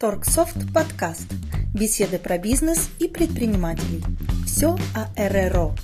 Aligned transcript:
Торксофт 0.00 0.56
подкаст. 0.72 1.30
Беседы 1.74 2.18
про 2.18 2.38
бизнес 2.38 2.88
и 3.00 3.06
предпринимателей. 3.06 4.02
Все 4.46 4.78
о 4.94 5.28
РРО. 5.28 5.74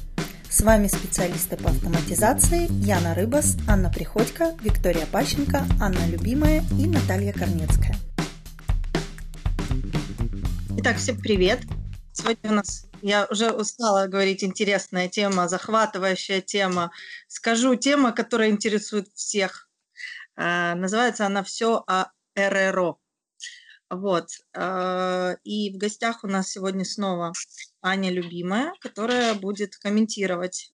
С 0.49 0.63
вами 0.63 0.87
специалисты 0.87 1.59
по 1.59 1.69
автоматизации 1.69 2.67
Яна 2.83 3.15
Рыбас, 3.15 3.59
Анна 3.69 3.91
Приходько, 3.91 4.57
Виктория 4.63 5.05
Пащенко, 5.05 5.67
Анна 5.83 6.07
Любимая 6.09 6.65
и 6.81 6.87
Наталья 6.87 7.35
Корнецкая. 7.35 7.95
Итак, 10.79 10.97
всем 10.97 11.19
привет. 11.21 11.61
Сегодня 12.15 12.53
у 12.53 12.55
нас, 12.55 12.87
я 13.03 13.27
уже 13.31 13.51
устала 13.51 14.07
говорить, 14.07 14.43
интересная 14.43 15.09
тема, 15.09 15.47
захватывающая 15.47 16.41
тема. 16.41 16.91
Скажу 17.29 17.75
тема, 17.75 18.13
которая 18.13 18.49
интересует 18.49 19.09
всех. 19.13 19.69
Э, 20.39 20.73
называется 20.75 21.27
она 21.27 21.43
«Все 21.43 21.85
о 21.87 22.07
РРО». 22.35 22.99
Вот. 23.91 24.29
Э, 24.55 25.37
и 25.45 25.73
в 25.73 25.79
гостях 25.79 26.25
у 26.25 26.27
нас 26.27 26.51
сегодня 26.51 26.85
снова 26.85 27.33
Аня 27.83 28.11
Любимая, 28.11 28.73
которая 28.81 29.35
будет 29.35 29.77
комментировать 29.77 30.73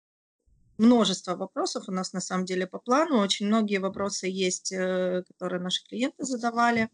множество 0.79 1.37
вопросов 1.37 1.85
у 1.89 1.93
нас 1.93 2.13
на 2.13 2.21
самом 2.21 2.47
деле 2.47 2.67
по 2.67 2.79
плану. 2.79 3.19
Очень 3.19 3.47
многие 3.49 3.79
вопросы 3.79 4.29
есть, 4.29 4.73
э, 4.73 5.25
которые 5.29 5.61
наши 5.61 5.85
клиенты 5.87 6.25
задавали. 6.25 6.89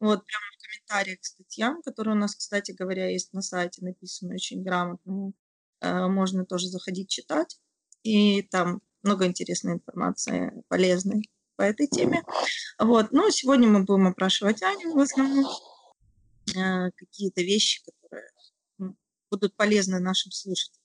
Вот 0.00 0.24
прямо 0.26 0.44
в 0.52 0.62
комментариях 0.62 1.20
к 1.20 1.24
статьям, 1.24 1.82
которые 1.82 2.14
у 2.14 2.18
нас, 2.18 2.34
кстати 2.34 2.72
говоря, 2.72 3.10
есть 3.10 3.32
на 3.32 3.40
сайте, 3.42 3.84
написаны 3.84 4.34
очень 4.34 4.62
грамотно. 4.62 5.32
Э, 5.80 6.08
можно 6.08 6.44
тоже 6.44 6.68
заходить 6.68 7.08
читать. 7.08 7.58
И 8.02 8.42
там 8.42 8.80
много 9.02 9.26
интересной 9.26 9.74
информации, 9.74 10.52
полезной 10.68 11.30
по 11.58 11.62
этой 11.62 11.88
теме. 11.88 12.22
Вот. 12.78 13.10
Но 13.10 13.28
сегодня 13.30 13.68
мы 13.68 13.82
будем 13.82 14.06
опрашивать 14.06 14.62
Аню 14.62 14.94
в 14.94 15.00
основном. 15.00 15.44
Э, 16.56 16.90
какие-то 16.96 17.42
вещи, 17.42 17.82
которые 17.84 18.30
будут 19.30 19.54
полезны 19.56 19.98
нашим 19.98 20.30
слушателям. 20.30 20.80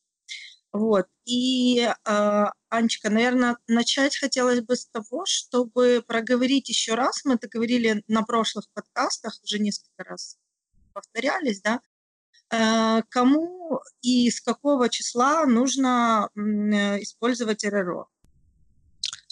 Вот. 0.71 1.05
И, 1.25 1.79
э, 1.79 2.45
Анечка, 2.69 3.11
наверное, 3.11 3.57
начать 3.67 4.17
хотелось 4.17 4.61
бы 4.61 4.75
с 4.75 4.88
того, 4.88 5.23
чтобы 5.27 6.03
проговорить 6.05 6.69
еще 6.69 6.95
раз. 6.95 7.23
Мы 7.23 7.35
это 7.35 7.47
говорили 7.47 8.03
на 8.07 8.23
прошлых 8.23 8.66
подкастах, 8.73 9.39
уже 9.44 9.59
несколько 9.59 10.03
раз 10.03 10.38
повторялись, 10.91 11.61
да, 11.61 11.81
э, 12.49 13.03
кому 13.09 13.79
и 14.01 14.31
с 14.31 14.41
какого 14.41 14.89
числа 14.89 15.45
нужно 15.45 16.29
использовать 16.35 17.63
РРО. 17.63 18.09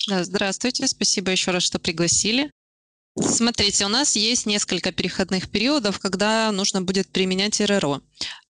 Да, 0.07 0.23
здравствуйте, 0.23 0.87
спасибо 0.87 1.31
еще 1.31 1.51
раз, 1.51 1.63
что 1.63 1.77
пригласили. 1.77 2.51
Смотрите, 3.19 3.85
у 3.85 3.89
нас 3.89 4.15
есть 4.15 4.45
несколько 4.45 4.91
переходных 4.91 5.49
периодов, 5.49 5.99
когда 5.99 6.51
нужно 6.51 6.81
будет 6.81 7.09
применять 7.09 7.59
РРО. 7.59 8.01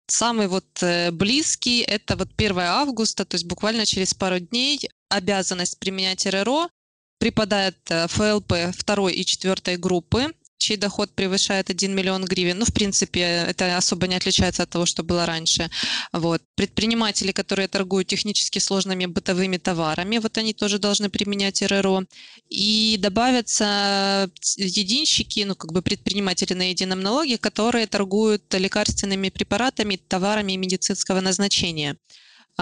Самый 0.08 0.48
вот 0.48 0.66
э, 0.84 1.10
близкий– 1.12 1.82
это 1.88 2.18
вот 2.18 2.30
1 2.36 2.60
августа, 2.60 3.24
то 3.24 3.36
есть 3.36 3.46
буквально 3.46 3.86
через 3.86 4.14
пару 4.14 4.40
дней 4.40 4.90
обязанность 5.10 5.80
применять 5.80 6.26
РРО 6.26 6.70
припадает 7.18 7.78
э, 7.90 8.08
ФЛП 8.08 8.76
второй 8.76 9.14
и 9.14 9.26
четвертой 9.26 9.78
группы 9.78 10.34
чей 10.62 10.78
доход 10.78 11.12
превышает 11.16 11.70
1 11.70 11.96
миллион 11.96 12.26
гривен. 12.26 12.60
Ну, 12.60 12.66
в 12.66 12.74
принципе, 12.74 13.22
это 13.22 13.78
особо 13.78 14.08
не 14.08 14.16
отличается 14.16 14.64
от 14.64 14.70
того, 14.70 14.86
что 14.86 15.04
было 15.04 15.26
раньше. 15.26 15.70
Вот. 16.14 16.42
Предприниматели, 16.56 17.32
которые 17.32 17.68
торгуют 17.68 18.08
технически 18.08 18.60
сложными 18.60 19.08
бытовыми 19.08 19.58
товарами, 19.58 20.20
вот 20.20 20.38
они 20.38 20.54
тоже 20.54 20.78
должны 20.80 21.10
применять 21.10 21.62
РРО. 21.62 22.04
И 22.50 22.98
добавятся 23.00 24.30
единщики, 24.58 25.44
ну, 25.46 25.56
как 25.56 25.72
бы 25.74 25.82
предприниматели 25.82 26.54
на 26.54 26.70
едином 26.70 27.02
налоге, 27.02 27.38
которые 27.38 27.88
торгуют 27.88 28.54
лекарственными 28.54 29.30
препаратами, 29.30 29.96
товарами 29.96 30.54
медицинского 30.54 31.22
назначения. 31.22 31.98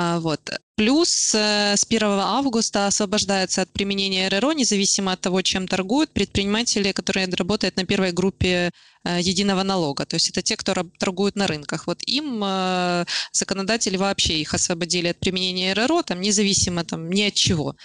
А, 0.02 0.20
вот. 0.22 0.40
Плюс 0.78 1.36
э, 1.36 1.76
с 1.76 1.84
1 1.84 2.04
августа 2.08 2.88
освобождаются 2.88 3.64
от 3.64 3.70
применения 3.74 4.30
РРО, 4.30 4.54
независимо 4.54 5.12
от 5.12 5.20
того, 5.20 5.42
чем 5.42 5.68
торгуют, 5.68 6.14
предприниматели, 6.14 6.94
которые 6.94 7.28
работают 7.28 7.76
на 7.76 7.86
первой 7.86 8.14
группе 8.14 8.72
э, 9.04 9.20
единого 9.20 9.64
налога. 9.64 10.06
То 10.06 10.16
есть 10.16 10.30
это 10.30 10.42
те, 10.42 10.56
кто 10.56 10.74
торгуют 11.00 11.36
на 11.36 11.48
рынках. 11.48 11.86
Вот 11.86 12.02
им 12.06 12.42
э, 12.42 13.04
законодатели 13.34 13.98
вообще 13.98 14.40
их 14.40 14.54
освободили 14.54 15.10
от 15.10 15.20
применения 15.20 15.74
РРО, 15.74 16.04
там, 16.04 16.22
независимо 16.22 16.86
там, 16.86 17.10
ни 17.10 17.24
от 17.24 17.34
чего. 17.34 17.76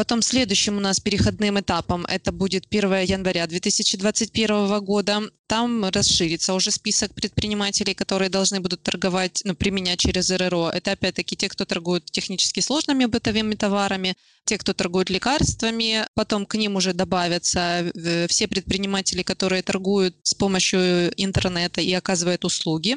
Потом 0.00 0.22
следующим 0.22 0.78
у 0.78 0.80
нас 0.80 0.98
переходным 0.98 1.60
этапом 1.60 2.06
это 2.06 2.32
будет 2.32 2.64
1 2.70 3.02
января 3.02 3.46
2021 3.46 4.82
года. 4.82 5.20
Там 5.46 5.84
расширится 5.84 6.54
уже 6.54 6.70
список 6.70 7.12
предпринимателей, 7.12 7.92
которые 7.92 8.30
должны 8.30 8.60
будут 8.60 8.82
торговать, 8.82 9.42
ну, 9.44 9.54
применять 9.54 9.98
через 9.98 10.30
РРО. 10.30 10.70
Это 10.70 10.92
опять-таки 10.92 11.36
те, 11.36 11.50
кто 11.50 11.66
торгует 11.66 12.06
технически 12.06 12.60
сложными 12.60 13.04
бытовыми 13.04 13.56
товарами, 13.56 14.14
те, 14.46 14.56
кто 14.56 14.72
торгует 14.72 15.10
лекарствами. 15.10 16.06
Потом 16.14 16.46
к 16.46 16.54
ним 16.54 16.76
уже 16.76 16.94
добавятся 16.94 17.60
э, 17.94 18.26
все 18.26 18.48
предприниматели, 18.48 19.22
которые 19.22 19.62
торгуют 19.62 20.16
с 20.22 20.32
помощью 20.32 21.12
интернета 21.22 21.82
и 21.82 21.92
оказывают 21.92 22.46
услуги. 22.46 22.96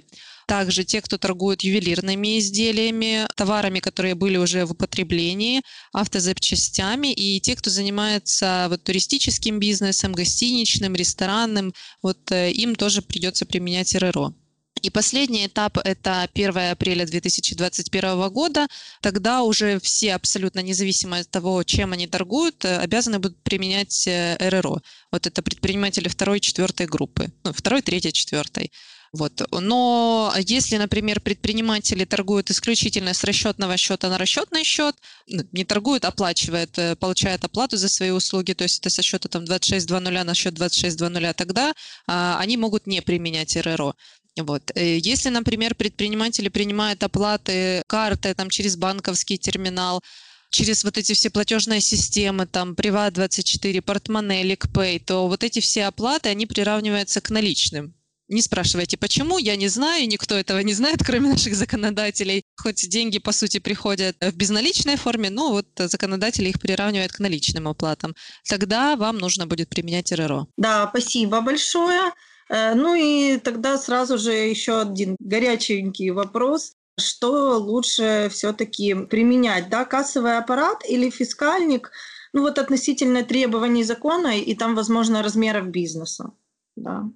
Также 0.54 0.84
те, 0.84 1.02
кто 1.02 1.18
торгует 1.18 1.64
ювелирными 1.64 2.38
изделиями, 2.38 3.26
товарами, 3.36 3.80
которые 3.80 4.14
были 4.14 4.38
уже 4.38 4.66
в 4.66 4.74
употреблении, 4.74 5.64
автозапчастями, 5.94 7.12
и 7.12 7.40
те, 7.40 7.56
кто 7.56 7.72
занимается 7.72 8.68
вот, 8.70 8.84
туристическим 8.84 9.58
бизнесом, 9.58 10.12
гостиничным, 10.12 10.94
ресторанным, 10.94 11.74
вот 12.04 12.32
э, 12.32 12.52
им 12.52 12.76
тоже 12.76 13.02
придется 13.02 13.48
применять 13.48 13.96
РРО. 13.96 14.36
И 14.84 14.92
последний 14.92 15.48
этап– 15.48 15.80
это 15.84 16.22
1 16.22 16.58
апреля 16.72 17.08
2021 17.08 18.30
года. 18.30 18.68
Тогда 19.02 19.42
уже 19.42 19.80
все, 19.80 20.14
абсолютно 20.14 20.60
независимо 20.60 21.18
от 21.18 21.32
того, 21.32 21.64
чем 21.64 21.94
они 21.94 22.06
торгуют, 22.06 22.64
э, 22.64 22.78
обязаны 22.78 23.18
будут 23.18 23.42
применять 23.42 24.08
э, 24.08 24.38
РРО. 24.40 24.84
Вот 25.12 25.26
это 25.26 25.42
предприниматели 25.42 26.08
второй 26.10 26.40
четвертой 26.40 26.86
группы. 26.86 27.32
Ну, 27.44 27.54
второй, 27.54 27.82
третьей, 27.82 28.14
четвертой. 28.14 28.72
Вот. 29.14 29.48
Но 29.52 30.34
если, 30.40 30.78
например, 30.78 31.22
предприниматели 31.22 32.04
торгуют 32.04 32.50
исключительно 32.50 33.14
с 33.14 33.24
расчетного 33.24 33.78
счета 33.78 34.10
на 34.10 34.18
расчетный 34.18 34.64
счет, 34.64 34.96
не 35.28 35.64
торгуют, 35.64 36.04
оплачивает, 36.04 36.80
э, 36.80 36.96
получает 36.96 37.44
оплату 37.44 37.78
за 37.78 37.90
свои 37.90 38.10
услуги, 38.10 38.54
то 38.54 38.64
есть 38.64 38.80
это 38.80 38.90
со 38.90 39.04
счета 39.04 39.30
там 39.30 39.44
26.00 39.44 40.24
на 40.24 40.34
счет 40.34 40.56
26.00, 40.56 41.34
тогда 41.36 41.74
а, 42.08 42.40
они 42.40 42.58
могут 42.58 42.88
не 42.88 43.04
применять 43.04 43.56
РРО. 43.56 43.94
Вот. 44.36 44.72
Э, 44.74 44.98
если, 44.98 45.30
например, 45.30 45.76
предприниматели 45.76 46.50
принимают 46.50 47.04
оплаты 47.04 47.84
карты 47.86 48.34
там, 48.34 48.50
через 48.50 48.78
банковский 48.78 49.38
терминал, 49.38 50.02
через 50.50 50.84
вот 50.84 50.98
эти 50.98 51.14
все 51.14 51.30
платежные 51.30 51.82
системы, 51.82 52.48
там, 52.48 52.74
Приват24, 52.74 53.82
Портмоне, 53.82 54.42
Ликпэй, 54.42 54.98
то 55.00 55.28
вот 55.28 55.44
эти 55.44 55.60
все 55.60 55.86
оплаты, 55.86 56.30
они 56.30 56.48
приравниваются 56.48 57.22
к 57.22 57.30
наличным. 57.30 57.94
Не 58.30 58.42
спрашивайте, 58.42 58.98
почему, 58.98 59.38
я 59.38 59.56
не 59.56 59.68
знаю, 59.68 60.08
никто 60.08 60.36
этого 60.36 60.60
не 60.60 60.74
знает, 60.74 61.00
кроме 61.06 61.30
наших 61.30 61.56
законодателей. 61.56 62.44
Хоть 62.56 62.88
деньги, 62.90 63.20
по 63.20 63.32
сути, 63.32 63.60
приходят 63.60 64.16
в 64.22 64.36
безналичной 64.36 64.96
форме, 64.96 65.30
но 65.30 65.52
вот 65.52 65.68
законодатели 65.78 66.50
их 66.50 66.60
приравнивают 66.60 67.12
к 67.12 67.20
наличным 67.20 67.68
оплатам. 67.68 68.16
Тогда 68.48 68.96
вам 68.96 69.18
нужно 69.18 69.48
будет 69.48 69.70
применять 69.70 70.12
РРО. 70.12 70.48
Да, 70.58 70.88
спасибо 70.90 71.42
большое. 71.42 72.12
Э, 72.50 72.74
ну 72.76 72.96
и 72.96 73.38
тогда 73.38 73.78
сразу 73.78 74.18
же 74.18 74.32
еще 74.32 74.82
один 74.82 75.16
горяченький 75.20 76.12
вопрос. 76.12 76.74
Что 77.00 77.58
лучше 77.58 78.30
все-таки 78.32 78.94
применять, 78.94 79.70
да, 79.70 79.84
кассовый 79.84 80.38
аппарат 80.38 80.84
или 80.88 81.10
фискальник? 81.10 81.92
Ну 82.34 82.42
вот 82.42 82.60
относительно 82.60 83.24
требований 83.24 83.84
закона 83.84 84.38
и 84.38 84.56
там, 84.56 84.76
возможно, 84.76 85.24
размеров 85.24 85.68
бизнеса. 85.68 86.32
Да. 86.76 87.10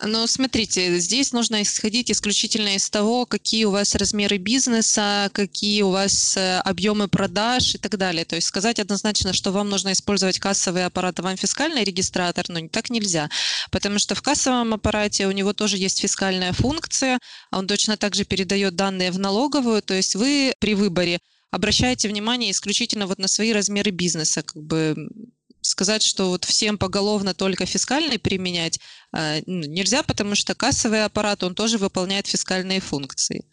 Но 0.00 0.26
смотрите, 0.26 0.98
здесь 1.00 1.32
нужно 1.32 1.62
исходить 1.62 2.10
исключительно 2.10 2.76
из 2.76 2.88
того, 2.88 3.26
какие 3.26 3.64
у 3.64 3.72
вас 3.72 3.94
размеры 3.96 4.38
бизнеса, 4.38 5.28
какие 5.32 5.82
у 5.82 5.90
вас 5.90 6.36
э, 6.36 6.58
объемы 6.60 7.08
продаж 7.08 7.74
и 7.74 7.78
так 7.78 7.96
далее. 7.96 8.24
То 8.24 8.36
есть 8.36 8.46
сказать 8.46 8.78
однозначно, 8.78 9.32
что 9.32 9.50
вам 9.50 9.68
нужно 9.68 9.92
использовать 9.92 10.38
кассовый 10.38 10.84
аппарат, 10.84 11.18
а 11.18 11.22
вам 11.22 11.36
фискальный 11.36 11.82
регистратор, 11.82 12.44
ну, 12.48 12.68
так 12.68 12.90
нельзя. 12.90 13.28
Потому 13.72 13.98
что 13.98 14.14
в 14.14 14.22
кассовом 14.22 14.74
аппарате 14.74 15.26
у 15.26 15.32
него 15.32 15.52
тоже 15.52 15.76
есть 15.76 16.00
фискальная 16.00 16.52
функция, 16.52 17.18
а 17.50 17.58
он 17.58 17.66
точно 17.66 17.96
так 17.96 18.14
же 18.14 18.24
передает 18.24 18.76
данные 18.76 19.10
в 19.10 19.18
налоговую. 19.18 19.82
То 19.82 19.94
есть 19.94 20.14
вы 20.14 20.54
при 20.60 20.74
выборе 20.74 21.18
обращаете 21.50 22.08
внимание 22.08 22.52
исключительно 22.52 23.06
вот 23.06 23.18
на 23.18 23.26
свои 23.26 23.52
размеры 23.52 23.90
бизнеса, 23.90 24.42
как 24.42 24.62
бы 24.62 25.08
сказать, 25.60 26.02
что 26.02 26.28
вот 26.28 26.44
всем 26.44 26.78
поголовно 26.78 27.34
только 27.34 27.66
фискальный 27.66 28.18
применять 28.18 28.80
э, 29.16 29.40
нельзя, 29.46 30.02
потому 30.02 30.34
что 30.34 30.54
кассовый 30.54 31.04
аппарат, 31.04 31.42
он 31.42 31.54
тоже 31.54 31.78
выполняет 31.78 32.26
фискальные 32.26 32.80
функции. 32.80 33.44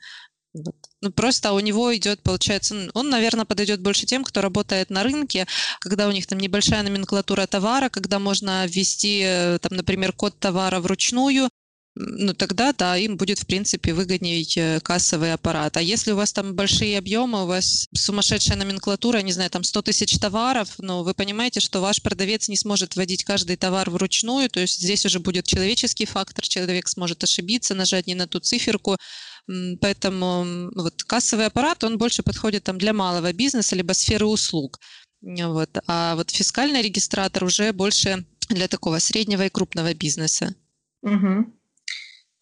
Ну, 1.01 1.11
просто 1.11 1.51
у 1.51 1.59
него 1.59 1.95
идет, 1.95 2.21
получается, 2.23 2.89
он, 2.93 3.09
наверное, 3.09 3.45
подойдет 3.45 3.81
больше 3.81 4.05
тем, 4.05 4.23
кто 4.23 4.41
работает 4.41 4.89
на 4.89 5.03
рынке, 5.03 5.47
когда 5.81 6.07
у 6.07 6.11
них 6.11 6.27
там 6.27 6.39
небольшая 6.39 6.81
номенклатура 6.83 7.45
товара, 7.45 7.89
когда 7.89 8.19
можно 8.19 8.65
ввести, 8.65 9.21
э, 9.23 9.59
там, 9.59 9.75
например, 9.75 10.13
код 10.13 10.39
товара 10.39 10.79
вручную, 10.79 11.49
ну 11.95 12.33
тогда, 12.33 12.73
да, 12.73 12.97
им 12.97 13.15
будет, 13.15 13.39
в 13.39 13.45
принципе, 13.45 13.93
выгоднее 13.93 14.45
э, 14.57 14.79
кассовый 14.81 15.31
аппарат. 15.33 15.77
А 15.77 15.81
если 15.81 16.11
у 16.11 16.17
вас 16.17 16.33
там 16.33 16.53
большие 16.53 16.97
объемы, 16.97 17.43
у 17.43 17.45
вас 17.47 17.87
сумасшедшая 17.93 18.57
номенклатура, 18.57 19.19
не 19.19 19.31
знаю, 19.31 19.49
там 19.49 19.63
100 19.63 19.81
тысяч 19.83 20.17
товаров, 20.19 20.73
но 20.77 21.03
вы 21.03 21.13
понимаете, 21.13 21.61
что 21.61 21.79
ваш 21.79 22.01
продавец 22.01 22.49
не 22.49 22.57
сможет 22.57 22.95
вводить 22.95 23.23
каждый 23.23 23.55
товар 23.55 23.89
вручную, 23.89 24.49
то 24.49 24.59
есть 24.59 24.81
здесь 24.81 25.05
уже 25.05 25.19
будет 25.19 25.47
человеческий 25.47 26.05
фактор, 26.05 26.45
человек 26.45 26.89
сможет 26.89 27.23
ошибиться, 27.23 27.75
нажать 27.75 28.07
не 28.07 28.15
на 28.15 28.27
ту 28.27 28.39
циферку, 28.39 28.97
Поэтому 29.79 30.71
вот 30.75 31.03
кассовый 31.03 31.45
аппарат, 31.45 31.83
он 31.83 31.99
больше 31.99 32.23
подходит 32.23 32.63
там 32.63 32.79
для 32.79 32.93
малого 32.93 33.31
бизнеса, 33.31 33.75
либо 33.75 33.93
сферы 33.93 34.25
услуг. 34.25 34.79
Вот. 35.21 35.69
А 35.87 36.15
вот 36.15 36.31
фискальный 36.31 36.81
регистратор 36.81 37.43
уже 37.43 37.71
больше 37.71 38.25
для 38.49 38.67
такого 38.67 38.97
среднего 38.99 39.45
и 39.45 39.49
крупного 39.49 39.93
бизнеса. 39.93 40.55
Угу. 41.03 41.54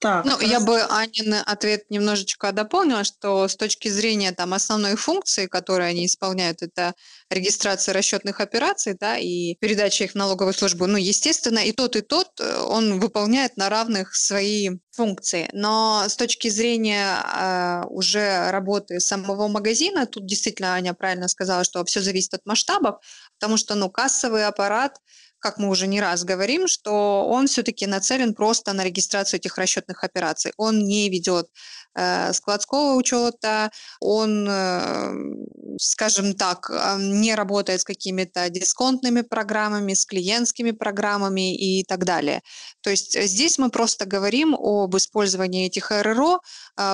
Так, 0.04 0.26
ну, 0.26 0.38
раз... 0.38 0.44
я 0.44 0.60
бы 0.60 0.82
Анин 0.82 1.34
ответ 1.46 1.90
немножечко 1.90 2.52
дополнила, 2.52 3.06
что 3.06 3.48
с 3.48 3.56
точки 3.56 3.88
зрения 3.88 4.34
там 4.34 4.54
основной 4.54 4.98
функции, 4.98 5.48
которую 5.48 5.88
они 5.88 6.08
исполняют, 6.08 6.62
это 6.62 6.94
регистрация 7.30 7.94
расчетных 7.94 8.42
операций, 8.42 8.98
да, 9.00 9.18
и 9.18 9.56
передача 9.62 10.04
их 10.04 10.12
в 10.12 10.16
налоговую 10.16 10.54
службу, 10.54 10.88
ну, 10.88 10.98
естественно, 10.98 11.60
и 11.60 11.72
тот, 11.72 11.96
и 11.96 12.02
тот, 12.02 12.28
э, 12.42 12.58
он 12.58 13.00
выполняет 13.00 13.56
на 13.56 13.70
равных 13.70 14.14
свои 14.14 14.72
функции. 14.92 15.50
Но 15.54 16.04
с 16.06 16.18
точки 16.18 16.50
зрения 16.50 17.16
э, 17.24 17.84
уже 17.88 18.52
работы 18.52 19.00
самого 19.00 19.48
магазина, 19.48 20.06
тут 20.06 20.26
действительно 20.26 20.74
Аня 20.74 20.94
правильно 20.94 21.30
сказала, 21.30 21.64
что 21.64 21.86
все 21.86 22.02
зависит 22.02 22.34
от 22.34 22.46
масштабов, 22.46 22.98
потому 23.40 23.56
что, 23.56 23.76
ну, 23.76 23.90
кассовый 23.90 24.46
аппарат– 24.46 24.98
как 25.44 25.58
мы 25.58 25.68
уже 25.70 25.88
не 25.88 26.00
раз 26.00 26.24
говорим, 26.24 26.68
что 26.68 27.28
он 27.28 27.48
все-таки 27.48 27.86
нацелен 27.86 28.34
просто 28.34 28.72
на 28.72 28.86
регистрацию 28.86 29.42
этих 29.42 29.58
расчетных 29.58 30.06
операций. 30.06 30.54
Он 30.58 30.80
не 30.80 31.10
ведет 31.10 31.48
Э, 31.96 32.34
складского 32.34 32.96
учета, 32.96 33.72
он, 34.00 34.48
э, 34.50 35.14
скажем 35.80 36.34
так, 36.34 36.72
э, 36.72 36.98
не 37.00 37.36
работает 37.36 37.82
с 37.82 37.84
какими-то 37.84 38.50
дисконтными 38.50 39.22
программами, 39.22 39.94
с 39.94 40.04
клиентскими 40.06 40.72
программами 40.72 41.56
и 41.56 41.84
так 41.84 42.04
далее. 42.06 42.42
То 42.82 42.90
есть 42.90 43.14
здесь 43.28 43.60
мы 43.60 43.70
просто 43.70 44.06
говорим 44.06 44.56
об 44.56 44.96
использовании 44.98 45.68
этих 45.68 45.92
РРО 45.92 46.42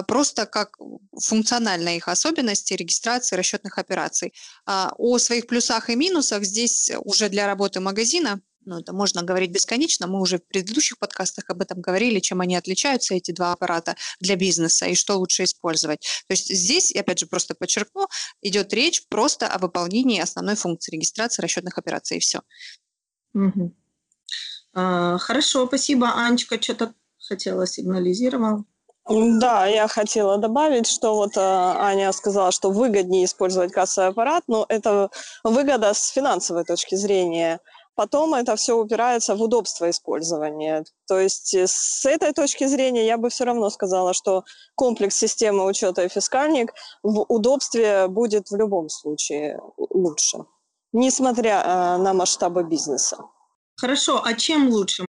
просто 0.08 0.46
как 0.46 0.78
функциональной 1.18 1.98
их 1.98 2.08
особенности 2.10 2.74
регистрации 2.74 3.38
расчетных 3.38 3.78
операций. 3.78 4.34
А 4.66 4.92
о 4.98 5.18
своих 5.20 5.48
плюсах 5.48 5.90
и 5.90 5.96
минусах 5.96 6.44
здесь 6.44 6.92
уже 7.06 7.30
для 7.30 7.48
работы 7.48 7.80
магазина 7.80 8.39
ну, 8.70 8.80
это 8.80 8.94
можно 8.94 9.24
говорить 9.24 9.50
бесконечно. 9.50 10.06
Мы 10.06 10.22
уже 10.22 10.38
в 10.38 10.46
предыдущих 10.48 11.00
подкастах 11.00 11.46
об 11.50 11.62
этом 11.62 11.82
говорили, 11.82 12.20
чем 12.20 12.40
они 12.40 12.56
отличаются, 12.56 13.16
эти 13.16 13.32
два 13.32 13.52
аппарата 13.52 13.96
для 14.20 14.36
бизнеса, 14.36 14.86
и 14.86 14.94
что 14.94 15.18
лучше 15.18 15.44
использовать. 15.44 16.02
То 16.28 16.34
есть 16.34 16.54
здесь, 16.54 16.92
я 16.92 17.02
опять 17.02 17.20
же 17.20 17.26
просто 17.26 17.56
подчеркну, 17.56 18.08
идет 18.44 18.72
речь 18.74 19.08
просто 19.10 19.48
о 19.48 19.58
выполнении 19.58 20.22
основной 20.22 20.56
функции 20.56 20.92
регистрации 20.92 21.42
расчетных 21.42 21.80
операций, 21.80 22.18
и 22.18 22.20
все. 22.20 22.42
Угу. 23.34 23.76
А, 24.76 25.18
хорошо, 25.18 25.66
спасибо. 25.66 26.14
Анечка 26.16 26.62
что-то 26.62 26.94
хотела 27.18 27.66
сигнализировала. 27.66 28.66
Да, 29.08 29.66
я 29.66 29.88
хотела 29.88 30.38
добавить, 30.38 30.86
что 30.86 31.16
вот 31.16 31.36
э, 31.36 31.40
Аня 31.40 32.12
сказала, 32.12 32.52
что 32.52 32.70
выгоднее 32.70 33.26
использовать 33.26 33.72
кассовый 33.72 34.12
аппарат, 34.12 34.44
но 34.46 34.68
это 34.70 35.10
выгода 35.44 35.96
с 35.96 36.10
финансовой 36.10 36.66
точки 36.66 36.94
зрения– 36.94 37.60
потом 38.00 38.34
это 38.34 38.56
все 38.56 38.78
упирается 38.78 39.36
в 39.36 39.42
удобство 39.42 39.90
использования. 39.90 40.86
То 41.06 41.20
есть 41.20 41.54
э, 41.54 41.68
с 41.68 42.06
этой 42.06 42.32
точки 42.32 42.68
зрения 42.68 43.06
я 43.06 43.18
бы 43.18 43.30
все 43.30 43.44
равно 43.44 43.70
сказала, 43.70 44.14
что 44.14 44.44
комплекс 44.76 45.18
системы 45.18 45.66
учета 45.66 46.04
и 46.04 46.08
фискальник 46.08 46.74
в 47.04 47.26
удобстве 47.28 48.08
будет 48.08 48.52
в 48.52 48.56
любом 48.56 48.88
случае 48.90 49.60
лучше, 49.78 50.38
несмотря 50.94 51.62
э, 51.62 51.98
на 51.98 52.14
масштабы 52.14 52.64
бизнеса. 52.64 53.18
Хорошо, 53.82 54.22
а 54.24 54.34
чем 54.34 54.70
лучше? 54.70 55.06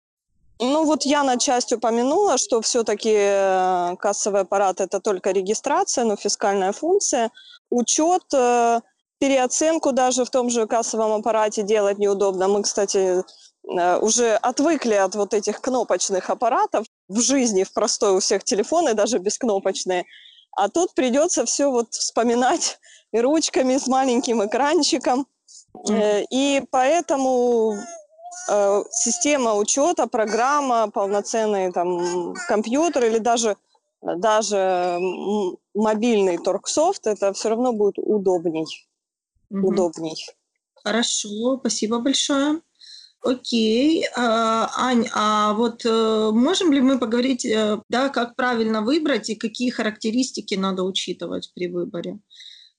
Ну 0.60 0.84
вот 0.84 1.06
я 1.06 1.24
на 1.24 1.38
часть 1.38 1.72
упомянула, 1.72 2.36
что 2.36 2.60
все-таки 2.60 3.14
э, 3.14 3.96
кассовый 3.98 4.42
аппарат 4.42 4.80
это 4.82 5.00
только 5.00 5.32
регистрация, 5.32 6.04
но 6.04 6.16
фискальная 6.16 6.72
функция. 6.72 7.30
Учет 7.70 8.24
переоценку 9.18 9.92
даже 9.92 10.24
в 10.24 10.30
том 10.30 10.50
же 10.50 10.66
кассовом 10.66 11.12
аппарате 11.12 11.62
делать 11.62 11.98
неудобно. 11.98 12.48
Мы, 12.48 12.62
кстати, 12.62 13.22
э, 13.68 13.98
уже 13.98 14.34
отвыкли 14.36 14.94
от 14.94 15.14
вот 15.14 15.34
этих 15.34 15.60
кнопочных 15.60 16.30
аппаратов 16.30 16.86
в 17.08 17.20
жизни, 17.20 17.64
в 17.64 17.72
простой 17.72 18.16
у 18.16 18.20
всех 18.20 18.44
телефоны, 18.44 18.94
даже 18.94 19.18
бескнопочные. 19.18 20.04
А 20.56 20.68
тут 20.68 20.94
придется 20.94 21.44
все 21.46 21.70
вот 21.70 21.92
вспоминать 21.92 22.78
и 23.12 23.20
ручками 23.20 23.76
с 23.76 23.86
маленьким 23.86 24.44
экранчиком. 24.44 25.26
Mm. 25.76 26.26
И 26.30 26.62
поэтому 26.70 27.76
э, 28.48 28.82
система 28.90 29.54
учета, 29.54 30.06
программа, 30.06 30.90
полноценный 30.90 31.72
там 31.72 32.34
компьютер 32.48 33.04
или 33.04 33.18
даже 33.18 33.56
даже 34.02 34.98
мобильный 35.74 36.36
торгсофт, 36.36 37.06
это 37.06 37.32
все 37.32 37.48
равно 37.48 37.72
будет 37.72 37.94
удобней 37.96 38.66
угу. 39.50 39.68
удобней. 39.68 40.16
Хорошо, 40.74 41.58
спасибо 41.58 41.98
большое. 42.00 42.60
Окей, 43.22 44.04
а, 44.16 44.70
Ань, 44.76 45.06
а 45.14 45.54
вот 45.54 45.86
э, 45.86 46.30
можем 46.30 46.72
ли 46.72 46.82
мы 46.82 46.98
поговорить, 46.98 47.46
э, 47.46 47.80
да, 47.88 48.10
как 48.10 48.36
правильно 48.36 48.82
выбрать 48.82 49.30
и 49.30 49.34
какие 49.34 49.70
характеристики 49.70 50.56
надо 50.56 50.82
учитывать 50.82 51.50
при 51.54 51.68
выборе 51.68 52.18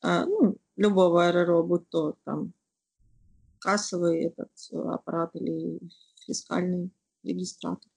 а, 0.03 0.25
ну, 0.25 0.55
любого 0.75 1.63
будь 1.63 1.89
то 1.89 2.15
там 2.25 2.53
кассовый 3.57 4.25
этот 4.25 4.51
аппарат 4.71 5.31
или 5.33 5.79
фискальный 6.27 6.91
регистратор? 7.23 7.89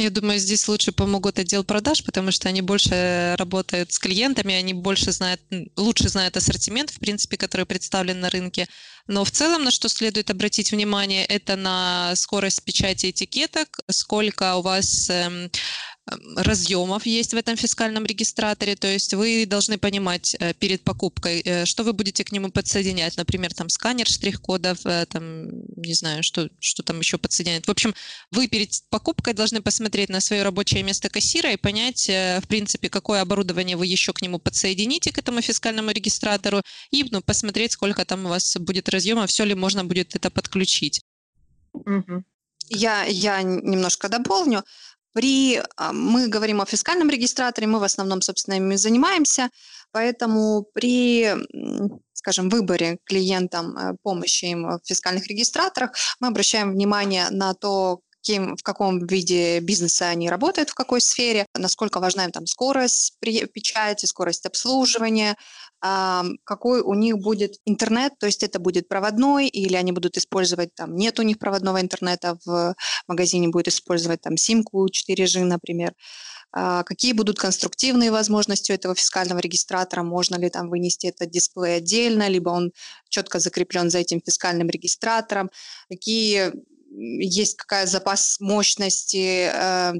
Я 0.00 0.10
думаю, 0.10 0.38
здесь 0.38 0.68
лучше 0.68 0.92
помогут 0.92 1.40
отдел 1.40 1.64
продаж, 1.64 2.04
потому 2.04 2.30
что 2.30 2.48
они 2.48 2.62
больше 2.62 3.34
работают 3.36 3.92
с 3.92 3.98
клиентами, 3.98 4.54
они 4.54 4.72
больше 4.72 5.10
знают, 5.10 5.40
лучше 5.76 6.08
знают 6.08 6.36
ассортимент, 6.36 6.90
в 6.90 7.00
принципе, 7.00 7.36
который 7.36 7.66
представлен 7.66 8.20
на 8.20 8.30
рынке. 8.30 8.68
Но 9.08 9.24
в 9.24 9.32
целом, 9.32 9.64
на 9.64 9.72
что 9.72 9.88
следует 9.88 10.30
обратить 10.30 10.70
внимание, 10.70 11.24
это 11.24 11.56
на 11.56 12.14
скорость 12.14 12.62
печати 12.62 13.10
этикеток, 13.10 13.80
сколько 13.90 14.54
у 14.54 14.62
вас 14.62 15.10
эм, 15.10 15.50
разъемов 16.36 17.06
есть 17.06 17.32
в 17.32 17.36
этом 17.36 17.56
фискальном 17.56 18.06
регистраторе, 18.06 18.76
то 18.76 18.86
есть 18.86 19.14
вы 19.14 19.46
должны 19.46 19.78
понимать 19.78 20.36
э, 20.38 20.54
перед 20.54 20.82
покупкой, 20.82 21.40
э, 21.40 21.64
что 21.64 21.84
вы 21.84 21.92
будете 21.92 22.24
к 22.24 22.32
нему 22.32 22.50
подсоединять, 22.50 23.16
например, 23.16 23.54
там 23.54 23.68
сканер 23.68 24.06
штрих-кодов, 24.06 24.84
э, 24.84 25.06
там, 25.06 25.48
не 25.76 25.94
знаю, 25.94 26.22
что, 26.22 26.48
что 26.60 26.82
там 26.82 26.98
еще 27.00 27.18
подсоединять. 27.18 27.66
В 27.66 27.70
общем, 27.70 27.94
вы 28.30 28.48
перед 28.48 28.70
покупкой 28.90 29.34
должны 29.34 29.60
посмотреть 29.60 30.08
на 30.08 30.20
свое 30.20 30.42
рабочее 30.42 30.82
место 30.82 31.08
кассира 31.08 31.52
и 31.52 31.56
понять, 31.56 32.08
в 32.08 32.44
принципе, 32.48 32.88
какое 32.88 33.20
оборудование 33.20 33.76
вы 33.76 33.86
еще 33.86 34.12
к 34.12 34.22
нему 34.22 34.38
подсоедините, 34.38 35.12
к 35.12 35.18
этому 35.18 35.40
фискальному 35.42 35.90
регистратору, 35.90 36.62
и 36.90 37.04
ну, 37.10 37.20
посмотреть, 37.20 37.72
сколько 37.72 38.04
там 38.04 38.26
у 38.26 38.28
вас 38.28 38.56
будет 38.56 38.88
разъемов, 38.88 39.30
все 39.30 39.44
ли 39.44 39.54
можно 39.54 39.84
будет 39.84 40.14
это 40.16 40.30
подключить. 40.30 41.00
Угу. 41.72 42.24
Я, 42.70 43.04
я 43.04 43.42
немножко 43.42 44.08
дополню. 44.08 44.64
При, 45.18 45.60
а, 45.76 45.92
мы 45.92 46.28
говорим 46.28 46.60
о 46.60 46.64
фискальном 46.64 47.10
регистраторе, 47.10 47.66
мы 47.66 47.80
в 47.80 47.82
основном, 47.82 48.22
собственно, 48.22 48.54
ими 48.54 48.76
занимаемся, 48.76 49.50
поэтому 49.90 50.64
при, 50.72 51.34
скажем, 52.12 52.48
выборе 52.48 52.98
клиентам 53.04 53.76
э, 53.76 53.96
помощи 54.04 54.44
им 54.44 54.68
в 54.68 54.80
фискальных 54.84 55.26
регистраторах 55.26 55.90
мы 56.20 56.28
обращаем 56.28 56.70
внимание 56.70 57.30
на 57.30 57.54
то, 57.54 57.98
каким, 58.20 58.56
в 58.56 58.62
каком 58.62 59.06
виде 59.06 59.60
бизнеса 59.60 60.08
они 60.08 60.28
работают, 60.28 60.70
в 60.70 60.74
какой 60.74 61.00
сфере, 61.00 61.46
насколько 61.56 62.00
важна 62.00 62.24
им 62.24 62.32
там 62.32 62.46
скорость 62.46 63.16
печати, 63.20 64.06
скорость 64.06 64.46
обслуживания, 64.46 65.36
какой 65.80 66.80
у 66.80 66.94
них 66.94 67.18
будет 67.18 67.54
интернет, 67.64 68.12
то 68.18 68.26
есть 68.26 68.42
это 68.42 68.58
будет 68.58 68.88
проводной, 68.88 69.48
или 69.48 69.76
они 69.76 69.92
будут 69.92 70.16
использовать, 70.16 70.74
там, 70.74 70.96
нет 70.96 71.18
у 71.20 71.22
них 71.22 71.38
проводного 71.38 71.80
интернета, 71.80 72.38
в 72.44 72.74
магазине 73.06 73.48
будет 73.48 73.68
использовать 73.68 74.20
там 74.20 74.36
симку 74.36 74.86
4G, 74.86 75.44
например. 75.44 75.94
А, 76.50 76.82
какие 76.82 77.12
будут 77.12 77.38
конструктивные 77.38 78.10
возможности 78.10 78.72
у 78.72 78.74
этого 78.74 78.94
фискального 78.94 79.38
регистратора, 79.38 80.02
можно 80.02 80.36
ли 80.36 80.48
там 80.48 80.70
вынести 80.70 81.06
этот 81.06 81.30
дисплей 81.30 81.76
отдельно, 81.76 82.26
либо 82.28 82.50
он 82.50 82.72
четко 83.08 83.38
закреплен 83.38 83.90
за 83.90 83.98
этим 83.98 84.20
фискальным 84.24 84.70
регистратором, 84.70 85.50
какие 85.90 86.52
есть 86.90 87.56
какая 87.56 87.86
запас 87.86 88.40
мощности, 88.40 89.50
э, 89.52 89.92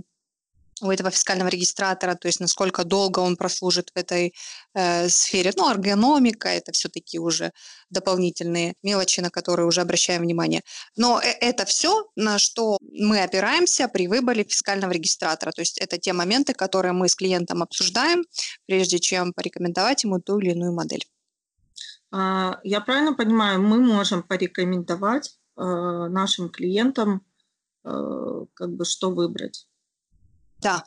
у 0.81 0.91
этого 0.91 1.11
фискального 1.11 1.49
регистратора, 1.49 2.15
то 2.15 2.29
есть 2.29 2.41
насколько 2.41 2.85
долго 2.85 3.21
он 3.21 3.37
прослужит 3.37 3.91
в 3.95 3.99
этой 3.99 4.35
э, 4.75 5.09
сфере. 5.09 5.53
Ну, 5.57 5.71
эргономика– 5.71 6.49
это 6.49 6.73
все-таки 6.73 7.19
уже 7.19 7.53
дополнительные 7.91 8.75
мелочи, 8.83 9.21
на 9.21 9.31
которые 9.31 9.67
уже 9.67 9.81
обращаем 9.81 10.23
внимание. 10.23 10.63
Но 10.97 11.21
э, 11.21 11.27
это 11.41 11.65
все, 11.65 12.07
на 12.17 12.39
что 12.39 12.79
мы 12.81 13.23
опираемся 13.23 13.89
при 13.89 14.09
выборе 14.09 14.45
фискального 14.45 14.93
регистратора. 14.93 15.53
То 15.53 15.63
есть 15.63 15.79
это 15.79 15.99
те 15.99 16.13
моменты, 16.13 16.55
которые 16.55 16.93
мы 16.93 17.09
с 17.09 17.15
клиентом 17.15 17.63
обсуждаем, 17.63 18.25
прежде 18.67 18.99
чем 18.99 19.33
порекомендовать 19.33 20.05
ему 20.05 20.21
ту 20.21 20.39
или 20.39 20.51
иную 20.51 20.73
модель. 20.73 21.05
А, 22.11 22.59
я 22.65 22.81
правильно 22.81 23.15
понимаю, 23.15 23.61
мы 23.61 23.81
можем 23.81 24.23
порекомендовать 24.23 25.38
нашим 25.65 26.49
клиентам, 26.51 27.27
э, 27.85 28.45
как 28.55 28.71
бы, 28.75 28.85
что 28.85 29.11
выбрать? 29.11 29.67
Да, 30.61 30.85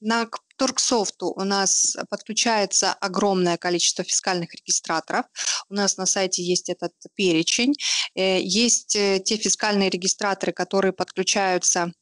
на 0.00 0.28
Торгсофту 0.56 1.26
у 1.26 1.44
нас 1.44 1.96
подключается 2.08 2.92
огромное 2.92 3.56
количество 3.56 4.04
фискальных 4.04 4.54
регистраторов. 4.54 5.26
У 5.68 5.74
нас 5.74 5.96
на 5.96 6.06
сайте 6.06 6.42
есть 6.42 6.68
этот 6.68 6.92
перечень. 7.14 7.74
Э, 8.14 8.40
есть 8.40 8.96
э, 8.96 9.20
те 9.24 9.36
фискальные 9.36 9.90
регистраторы, 9.90 10.52
которые 10.52 10.92
подключаются 10.92 11.92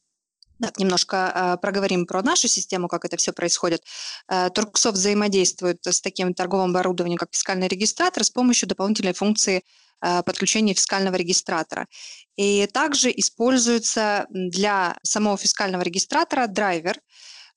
так, 0.61 0.77
немножко 0.77 1.31
э, 1.33 1.57
проговорим 1.61 2.05
про 2.05 2.21
нашу 2.21 2.47
систему, 2.47 2.87
как 2.87 3.05
это 3.05 3.17
все 3.17 3.31
происходит. 3.31 3.83
Э, 4.27 4.49
Торгсофт 4.49 4.97
взаимодействует 4.97 5.85
с 5.85 6.01
таким 6.01 6.33
торговым 6.33 6.71
оборудованием, 6.71 7.17
как 7.17 7.29
фискальный 7.31 7.67
регистратор, 7.67 8.23
с 8.23 8.29
помощью 8.29 8.67
дополнительной 8.67 9.13
функции 9.13 9.63
э, 10.01 10.23
подключения 10.23 10.73
фискального 10.73 11.15
регистратора. 11.15 11.87
И 12.35 12.67
также 12.67 13.11
используется 13.11 14.25
для 14.29 14.97
самого 15.03 15.37
фискального 15.37 15.81
регистратора 15.81 16.47
драйвер, 16.47 16.99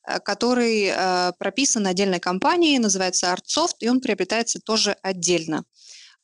э, 0.06 0.21
который 0.21 0.92
э, 0.94 1.32
прописан 1.38 1.87
отдельной 1.87 2.21
компанией, 2.21 2.78
называется 2.78 3.35
ArtSoft, 3.35 3.76
и 3.80 3.88
он 3.88 4.00
приобретается 4.00 4.61
тоже 4.61 4.97
отдельно. 5.02 5.64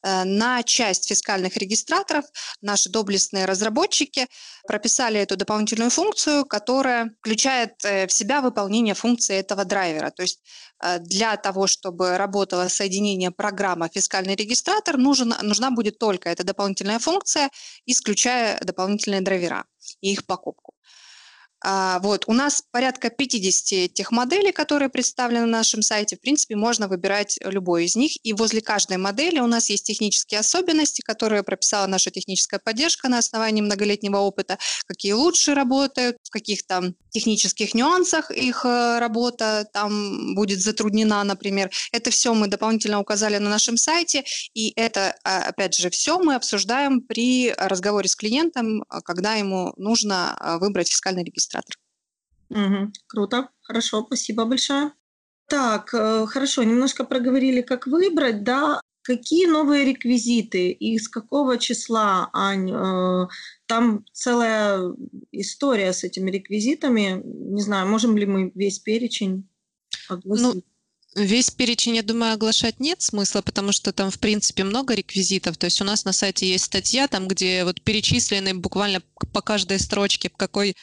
Э, 0.03 0.25
на 0.25 0.63
часть 0.63 1.09
фискальных 1.09 1.57
регистраторов 1.57 2.25
наши 2.61 2.89
доблестные 2.89 3.47
разработчики 3.47 4.27
прописали 4.67 5.21
эту 5.21 5.37
дополнительную 5.37 5.91
функцию, 5.91 6.45
которая 6.45 7.11
включает 7.21 7.85
э, 7.85 8.07
в 8.07 8.13
себя 8.13 8.41
выполнение 8.41 8.95
функции 8.95 9.37
этого 9.37 9.65
драйвера. 9.65 10.11
То 10.11 10.23
есть 10.23 10.41
э, 10.83 10.99
для 11.01 11.37
того, 11.37 11.67
чтобы 11.67 12.17
работало 12.17 12.69
соединение 12.69 13.31
программа 13.31 13.89
фискальный 13.89 14.37
регистратор, 14.37 14.97
нужен, 14.99 15.35
нужна 15.43 15.71
будет 15.71 15.99
только 15.99 16.29
эта 16.31 16.45
дополнительная 16.45 17.01
функция, 17.01 17.51
исключая 17.87 18.61
дополнительные 18.61 19.21
драйвера 19.21 19.65
и 20.01 20.13
их 20.13 20.27
покупку. 20.27 20.75
А, 21.65 21.99
вот, 22.01 22.25
у 22.29 22.33
нас 22.33 22.63
порядка 22.71 23.11
50 23.11 23.93
тех 23.93 24.13
моделей, 24.13 24.53
которые 24.53 24.89
представлены 24.89 25.47
на 25.47 25.59
нашем 25.59 25.83
сайте. 25.83 26.17
В 26.17 26.21
принципе, 26.21 26.57
можно 26.57 26.87
выбирать 26.89 27.39
любой 27.45 27.87
из 27.87 27.97
них. 27.97 28.13
И 28.25 28.33
возле 28.33 28.61
каждой 28.61 28.97
модели 28.97 29.41
у 29.41 29.47
нас 29.47 29.69
есть 29.71 29.87
технические 29.87 30.41
особенности, 30.41 31.01
которые 31.01 31.43
прописала 31.43 31.87
наша 31.87 32.11
техническая 32.11 32.61
поддержка 32.63 33.09
на 33.09 33.19
основании 33.19 33.63
многолетнего 33.63 34.19
опыта, 34.19 34.59
какие 34.87 35.13
лучше 35.13 35.55
работают, 35.55 36.17
в 36.23 36.31
каких-то 36.31 36.95
технических 37.11 37.75
нюансах 37.75 38.31
их 38.31 38.65
э, 38.65 38.99
работа 39.01 39.69
там 39.73 40.35
будет 40.35 40.61
затруднена, 40.61 41.25
например. 41.25 41.71
Это 41.93 42.11
все 42.11 42.35
мы 42.35 42.47
дополнительно 42.47 43.01
указали 43.01 43.39
на 43.39 43.51
нашем 43.51 43.77
сайте. 43.77 44.25
И 44.55 44.73
это, 44.77 45.17
а, 45.25 45.49
опять 45.49 45.77
же, 45.77 45.91
все 45.91 46.19
мы 46.19 46.35
обсуждаем 46.35 47.01
при 47.01 47.53
разговоре 47.53 48.09
с 48.09 48.15
клиентом, 48.15 48.85
когда 49.05 49.35
ему 49.35 49.75
нужно 49.77 50.37
а, 50.37 50.59
выбрать 50.59 50.89
фискальный 50.89 51.25
регистр 51.25 51.49
администратор. 51.49 51.77
Угу, 52.51 52.93
круто, 53.07 53.49
хорошо, 53.63 54.05
спасибо 54.07 54.45
большое. 54.45 54.93
Так, 55.49 55.95
э, 55.95 56.27
хорошо, 56.27 56.63
немножко 56.63 57.05
проговорили, 57.05 57.63
как 57.63 57.87
выбрать, 57.87 58.45
да. 58.45 58.83
Какие 59.09 59.47
новые 59.47 59.87
реквизиты 59.87 60.71
и 60.71 60.99
с 60.99 61.09
какого 61.09 61.57
числа, 61.57 62.29
Ань? 62.35 62.71
Э, 62.71 63.27
там 63.65 64.05
целая 64.13 64.95
история 65.33 65.95
с 65.95 66.05
этими 66.05 66.31
реквизитами. 66.31 67.23
Не 67.25 67.63
знаю, 67.63 67.89
можем 67.89 68.19
ли 68.19 68.27
мы 68.27 68.53
весь 68.55 68.79
перечень 68.81 69.49
огласить? 70.11 70.45
Ну, 70.45 70.63
Весь 71.15 71.51
перечень, 71.51 71.97
я 71.97 72.03
думаю, 72.03 72.35
оглашать 72.35 72.81
нет 72.81 73.01
смысла, 73.01 73.41
потому 73.41 73.73
что 73.73 73.93
там, 73.93 74.11
в 74.11 74.19
принципе, 74.19 74.63
много 74.63 74.95
реквизитов. 74.95 75.57
То 75.57 75.65
есть 75.65 75.81
у 75.81 75.85
нас 75.85 76.05
на 76.05 76.13
сайте 76.13 76.47
есть 76.47 76.67
статья, 76.67 77.09
там, 77.09 77.29
где 77.29 77.65
вот 77.65 77.81
перечислены 77.81 78.53
буквально 78.53 79.01
по 79.33 79.41
каждой 79.41 79.81
строчке, 79.81 80.29
какой 80.29 80.77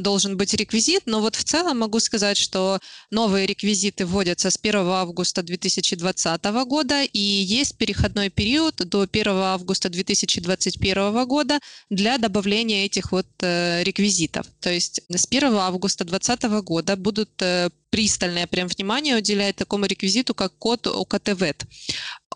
должен 0.00 0.36
быть 0.36 0.54
реквизит, 0.54 1.02
но 1.06 1.20
вот 1.20 1.36
в 1.36 1.44
целом 1.44 1.78
могу 1.78 2.00
сказать, 2.00 2.36
что 2.36 2.80
новые 3.10 3.46
реквизиты 3.46 4.06
вводятся 4.06 4.50
с 4.50 4.58
1 4.60 4.76
августа 4.76 5.42
2020 5.42 6.44
года 6.66 7.02
и 7.02 7.18
есть 7.18 7.76
переходной 7.76 8.30
период 8.30 8.76
до 8.76 9.02
1 9.02 9.28
августа 9.28 9.88
2021 9.88 11.26
года 11.26 11.60
для 11.90 12.18
добавления 12.18 12.86
этих 12.86 13.12
вот 13.12 13.26
э, 13.40 13.82
реквизитов. 13.82 14.46
То 14.60 14.72
есть 14.72 15.00
с 15.08 15.26
1 15.26 15.54
августа 15.54 16.04
2020 16.04 16.64
года 16.64 16.96
будут 16.96 17.30
э, 17.42 17.70
пристальное 17.90 18.46
прям 18.46 18.68
внимание 18.68 19.16
уделять 19.16 19.56
такому 19.56 19.86
реквизиту, 19.86 20.34
как 20.34 20.52
код 20.58 20.86
УКТВЭТ. 20.86 21.64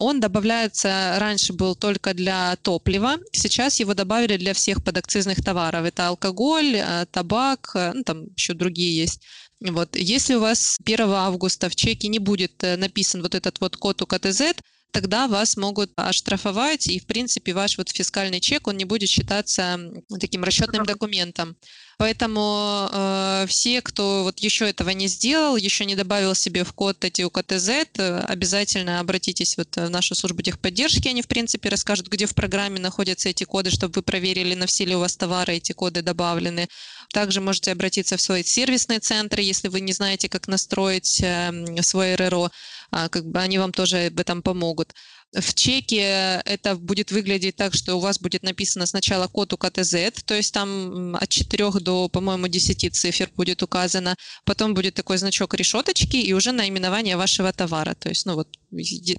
Он 0.00 0.18
добавляется, 0.18 1.16
раньше 1.18 1.52
был 1.52 1.76
только 1.76 2.14
для 2.14 2.56
топлива, 2.62 3.18
сейчас 3.32 3.80
его 3.80 3.92
добавили 3.92 4.38
для 4.38 4.54
всех 4.54 4.82
подакцизных 4.82 5.44
товаров. 5.44 5.84
Это 5.84 6.08
алкоголь, 6.08 6.76
э, 6.76 7.04
табак, 7.10 7.72
э, 7.74 7.92
ну, 7.94 8.02
там 8.02 8.24
еще 8.34 8.54
другие 8.54 8.96
есть. 8.96 9.20
Вот. 9.60 9.94
Если 9.96 10.36
у 10.36 10.40
вас 10.40 10.78
1 10.86 11.10
августа 11.10 11.68
в 11.68 11.76
чеке 11.76 12.08
не 12.08 12.18
будет 12.18 12.64
э, 12.64 12.78
написан 12.78 13.20
вот 13.20 13.34
этот 13.34 13.60
вот 13.60 13.76
код 13.76 14.00
УКТЗ, 14.00 14.54
тогда 14.90 15.28
вас 15.28 15.56
могут 15.56 15.92
оштрафовать, 15.96 16.86
и, 16.86 16.98
в 16.98 17.06
принципе, 17.06 17.52
ваш 17.52 17.78
вот 17.78 17.90
фискальный 17.90 18.40
чек, 18.40 18.66
он 18.66 18.76
не 18.76 18.84
будет 18.84 19.08
считаться 19.08 19.78
таким 20.20 20.44
расчетным 20.44 20.84
документом. 20.84 21.56
Поэтому 22.00 22.88
э, 22.90 23.44
все, 23.46 23.82
кто 23.82 24.22
вот 24.22 24.38
еще 24.38 24.66
этого 24.66 24.88
не 24.88 25.06
сделал, 25.06 25.56
еще 25.56 25.84
не 25.84 25.94
добавил 25.94 26.34
себе 26.34 26.64
в 26.64 26.72
код 26.72 27.04
эти 27.04 27.20
УКТЗ, 27.20 27.68
э, 27.68 28.20
обязательно 28.26 29.00
обратитесь 29.00 29.58
вот 29.58 29.76
в 29.76 29.90
нашу 29.90 30.14
службу 30.14 30.40
техподдержки, 30.40 31.08
они, 31.08 31.20
в 31.20 31.28
принципе, 31.28 31.68
расскажут, 31.68 32.08
где 32.08 32.24
в 32.24 32.34
программе 32.34 32.80
находятся 32.80 33.28
эти 33.28 33.44
коды, 33.44 33.68
чтобы 33.68 33.92
вы 33.96 34.02
проверили, 34.02 34.54
на 34.54 34.66
все 34.66 34.86
ли 34.86 34.96
у 34.96 35.00
вас 35.00 35.14
товары 35.14 35.56
эти 35.56 35.72
коды 35.72 36.00
добавлены. 36.00 36.68
Также 37.12 37.42
можете 37.42 37.72
обратиться 37.72 38.16
в 38.16 38.22
свой 38.22 38.44
сервисный 38.44 39.00
центр, 39.00 39.40
если 39.40 39.68
вы 39.68 39.82
не 39.82 39.92
знаете, 39.92 40.30
как 40.30 40.48
настроить 40.48 41.20
э, 41.20 41.82
свой 41.82 42.14
РРО, 42.14 42.50
как 42.90 43.24
бы 43.26 43.40
они 43.40 43.58
вам 43.58 43.72
тоже 43.72 44.06
об 44.06 44.20
этом 44.20 44.42
помогут. 44.42 44.94
В 45.32 45.54
чеке 45.54 46.42
это 46.44 46.74
будет 46.74 47.12
выглядеть 47.12 47.54
так, 47.54 47.72
что 47.74 47.94
у 47.94 48.00
вас 48.00 48.18
будет 48.18 48.42
написано 48.42 48.84
сначала 48.86 49.28
код 49.28 49.52
УКТЗ, 49.52 49.94
то 50.24 50.34
есть 50.34 50.52
там 50.52 51.14
от 51.14 51.28
4 51.28 51.70
до, 51.80 52.08
по-моему, 52.08 52.48
10 52.48 52.92
цифр 52.92 53.30
будет 53.36 53.62
указано. 53.62 54.16
Потом 54.44 54.74
будет 54.74 54.94
такой 54.94 55.18
значок 55.18 55.54
решеточки 55.54 56.16
и 56.16 56.32
уже 56.32 56.50
наименование 56.50 57.16
вашего 57.16 57.52
товара. 57.52 57.94
То 57.94 58.08
есть, 58.08 58.26
ну 58.26 58.34
вот, 58.34 58.48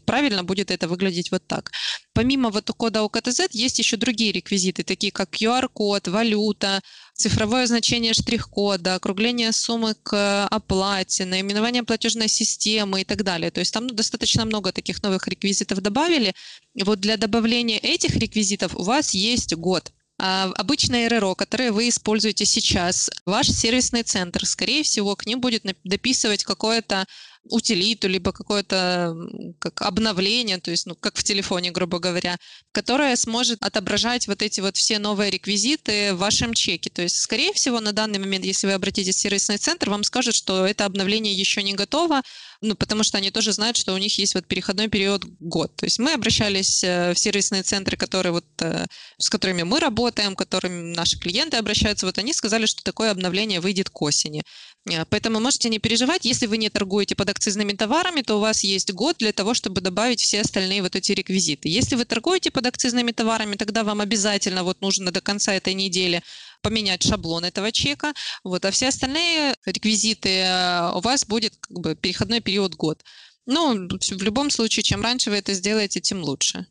правильно 0.03 0.43
будет 0.43 0.69
это 0.69 0.89
выглядеть 0.89 1.31
вот 1.31 1.47
так. 1.47 1.71
Помимо 2.13 2.49
вот 2.49 2.69
кода 2.71 3.03
УКТЗ 3.03 3.41
есть 3.51 3.79
еще 3.79 3.95
другие 3.95 4.33
реквизиты, 4.33 4.83
такие 4.83 5.11
как 5.11 5.29
QR-код, 5.33 6.09
валюта, 6.09 6.81
цифровое 7.13 7.67
значение 7.67 8.13
штрих-кода, 8.13 8.95
округление 8.95 9.53
суммы 9.53 9.95
к 10.03 10.47
оплате, 10.47 11.25
наименование 11.25 11.83
платежной 11.83 12.27
системы 12.27 13.01
и 13.01 13.03
так 13.05 13.23
далее. 13.23 13.49
То 13.49 13.59
есть 13.59 13.73
там 13.73 13.87
достаточно 13.87 14.43
много 14.43 14.73
таких 14.73 15.01
новых 15.03 15.27
реквизитов 15.27 15.79
добавили. 15.81 16.33
И 16.73 16.83
вот 16.83 16.99
для 16.99 17.15
добавления 17.15 17.77
этих 17.77 18.15
реквизитов 18.15 18.75
у 18.75 18.83
вас 18.83 19.13
есть 19.13 19.55
год. 19.55 19.91
А 20.23 20.51
обычное 20.55 21.09
РРО, 21.09 21.33
которое 21.33 21.71
вы 21.71 21.89
используете 21.89 22.45
сейчас, 22.45 23.09
ваш 23.25 23.47
сервисный 23.47 24.03
центр, 24.03 24.45
скорее 24.45 24.83
всего, 24.83 25.15
к 25.15 25.25
ним 25.25 25.41
будет 25.41 25.63
дописывать 25.83 26.43
какое-то 26.43 27.07
утилиту, 27.43 28.07
либо 28.07 28.31
какое-то 28.31 29.15
как 29.59 29.81
обновление, 29.81 30.59
то 30.59 30.71
есть, 30.71 30.85
ну, 30.85 30.95
как 30.95 31.17
в 31.17 31.23
телефоне, 31.23 31.71
грубо 31.71 31.99
говоря, 31.99 32.37
которое 32.71 33.15
сможет 33.15 33.63
отображать 33.63 34.27
вот 34.27 34.41
эти 34.41 34.61
вот 34.61 34.77
все 34.77 34.99
новые 34.99 35.31
реквизиты 35.31 36.13
в 36.13 36.19
вашем 36.19 36.53
чеке. 36.53 36.89
То 36.89 37.01
есть, 37.01 37.17
скорее 37.17 37.53
всего, 37.53 37.79
на 37.79 37.93
данный 37.93 38.19
момент, 38.19 38.45
если 38.45 38.67
вы 38.67 38.73
обратитесь 38.73 39.15
в 39.15 39.19
сервисный 39.19 39.57
центр, 39.57 39.89
вам 39.89 40.03
скажут, 40.03 40.35
что 40.35 40.65
это 40.65 40.85
обновление 40.85 41.33
еще 41.33 41.63
не 41.63 41.73
готово, 41.73 42.21
ну, 42.61 42.75
потому 42.75 43.03
что 43.03 43.17
они 43.17 43.31
тоже 43.31 43.53
знают, 43.53 43.75
что 43.75 43.93
у 43.93 43.97
них 43.97 44.17
есть 44.19 44.35
вот 44.35 44.45
переходной 44.45 44.87
период 44.87 45.25
год. 45.39 45.75
То 45.75 45.85
есть 45.85 45.97
мы 45.97 46.13
обращались 46.13 46.83
э, 46.83 47.13
в 47.13 47.19
сервисные 47.19 47.63
центры, 47.63 47.97
которые 47.97 48.33
вот, 48.33 48.45
э, 48.59 48.85
с 49.17 49.29
которыми 49.29 49.63
мы 49.63 49.79
работаем, 49.79 50.35
которыми 50.35 50.93
наши 50.95 51.17
клиенты 51.17 51.57
обращаются, 51.57 52.05
вот 52.05 52.19
они 52.19 52.33
сказали, 52.33 52.67
что 52.67 52.83
такое 52.83 53.09
обновление 53.09 53.59
выйдет 53.59 53.89
к 53.89 54.01
осени. 54.01 54.43
Э, 54.89 55.05
поэтому 55.05 55.39
можете 55.39 55.69
не 55.69 55.79
переживать, 55.79 56.25
если 56.25 56.47
вы 56.47 56.57
не 56.57 56.69
торгуете 56.69 57.15
под 57.15 57.29
акцизными 57.29 57.73
товарами, 57.73 58.21
то 58.21 58.37
у 58.37 58.39
вас 58.39 58.63
есть 58.63 58.91
год 58.93 59.17
для 59.19 59.31
того, 59.31 59.53
чтобы 59.53 59.81
добавить 59.81 60.21
все 60.21 60.41
остальные 60.41 60.81
вот 60.81 60.95
эти 60.95 61.11
реквизиты. 61.11 61.69
Если 61.69 61.95
вы 61.95 62.05
торгуете 62.05 62.51
под 62.51 62.65
акцизными 62.65 63.11
товарами, 63.11 63.55
тогда 63.55 63.83
вам 63.83 64.01
обязательно 64.01 64.63
вот 64.63 64.81
нужно 64.81 65.11
до 65.11 65.21
конца 65.21 65.53
этой 65.53 65.73
недели 65.73 66.23
поменять 66.61 67.03
шаблон 67.03 67.45
этого 67.45 67.71
чека, 67.71 68.13
вот, 68.43 68.65
а 68.65 68.71
все 68.71 68.89
остальные 68.89 69.55
реквизиты 69.65 70.45
у 70.93 70.99
вас 70.99 71.25
будет 71.25 71.55
как 71.59 71.79
бы 71.79 71.95
переходной 71.95 72.39
период 72.39 72.75
год. 72.75 73.03
Ну, 73.47 73.87
в 73.87 74.23
любом 74.23 74.51
случае, 74.51 74.83
чем 74.83 75.01
раньше 75.01 75.31
вы 75.31 75.37
это 75.37 75.53
сделаете, 75.53 75.99
тем 75.99 76.21
лучше. 76.21 76.67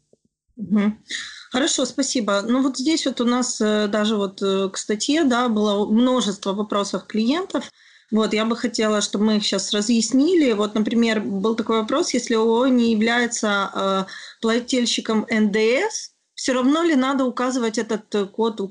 Хорошо, 1.51 1.85
спасибо. 1.85 2.43
Ну 2.43 2.63
вот 2.63 2.77
здесь 2.77 3.07
вот 3.07 3.21
у 3.21 3.25
нас 3.25 3.61
э, 3.61 3.89
даже 3.89 4.17
вот 4.17 4.41
э, 4.43 4.69
к 4.69 4.77
статье, 4.77 5.25
да, 5.25 5.49
было 5.49 5.91
множество 5.91 6.53
вопросов 6.53 7.07
клиентов. 7.07 7.71
Вот, 8.11 8.33
я 8.33 8.45
бы 8.45 8.57
хотела, 8.57 9.01
чтобы 9.01 9.25
мы 9.27 9.37
их 9.37 9.45
сейчас 9.45 9.73
разъяснили. 9.73 10.53
Вот, 10.53 10.75
например, 10.75 11.21
был 11.21 11.55
такой 11.55 11.81
вопрос, 11.81 12.13
если 12.13 12.35
ООО 12.35 12.67
не 12.67 12.93
является 12.93 13.71
э, 13.73 14.05
плательщиком 14.41 15.27
НДС, 15.31 16.11
все 16.35 16.53
равно 16.53 16.83
ли 16.83 16.97
надо 16.97 17.25
указывать 17.25 17.79
этот 17.79 18.31
код 18.33 18.61
у 18.61 18.69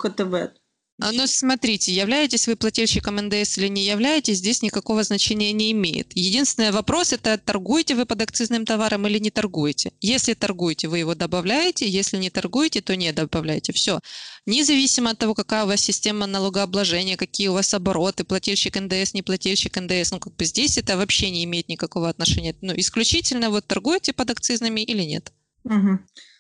А, 1.02 1.14
ну, 1.14 1.28
смотрите, 1.28 1.94
являетесь 1.94 2.48
вы 2.48 2.58
плательщиком 2.58 3.16
НДС 3.16 3.58
или 3.58 3.68
не 3.70 3.84
являетесь, 3.84 4.40
здесь 4.40 4.62
никакого 4.62 5.04
значения 5.04 5.54
не 5.54 5.72
имеет. 5.72 6.12
Единственный 6.14 6.72
вопрос– 6.72 7.14
это 7.14 7.38
торгуете 7.38 7.96
вы 7.96 8.06
под 8.06 8.22
акцизным 8.22 8.66
товаром 8.66 9.08
или 9.08 9.18
не 9.18 9.32
торгуете. 9.32 9.94
Если 10.02 10.34
торгуете, 10.34 10.90
вы 10.90 11.00
его 11.00 11.16
добавляете, 11.16 11.88
если 11.88 12.18
не 12.18 12.30
торгуете, 12.30 12.82
то 12.82 12.98
не 12.98 13.14
добавляете. 13.14 13.72
Все. 13.72 14.02
Независимо 14.46 15.12
от 15.12 15.20
того, 15.20 15.36
какая 15.36 15.64
у 15.64 15.68
вас 15.68 15.80
система 15.80 16.28
налогообложения, 16.28 17.16
какие 17.16 17.48
у 17.48 17.54
вас 17.54 17.74
обороты, 17.74 18.26
плательщик 18.26 18.76
НДС, 18.76 19.14
не 19.14 19.22
плательщик 19.22 19.78
НДС, 19.80 20.12
ну, 20.12 20.20
как 20.20 20.36
бы 20.36 20.44
здесь 20.44 20.78
это 20.78 20.98
вообще 20.98 21.30
не 21.30 21.46
имеет 21.46 21.70
никакого 21.70 22.10
отношения. 22.10 22.54
Ну, 22.60 22.74
исключительно 22.76 23.50
вот 23.50 23.66
торгуете 23.66 24.12
под 24.12 24.32
акцизными 24.32 24.82
или 24.82 25.04
нет. 25.04 25.32
Угу. 25.64 26.00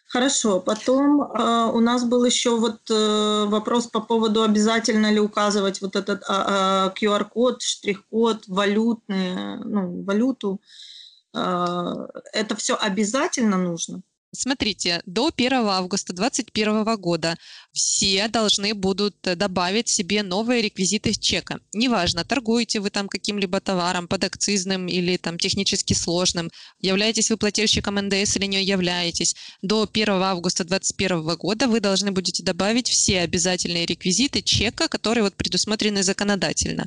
Хорошо. 0.10 0.60
Потом 0.60 1.22
э, 1.22 1.72
у 1.72 1.80
нас 1.82 2.04
был 2.04 2.26
еще 2.26 2.58
вот 2.58 2.80
э, 2.90 3.46
вопрос 3.46 3.86
по 3.88 4.02
поводу, 4.02 4.42
обязательно 4.42 5.12
ли 5.12 5.20
указывать 5.20 5.82
вот 5.82 5.96
этот 5.96 6.24
э, 6.28 6.92
QR-код, 7.00 7.62
штрих-код, 7.62 8.48
валютные, 8.48 9.58
ну, 9.58 10.04
валюту. 10.04 10.62
Э, 11.36 11.94
это 12.34 12.56
все 12.56 12.76
обязательно 12.76 13.58
нужно? 13.58 14.02
Смотрите, 14.32 15.02
до 15.08 15.32
1 15.36 15.54
августа 15.54 16.14
2021 16.14 16.96
года 16.98 17.36
все 17.72 18.28
должны 18.28 18.76
будут 18.76 19.16
добавить 19.22 19.90
себе 19.90 20.22
новые 20.22 20.62
реквизиты 20.62 21.14
чека. 21.14 21.60
Неважно, 21.74 22.24
торгуете 22.24 22.80
вы 22.80 22.92
там 22.92 23.08
каким-либо 23.08 23.60
товаром 23.60 24.08
подакцизным 24.08 24.88
или 24.88 25.18
там 25.18 25.40
технически 25.40 25.94
сложным, 25.94 26.52
являетесь 26.80 27.32
вы 27.32 27.38
плательщиком 27.38 27.96
НДС 27.96 28.38
или 28.38 28.46
не 28.46 28.64
являетесь. 28.64 29.36
До 29.64 29.90
1 29.92 30.10
августа 30.10 30.64
2021 30.64 31.36
года 31.36 31.68
вы 31.68 31.80
должны 31.80 32.12
будете 32.12 32.44
добавить 32.44 32.88
все 32.88 33.22
обязательные 33.22 33.88
реквизиты 33.88 34.44
чека, 34.44 34.88
которые 34.88 35.24
вот 35.24 35.36
предусмотрены 35.36 36.04
законодательно. 36.04 36.86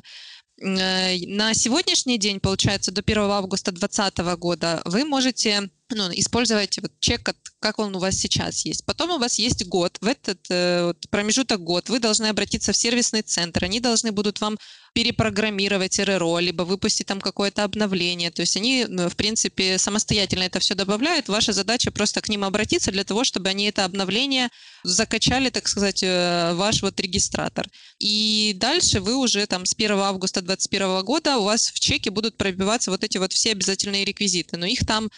Э, 0.61 1.17
на 1.27 1.53
сегодняшний 1.53 2.17
день, 2.17 2.39
получается, 2.39 2.91
до 2.91 3.01
1 3.01 3.17
августа 3.23 3.71
2020 3.71 4.19
года 4.39 4.81
вы 4.85 5.03
можете 5.03 5.69
ну, 5.89 6.09
использовать 6.13 6.79
вот 6.79 6.91
чек, 6.99 7.35
как 7.59 7.79
он 7.79 7.95
у 7.95 7.99
вас 7.99 8.15
сейчас 8.15 8.65
есть. 8.65 8.85
Потом 8.85 9.11
у 9.11 9.17
вас 9.19 9.39
есть 9.39 9.65
год. 9.67 9.97
В 10.01 10.07
этот 10.07 10.39
э, 10.49 10.85
вот, 10.87 11.09
промежуток 11.09 11.61
год 11.61 11.89
вы 11.89 11.99
должны 11.99 12.27
обратиться 12.27 12.71
в 12.73 12.77
сервисный 12.77 13.21
центр. 13.21 13.63
Они 13.65 13.79
должны 13.79 14.11
будут 14.11 14.41
вам 14.41 14.57
перепрограммировать 14.93 15.99
РРО, 15.99 16.39
либо 16.39 16.63
выпустить 16.63 17.07
там 17.07 17.19
какое-то 17.19 17.63
обновление. 17.63 18.31
То 18.31 18.41
есть 18.41 18.57
они, 18.57 18.85
ну, 18.87 19.09
в 19.09 19.15
принципе, 19.15 19.77
самостоятельно 19.77 20.43
это 20.43 20.59
все 20.59 20.75
добавляют. 20.75 21.29
Ваша 21.29 21.53
задача 21.53 21.91
просто 21.91 22.21
к 22.21 22.29
ним 22.29 22.43
обратиться 22.43 22.91
для 22.91 23.03
того, 23.03 23.23
чтобы 23.23 23.49
они 23.49 23.65
это 23.65 23.85
обновление 23.85 24.49
закачали, 24.83 25.49
так 25.49 25.67
сказать, 25.67 26.03
э, 26.03 26.53
ваш 26.53 26.81
вот 26.81 26.99
регистратор. 26.99 27.67
И 27.99 28.53
дальше 28.55 28.99
вы 28.99 29.15
уже 29.15 29.45
там 29.47 29.65
с 29.65 29.73
1 29.73 29.91
августа 29.99 30.41
2021 30.41 31.03
года 31.03 31.37
у 31.37 31.43
вас 31.43 31.67
в 31.67 31.79
чеке 31.79 32.09
будут 32.09 32.37
пробиваться 32.37 32.91
вот 32.91 33.03
эти 33.03 33.17
вот 33.17 33.33
все 33.33 33.51
обязательные 33.51 34.05
реквизиты. 34.05 34.57
Но 34.57 34.65
их 34.65 34.85
там 34.85 35.09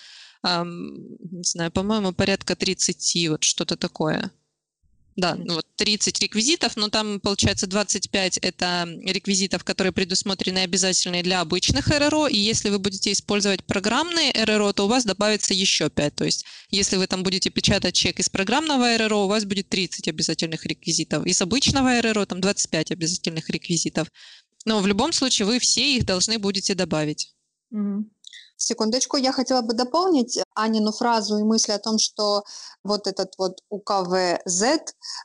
не 0.64 1.44
знаю, 1.44 1.72
по-моему, 1.72 2.14
порядка 2.14 2.56
30, 2.56 3.30
вот 3.30 3.44
что-то 3.44 3.76
такое. 3.76 4.32
Да, 5.16 5.36
ну 5.36 5.54
вот 5.56 5.66
30 5.78 6.20
реквизитов, 6.20 6.76
но 6.76 6.90
там, 6.90 7.22
получается, 7.22 7.68
25– 7.68 8.38
это 8.42 8.86
реквизитов, 9.06 9.64
которые 9.64 9.94
предусмотрены 9.94 10.60
обязательные 10.60 11.24
для 11.24 11.40
обычных 11.40 11.88
РРО, 11.88 12.28
и 12.28 12.38
если 12.38 12.70
вы 12.70 12.80
будете 12.80 13.14
использовать 13.14 13.64
программные 13.64 14.34
РРО, 14.34 14.74
то 14.74 14.84
у 14.84 14.88
вас 14.90 15.06
добавится 15.06 15.54
еще 15.54 15.90
5. 15.90 16.16
То 16.16 16.26
есть, 16.26 16.46
если 16.70 16.98
вы 16.98 17.08
там 17.08 17.24
будете 17.24 17.50
печатать 17.50 17.96
чек 17.96 18.20
из 18.20 18.28
программного 18.28 18.98
РРО, 18.98 19.24
у 19.24 19.28
вас 19.28 19.46
будет 19.46 19.70
30 19.70 20.10
обязательных 20.10 20.66
реквизитов. 20.66 21.26
Из 21.26 21.42
обычного 21.42 22.02
РРО 22.02 22.26
там 22.26 22.42
25 22.42 22.92
обязательных 22.92 23.50
реквизитов. 23.50 24.10
Но 24.66 24.82
в 24.82 24.88
любом 24.88 25.14
случае 25.14 25.46
вы 25.46 25.60
все 25.60 25.96
их 25.96 26.06
должны 26.06 26.40
будете 26.40 26.76
добавить. 26.76 27.34
Mm-hmm. 27.74 28.04
Секундочку, 28.58 29.18
я 29.18 29.32
хотела 29.32 29.62
бы 29.62 29.74
дополнить 29.74 30.40
Анину 30.56 30.92
фразу 30.92 31.38
и 31.38 31.44
мысль 31.44 31.74
о 31.74 31.80
том, 31.80 32.00
что 32.00 32.44
вот 32.84 33.08
этот 33.08 33.34
вот 33.38 33.60
УКВЗ, 33.70 34.64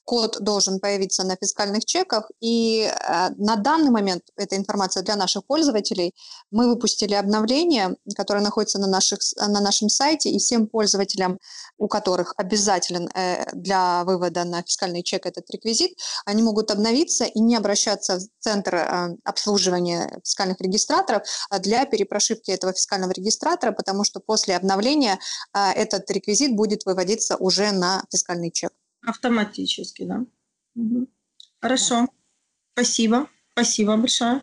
код 0.05 0.39
должен 0.41 0.81
появиться 0.81 1.25
на 1.25 1.37
фискальных 1.37 1.85
чеках, 1.85 2.31
и 2.41 2.83
э, 2.83 3.29
на 3.37 3.57
данный 3.57 3.91
момент, 3.91 4.23
эта 4.37 4.57
информация 4.57 5.03
для 5.03 5.17
наших 5.17 5.45
пользователей, 5.47 6.15
мы 6.51 6.69
выпустили 6.69 7.15
обновление, 7.15 7.97
которое 8.17 8.41
находится 8.41 8.79
на, 8.79 8.87
наших, 8.87 9.21
на 9.37 9.61
нашем 9.61 9.89
сайте, 9.89 10.31
и 10.31 10.39
всем 10.39 10.67
пользователям, 10.67 11.39
у 11.79 11.89
которых 11.89 12.35
обязателен 12.37 13.09
э, 13.15 13.45
для 13.53 14.05
вывода 14.05 14.45
на 14.45 14.63
фискальный 14.63 15.03
чек 15.03 15.27
этот 15.27 15.49
реквизит, 15.51 15.93
они 16.27 16.43
могут 16.43 16.71
обновиться 16.71 17.25
и 17.25 17.41
не 17.41 17.57
обращаться 17.57 18.19
в 18.19 18.29
центр 18.43 18.75
э, 18.75 19.17
обслуживания 19.25 20.21
фискальных 20.25 20.61
регистраторов 20.61 21.23
а 21.51 21.59
для 21.59 21.85
перепрошивки 21.85 22.51
этого 22.51 22.73
фискального 22.73 23.13
регистратора, 23.13 23.73
потому 23.73 24.05
что 24.05 24.21
после 24.21 24.57
обновления 24.57 25.19
этот 25.53 26.11
реквизит 26.11 26.55
будет 26.55 26.85
выводиться 26.87 27.37
уже 27.37 27.73
на 27.73 28.05
фискальный 28.11 28.51
чек. 28.51 28.73
Автоматически, 29.07 30.05
да. 30.05 30.25
Угу. 30.75 31.09
Хорошо. 31.61 32.09
Спасибо. 32.73 33.29
Спасибо 33.53 33.97
большое. 33.97 34.43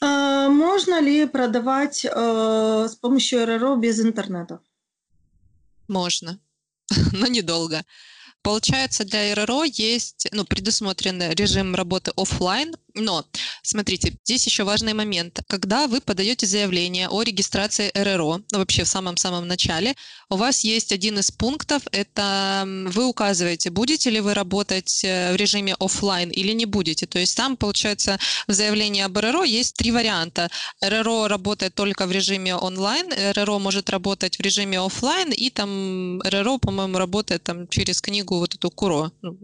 А, 0.00 0.48
можно 0.48 1.00
ли 1.00 1.26
продавать 1.26 2.04
э, 2.04 2.88
с 2.88 2.94
помощью 2.96 3.44
РРО 3.44 3.76
без 3.76 4.00
интернета? 4.00 4.60
Можно, 5.88 6.38
но 7.12 7.26
недолго. 7.26 7.84
Получается, 8.42 9.04
для 9.04 9.34
РРО 9.34 9.64
есть, 9.64 10.28
ну, 10.32 10.44
предусмотрен 10.44 11.20
режим 11.32 11.74
работы 11.74 12.12
офлайн, 12.16 12.76
но, 13.00 13.24
смотрите, 13.62 14.16
здесь 14.24 14.46
еще 14.46 14.64
важный 14.64 14.94
момент. 14.94 15.40
Когда 15.48 15.86
вы 15.86 16.00
подаете 16.00 16.46
заявление 16.46 17.08
о 17.08 17.22
регистрации 17.22 17.90
РРО, 17.94 18.40
ну, 18.50 18.58
вообще 18.58 18.84
в 18.84 18.88
самом-самом 18.88 19.46
начале, 19.46 19.94
у 20.30 20.36
вас 20.36 20.64
есть 20.64 20.92
один 20.92 21.18
из 21.18 21.30
пунктов, 21.30 21.82
это 21.92 22.64
вы 22.66 23.06
указываете, 23.06 23.70
будете 23.70 24.10
ли 24.10 24.20
вы 24.20 24.34
работать 24.34 25.04
э, 25.04 25.32
в 25.32 25.36
режиме 25.36 25.74
офлайн 25.78 26.30
или 26.30 26.52
не 26.52 26.66
будете. 26.66 27.06
То 27.06 27.18
есть 27.18 27.36
там, 27.36 27.56
получается, 27.56 28.18
в 28.46 28.52
заявлении 28.52 29.02
об 29.02 29.16
РРО 29.16 29.44
есть 29.44 29.76
три 29.76 29.90
варианта. 29.92 30.50
РРО 30.80 31.28
работает 31.28 31.74
только 31.74 32.06
в 32.06 32.12
режиме 32.12 32.56
онлайн, 32.56 33.06
РРО 33.34 33.58
может 33.58 33.90
работать 33.90 34.38
в 34.38 34.40
режиме 34.42 34.80
офлайн, 34.80 35.32
и 35.32 35.50
там 35.50 36.20
РРО, 36.22 36.58
по-моему, 36.58 36.98
работает 36.98 37.42
там 37.42 37.68
через 37.68 38.00
книгу 38.00 38.38
вот 38.38 38.54
эту 38.54 38.70
КУРО, 38.70 39.12
ну, 39.22 39.38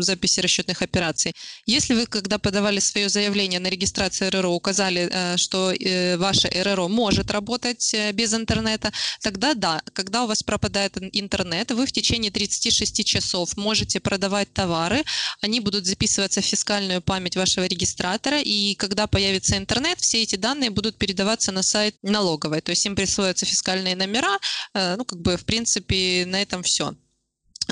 записи 0.00 0.40
расчетных 0.40 0.80
операций. 0.80 1.34
Если 1.66 1.94
вы, 1.94 2.06
когда 2.06 2.38
подавали 2.38 2.80
свое 2.80 3.08
заявление 3.08 3.60
на 3.60 3.68
регистрацию 3.68 4.30
РРО, 4.30 4.50
указали, 4.50 5.08
э, 5.10 5.36
что 5.36 5.72
э, 5.72 6.16
ваше 6.16 6.48
РРО 6.48 6.88
может 6.88 7.30
работать 7.30 7.92
э, 7.94 8.12
без 8.12 8.32
интернета, 8.32 8.92
тогда 9.20 9.54
да, 9.54 9.82
когда 9.92 10.24
у 10.24 10.26
вас 10.26 10.42
пропадает 10.42 10.96
интернет, 11.12 11.70
вы 11.70 11.86
в 11.86 11.92
течение 11.92 12.30
36 12.30 13.04
часов 13.04 13.56
можете 13.56 14.00
продавать 14.00 14.52
товары, 14.52 15.04
они 15.40 15.60
будут 15.60 15.86
записываться 15.86 16.40
в 16.40 16.44
фискальную 16.44 17.02
память 17.02 17.36
вашего 17.36 17.66
регистратора, 17.66 18.40
и 18.40 18.74
когда 18.76 19.06
появится 19.06 19.56
интернет, 19.56 20.00
все 20.00 20.22
эти 20.22 20.36
данные 20.36 20.70
будут 20.70 20.96
передаваться 20.96 21.52
на 21.52 21.62
сайт 21.62 21.96
налоговой, 22.02 22.60
то 22.60 22.70
есть 22.70 22.86
им 22.86 22.96
присвоятся 22.96 23.44
фискальные 23.46 23.96
номера, 23.96 24.38
ну, 24.74 25.04
как 25.04 25.20
бы, 25.20 25.36
в 25.36 25.44
принципе, 25.44 26.24
на 26.26 26.40
этом 26.40 26.62
все. 26.62 26.94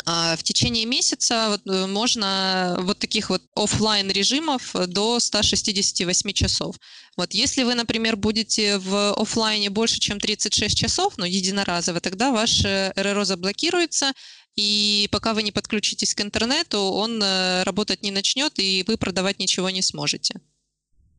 А, 0.05 0.37
в 0.37 0.43
течение 0.43 0.87
месяца 0.87 1.49
вот, 1.49 1.67
э, 1.67 1.87
можно 1.87 2.77
вот 2.81 2.99
таких 2.99 3.31
вот 3.31 3.43
офлайн 3.55 4.11
режимов 4.11 4.75
до 4.87 5.21
168 5.21 6.33
часов. 6.33 6.77
Вот 7.17 7.35
если 7.35 7.63
вы, 7.65 7.75
например, 7.75 8.17
будете 8.17 8.79
в 8.79 9.13
офлайне 9.15 9.71
больше, 9.71 10.01
чем 10.01 10.21
36 10.21 10.77
часов, 10.77 11.19
ну, 11.19 11.25
единоразово, 11.25 12.01
тогда 12.01 12.31
ваш 12.31 12.65
э, 12.65 12.93
РРО 12.97 13.25
заблокируется, 13.25 14.13
и 14.57 15.09
пока 15.11 15.35
вы 15.35 15.43
не 15.43 15.53
подключитесь 15.53 16.15
к 16.15 16.21
интернету, 16.21 16.79
он 16.79 17.23
э, 17.23 17.63
работать 17.65 18.03
не 18.03 18.11
начнет, 18.11 18.59
и 18.59 18.85
вы 18.87 18.97
продавать 18.97 19.39
ничего 19.39 19.71
не 19.71 19.83
сможете. 19.83 20.41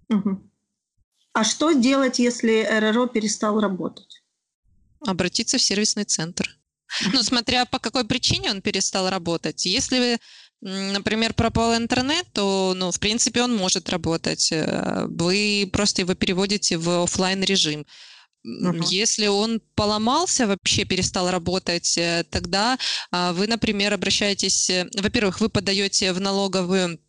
Угу. 0.09 0.51
А 1.33 1.43
что 1.43 1.71
делать, 1.71 2.19
если 2.19 2.67
РРО 2.69 3.07
перестал 3.07 3.59
работать? 3.59 4.21
Обратиться 5.05 5.57
в 5.57 5.61
сервисный 5.61 6.03
центр. 6.03 6.57
Ну, 7.13 7.23
смотря 7.23 7.65
по 7.65 7.79
какой 7.79 8.05
причине 8.05 8.51
он 8.51 8.61
перестал 8.61 9.09
работать. 9.09 9.65
Если 9.65 10.19
например, 10.61 11.33
пропал 11.33 11.75
интернет, 11.75 12.27
то, 12.33 12.73
ну, 12.75 12.91
в 12.91 12.99
принципе, 12.99 13.41
он 13.41 13.55
может 13.55 13.89
работать. 13.89 14.51
Э, 14.51 15.07
вы 15.07 15.67
просто 15.73 16.03
его 16.03 16.13
переводите 16.13 16.77
в 16.77 17.03
офлайн 17.03 17.43
режим. 17.43 17.85
Uh-huh. 18.45 18.83
Если 18.89 19.27
он 19.27 19.61
поломался, 19.75 20.47
вообще 20.47 20.85
перестал 20.85 21.29
работать, 21.29 21.97
э, 21.97 22.25
тогда 22.29 22.77
а, 23.11 23.33
вы, 23.33 23.47
например, 23.47 23.93
обращаетесь, 23.93 24.69
э, 24.69 24.87
во-первых, 24.97 25.41
вы 25.41 25.49
подаете 25.49 26.11
в 26.11 26.19
налоговую 26.19 26.99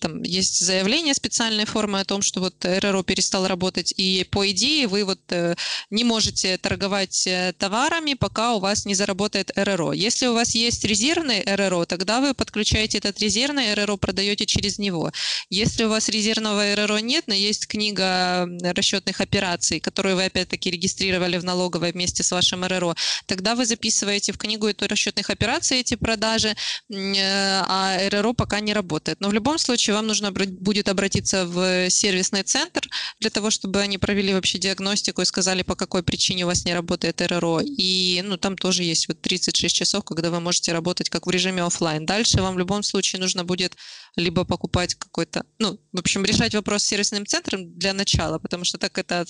там 0.00 0.22
есть 0.22 0.64
заявление 0.64 1.14
специальной 1.14 1.64
формы 1.64 2.00
о 2.00 2.04
том, 2.04 2.22
что 2.22 2.40
вот 2.40 2.64
РРО 2.64 3.02
перестал 3.02 3.48
работать, 3.48 3.92
и 3.96 4.24
по 4.30 4.48
идее 4.50 4.86
вы 4.86 5.04
вот 5.04 5.20
э, 5.30 5.56
не 5.90 6.04
можете 6.04 6.56
торговать 6.56 7.26
э, 7.26 7.52
товарами, 7.58 8.14
пока 8.14 8.54
у 8.54 8.60
вас 8.60 8.86
не 8.86 8.94
заработает 8.94 9.50
РРО. 9.56 9.92
Если 9.92 10.26
у 10.26 10.34
вас 10.34 10.54
есть 10.54 10.84
резервный 10.84 11.42
РРО, 11.44 11.84
тогда 11.86 12.20
вы 12.20 12.32
подключаете 12.32 12.98
этот 12.98 13.18
резервный 13.20 13.74
РРО, 13.74 13.96
продаете 13.96 14.46
через 14.46 14.78
него. 14.78 15.10
Если 15.50 15.84
у 15.84 15.88
вас 15.88 16.08
резервного 16.08 16.76
РРО 16.76 16.98
нет, 16.98 17.24
но 17.26 17.34
есть 17.34 17.66
книга 17.66 18.48
расчетных 18.62 19.20
операций, 19.20 19.80
которую 19.80 20.14
вы 20.14 20.26
опять-таки 20.26 20.70
регистрировали 20.70 21.38
в 21.38 21.44
налоговой 21.44 21.90
вместе 21.90 22.22
с 22.22 22.30
вашим 22.30 22.64
РРО, 22.64 22.94
тогда 23.26 23.56
вы 23.56 23.66
записываете 23.66 24.32
в 24.32 24.38
книгу 24.38 24.68
эту 24.68 24.86
расчетных 24.86 25.28
операций 25.28 25.80
эти 25.80 25.96
продажи, 25.96 26.54
э, 26.88 27.14
а 27.18 27.98
РРО 28.10 28.32
пока 28.32 28.60
не 28.60 28.72
работает. 28.72 29.20
Но 29.20 29.28
в 29.28 29.32
любом 29.32 29.58
случае 29.58 29.71
случае 29.72 29.96
вам 29.96 30.06
нужно 30.06 30.32
будет 30.32 30.88
обратиться 30.88 31.46
в 31.46 31.88
сервисный 31.88 32.42
центр 32.42 32.82
для 33.20 33.30
того, 33.30 33.50
чтобы 33.50 33.80
они 33.80 33.96
провели 33.96 34.34
вообще 34.34 34.58
диагностику 34.58 35.22
и 35.22 35.24
сказали, 35.24 35.62
по 35.62 35.74
какой 35.74 36.02
причине 36.02 36.44
у 36.44 36.46
вас 36.46 36.66
не 36.66 36.74
работает 36.74 37.22
РРО. 37.22 37.60
И 37.62 38.22
ну, 38.22 38.36
там 38.36 38.58
тоже 38.58 38.82
есть 38.84 39.08
вот 39.08 39.22
36 39.22 39.74
часов, 39.74 40.04
когда 40.04 40.30
вы 40.30 40.40
можете 40.40 40.72
работать 40.72 41.08
как 41.08 41.26
в 41.26 41.30
режиме 41.30 41.62
офлайн. 41.62 42.04
Дальше 42.04 42.42
вам 42.42 42.54
в 42.54 42.58
любом 42.58 42.82
случае 42.82 43.20
нужно 43.20 43.44
будет 43.44 43.76
либо 44.16 44.44
покупать 44.44 44.94
какой-то, 44.94 45.44
ну, 45.58 45.78
в 45.92 45.98
общем, 46.00 46.24
решать 46.24 46.54
вопрос 46.54 46.82
с 46.82 46.86
сервисным 46.86 47.24
центром 47.24 47.78
для 47.78 47.94
начала, 47.94 48.38
потому 48.38 48.64
что 48.64 48.76
так 48.76 48.98
это 48.98 49.24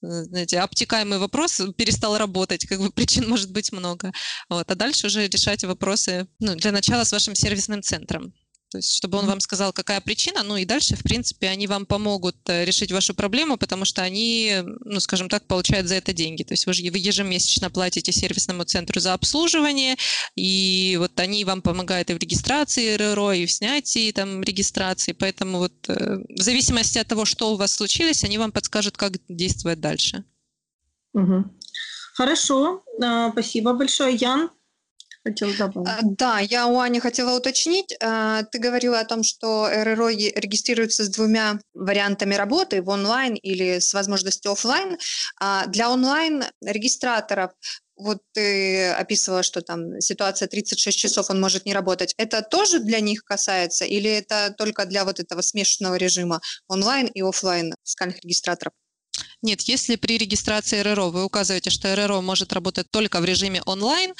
знаете, 0.00 0.58
обтекаемый 0.58 1.18
вопрос 1.18 1.62
перестал 1.76 2.18
работать, 2.18 2.66
как 2.66 2.80
бы 2.80 2.90
причин 2.90 3.28
может 3.28 3.52
быть 3.52 3.72
много. 3.72 4.12
Вот, 4.50 4.70
а 4.70 4.74
дальше 4.74 5.06
уже 5.06 5.28
решать 5.28 5.64
вопросы, 5.64 6.26
ну, 6.40 6.56
для 6.56 6.72
начала 6.72 7.04
с 7.04 7.12
вашим 7.12 7.34
сервисным 7.34 7.80
центром. 7.82 8.34
То 8.74 8.78
есть, 8.78 8.96
чтобы 8.96 9.18
он 9.18 9.26
вам 9.26 9.38
сказал, 9.38 9.72
какая 9.72 10.00
причина, 10.00 10.42
ну 10.42 10.56
и 10.56 10.64
дальше, 10.64 10.96
в 10.96 11.04
принципе, 11.04 11.46
они 11.46 11.68
вам 11.68 11.86
помогут 11.86 12.34
э, 12.48 12.64
решить 12.64 12.90
вашу 12.90 13.14
проблему, 13.14 13.56
потому 13.56 13.84
что 13.84 14.02
они, 14.02 14.62
ну, 14.84 14.98
скажем 14.98 15.28
так, 15.28 15.46
получают 15.46 15.86
за 15.86 15.94
это 15.94 16.12
деньги. 16.12 16.42
То 16.42 16.54
есть 16.54 16.66
вы, 16.66 16.72
вы 16.72 16.98
ежемесячно 16.98 17.70
платите 17.70 18.10
сервисному 18.10 18.64
центру 18.64 18.98
за 18.98 19.12
обслуживание, 19.12 19.94
и 20.34 20.96
вот 20.98 21.20
они 21.20 21.44
вам 21.44 21.62
помогают 21.62 22.10
и 22.10 22.14
в 22.14 22.18
регистрации 22.18 22.96
РРО, 22.96 23.34
и 23.34 23.46
в 23.46 23.52
снятии 23.52 24.10
там 24.10 24.42
регистрации. 24.42 25.12
Поэтому 25.12 25.58
вот 25.58 25.88
э, 25.88 26.18
в 26.28 26.42
зависимости 26.42 26.98
от 26.98 27.06
того, 27.06 27.24
что 27.24 27.52
у 27.52 27.56
вас 27.56 27.72
случилось, 27.72 28.24
они 28.24 28.38
вам 28.38 28.50
подскажут, 28.50 28.96
как 28.96 29.12
действовать 29.28 29.78
дальше. 29.78 30.24
Угу. 31.12 31.44
Хорошо, 32.14 32.82
а, 33.00 33.30
спасибо 33.30 33.72
большое, 33.72 34.16
Ян 34.16 34.50
хотел 35.24 35.52
добавить. 35.56 35.88
А, 35.88 35.98
да, 36.02 36.38
я 36.38 36.66
у 36.66 36.78
Ани 36.78 37.00
хотела 37.00 37.36
уточнить. 37.36 37.96
А, 38.00 38.42
ты 38.44 38.58
говорила 38.58 39.00
о 39.00 39.04
том, 39.04 39.22
что 39.22 39.68
РРО 39.68 40.10
регистрируется 40.10 41.04
с 41.04 41.08
двумя 41.08 41.58
вариантами 41.72 42.34
работы, 42.34 42.82
в 42.82 42.88
онлайн 42.88 43.34
или 43.34 43.78
с 43.78 43.94
возможностью 43.94 44.52
офлайн. 44.52 44.98
А 45.40 45.66
для 45.66 45.90
онлайн 45.90 46.44
регистраторов 46.62 47.52
вот 47.96 48.18
ты 48.32 48.90
описывала, 48.90 49.42
что 49.42 49.60
там 49.62 50.00
ситуация 50.00 50.48
36 50.48 50.98
часов, 50.98 51.30
он 51.30 51.40
может 51.40 51.64
не 51.64 51.72
работать. 51.72 52.14
Это 52.16 52.42
тоже 52.42 52.80
для 52.80 53.00
них 53.00 53.24
касается 53.24 53.84
или 53.84 54.10
это 54.10 54.54
только 54.56 54.84
для 54.84 55.04
вот 55.04 55.20
этого 55.20 55.42
смешанного 55.42 55.94
режима 55.94 56.40
онлайн 56.68 57.06
и 57.06 57.22
офлайн 57.22 57.74
фискальных 57.84 58.22
регистраторов? 58.24 58.72
Нет, 59.42 59.60
если 59.62 59.96
при 59.96 60.18
регистрации 60.18 60.80
РРО 60.80 61.10
вы 61.10 61.24
указываете, 61.24 61.70
что 61.70 61.94
РРО 61.94 62.20
может 62.20 62.52
работать 62.52 62.90
только 62.90 63.20
в 63.20 63.24
режиме 63.24 63.62
онлайн, 63.64 64.12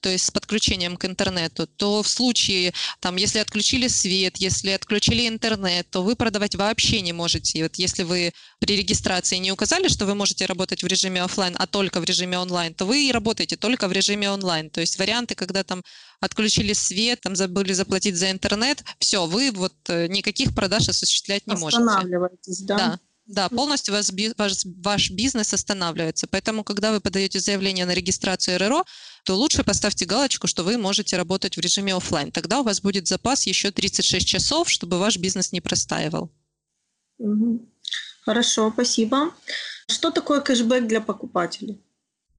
то 0.00 0.08
есть 0.08 0.26
с 0.26 0.30
подключением 0.30 0.96
к 0.96 1.04
интернету, 1.04 1.66
то 1.66 2.02
в 2.02 2.08
случае, 2.08 2.72
там, 3.00 3.16
если 3.16 3.38
отключили 3.38 3.88
свет, 3.88 4.36
если 4.38 4.70
отключили 4.70 5.28
интернет, 5.28 5.88
то 5.90 6.02
вы 6.02 6.16
продавать 6.16 6.54
вообще 6.54 7.00
не 7.00 7.12
можете. 7.12 7.58
И 7.58 7.62
вот 7.62 7.76
если 7.76 8.02
вы 8.02 8.32
при 8.60 8.76
регистрации 8.76 9.36
не 9.36 9.52
указали, 9.52 9.88
что 9.88 10.06
вы 10.06 10.14
можете 10.14 10.46
работать 10.46 10.82
в 10.82 10.86
режиме 10.86 11.22
офлайн, 11.22 11.54
а 11.58 11.66
только 11.66 12.00
в 12.00 12.04
режиме 12.04 12.38
онлайн, 12.38 12.74
то 12.74 12.84
вы 12.86 13.08
и 13.08 13.12
работаете 13.12 13.56
только 13.56 13.88
в 13.88 13.92
режиме 13.92 14.30
онлайн. 14.30 14.70
То 14.70 14.80
есть 14.80 14.98
варианты, 14.98 15.34
когда 15.34 15.64
там 15.64 15.82
отключили 16.20 16.72
свет, 16.72 17.20
там 17.20 17.36
забыли 17.36 17.72
заплатить 17.72 18.16
за 18.16 18.30
интернет, 18.30 18.84
все, 18.98 19.26
вы 19.26 19.50
вот 19.52 19.74
э, 19.88 20.08
никаких 20.08 20.54
продаж 20.54 20.88
осуществлять 20.88 21.46
не 21.46 21.54
можете. 21.54 21.82
Останавливаетесь, 21.82 22.60
да? 22.62 22.76
Да. 22.76 23.00
Да, 23.28 23.50
полностью 23.50 23.92
вас, 23.92 24.10
ваш, 24.38 24.52
ваш 24.64 25.10
бизнес 25.10 25.52
останавливается. 25.52 26.26
Поэтому, 26.26 26.64
когда 26.64 26.92
вы 26.92 27.00
подаете 27.00 27.40
заявление 27.40 27.84
на 27.84 27.92
регистрацию 27.92 28.58
РРО, 28.58 28.84
то 29.24 29.36
лучше 29.36 29.64
поставьте 29.64 30.06
галочку, 30.06 30.46
что 30.46 30.64
вы 30.64 30.78
можете 30.78 31.18
работать 31.18 31.58
в 31.58 31.60
режиме 31.60 31.94
офлайн. 31.94 32.32
Тогда 32.32 32.60
у 32.60 32.64
вас 32.64 32.80
будет 32.80 33.06
запас 33.06 33.46
еще 33.46 33.70
36 33.70 34.26
часов, 34.26 34.70
чтобы 34.70 34.98
ваш 34.98 35.18
бизнес 35.18 35.52
не 35.52 35.60
простаивал. 35.60 36.32
Хорошо, 38.22 38.70
спасибо. 38.72 39.34
Что 39.88 40.10
такое 40.10 40.40
кэшбэк 40.40 40.86
для 40.86 41.02
покупателей? 41.02 41.82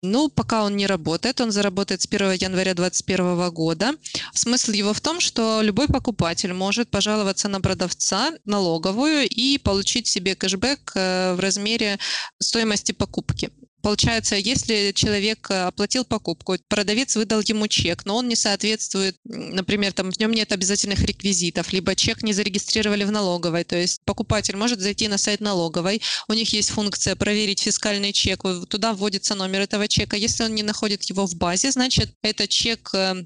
Ну, 0.01 0.29
пока 0.29 0.63
он 0.63 0.77
не 0.77 0.87
работает, 0.87 1.41
он 1.41 1.51
заработает 1.51 2.01
с 2.01 2.05
1 2.05 2.31
января 2.33 2.73
2021 2.73 3.49
года. 3.51 3.91
Смысл 4.33 4.71
его 4.71 4.93
в 4.93 5.01
том, 5.01 5.19
что 5.19 5.61
любой 5.61 5.87
покупатель 5.87 6.53
может 6.53 6.89
пожаловаться 6.89 7.49
на 7.49 7.59
продавца 7.59 8.31
налоговую 8.45 9.27
и 9.27 9.57
получить 9.57 10.07
себе 10.07 10.35
кэшбэк 10.35 10.91
э, 10.95 11.33
в 11.33 11.39
размере 11.41 11.99
стоимости 12.39 12.93
покупки. 12.93 13.51
Получается, 13.81 14.35
если 14.35 14.91
человек 14.93 15.49
э, 15.49 15.63
оплатил 15.63 16.03
покупку, 16.03 16.57
продавец 16.67 17.15
выдал 17.15 17.41
ему 17.41 17.67
чек, 17.67 18.05
но 18.05 18.17
он 18.17 18.27
не 18.27 18.35
соответствует, 18.35 19.15
например, 19.23 19.93
там 19.93 20.11
в 20.11 20.19
нем 20.19 20.31
нет 20.31 20.51
обязательных 20.51 21.01
реквизитов, 21.01 21.71
либо 21.71 21.95
чек 21.95 22.21
не 22.21 22.33
зарегистрировали 22.33 23.05
в 23.05 23.11
налоговой, 23.11 23.63
то 23.63 23.77
есть 23.77 24.01
покупатель 24.05 24.57
может 24.57 24.81
зайти 24.81 25.07
на 25.07 25.17
сайт 25.17 25.39
налоговой, 25.39 26.01
у 26.27 26.33
них 26.33 26.51
есть 26.51 26.69
функция 26.71 27.15
проверить 27.15 27.61
фискальный 27.61 28.11
чек, 28.11 28.43
туда 28.67 28.93
вводится 28.93 29.35
номер 29.35 29.61
этого 29.61 29.87
чека, 29.87 30.17
если 30.17 30.43
он 30.43 30.55
не 30.55 30.63
находит 30.63 31.03
его 31.03 31.25
в 31.25 31.35
базе, 31.35 31.71
значит, 31.71 32.13
этот 32.21 32.49
чек 32.49 32.89
э, 32.93 33.25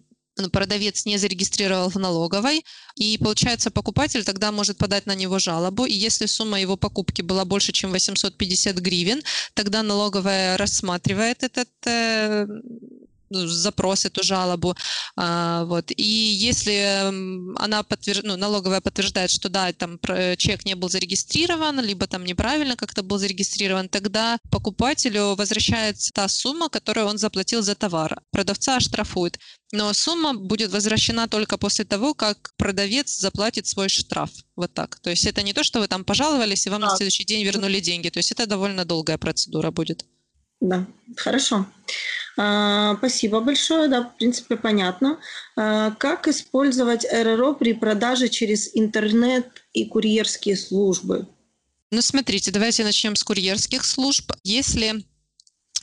продавец 0.52 1.06
не 1.06 1.18
зарегистрировал 1.18 1.90
в 1.90 1.96
налоговой, 1.96 2.66
и 2.96 3.18
получается 3.18 3.72
покупатель 3.72 4.24
тогда 4.24 4.52
может 4.52 4.78
подать 4.78 5.06
на 5.06 5.16
него 5.16 5.40
жалобу, 5.40 5.86
и 5.86 5.94
если 5.94 6.26
сумма 6.26 6.60
его 6.60 6.78
покупки 6.78 7.22
была 7.22 7.46
больше, 7.46 7.72
чем 7.72 7.92
850 7.92 8.78
гривен, 8.78 9.22
тогда 9.54 9.84
налоговая 9.84 10.58
рассматривает 10.58 11.44
этот 11.44 11.70
э, 11.86 12.48
запрос, 13.34 14.06
эту 14.06 14.24
жалобу. 14.24 14.76
А, 15.16 15.66
вот. 15.66 15.92
И 15.92 16.04
если 16.04 17.12
она 17.58 17.84
подтвержд... 17.84 18.24
ну, 18.24 18.38
налоговая 18.38 18.82
подтверждает, 18.82 19.32
что 19.32 19.50
да, 19.50 19.72
там 19.74 20.00
чек 20.38 20.66
не 20.66 20.76
был 20.76 20.90
зарегистрирован, 20.90 21.80
либо 21.80 22.08
там 22.08 22.24
неправильно 22.24 22.76
как-то 22.76 23.04
был 23.04 23.18
зарегистрирован, 23.18 23.90
тогда 23.90 24.38
покупателю 24.50 25.36
возвращается 25.36 26.12
та 26.14 26.28
сумма, 26.28 26.70
которую 26.70 27.08
он 27.08 27.18
заплатил 27.18 27.62
за 27.62 27.76
товар. 27.76 28.22
Продавца 28.32 28.78
оштрафует. 28.78 29.40
Но 29.72 29.92
сумма 29.94 30.36
будет 30.36 30.72
возвращена 30.72 31.28
только 31.28 31.58
после 31.58 31.84
того, 31.84 32.14
как 32.14 32.54
продавец 32.58 33.18
заплатит 33.18 33.66
свой 33.66 33.90
штраф. 33.90 34.30
Вот 34.56 34.74
так. 34.74 35.00
То 35.00 35.10
есть 35.10 35.26
это 35.26 35.42
не 35.42 35.54
то, 35.54 35.64
что 35.64 35.80
вы 35.80 35.88
там 35.88 36.04
пожаловались, 36.04 36.68
и 36.68 36.70
вам 36.70 36.84
а. 36.84 36.90
на 36.90 36.96
следующий 36.96 37.24
день 37.24 37.44
вернули 37.44 37.80
деньги. 37.80 38.10
То 38.10 38.20
есть 38.20 38.32
это 38.32 38.46
довольно 38.46 38.86
долгая 38.86 39.18
процедура 39.18 39.72
будет. 39.72 40.06
Да, 40.62 40.86
хорошо. 41.18 41.66
А, 42.38 42.96
спасибо 42.98 43.42
большое, 43.42 43.88
да, 43.88 44.02
в 44.02 44.18
принципе, 44.18 44.58
понятно. 44.58 45.20
А, 45.56 45.92
как 45.92 46.28
использовать 46.28 47.06
РРО 47.12 47.54
при 47.54 47.74
продаже 47.74 48.30
через 48.30 48.76
интернет 48.76 49.48
и 49.74 49.86
курьерские 49.86 50.58
службы? 50.58 51.28
Ну, 51.92 52.02
смотрите, 52.02 52.52
давайте 52.52 52.84
начнем 52.84 53.16
с 53.16 53.24
курьерских 53.24 53.86
служб. 53.86 54.32
Если 54.44 55.04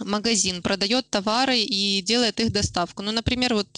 магазин 0.01 0.63
продает 0.63 1.09
товары 1.11 1.59
и 1.59 2.03
делает 2.03 2.41
их 2.41 2.53
доставку. 2.53 3.03
Ну, 3.03 3.13
например, 3.13 3.55
вот 3.55 3.69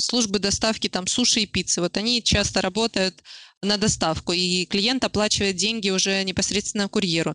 службы 0.00 0.38
доставки 0.38 0.88
там 0.88 1.06
суши 1.06 1.40
и 1.40 1.46
пиццы, 1.46 1.80
вот 1.80 1.96
они 1.96 2.22
часто 2.22 2.60
работают 2.60 3.22
на 3.62 3.78
доставку, 3.78 4.32
и 4.32 4.66
клиент 4.66 5.04
оплачивает 5.04 5.56
деньги 5.56 5.90
уже 5.90 6.22
непосредственно 6.24 6.88
курьеру 6.88 7.34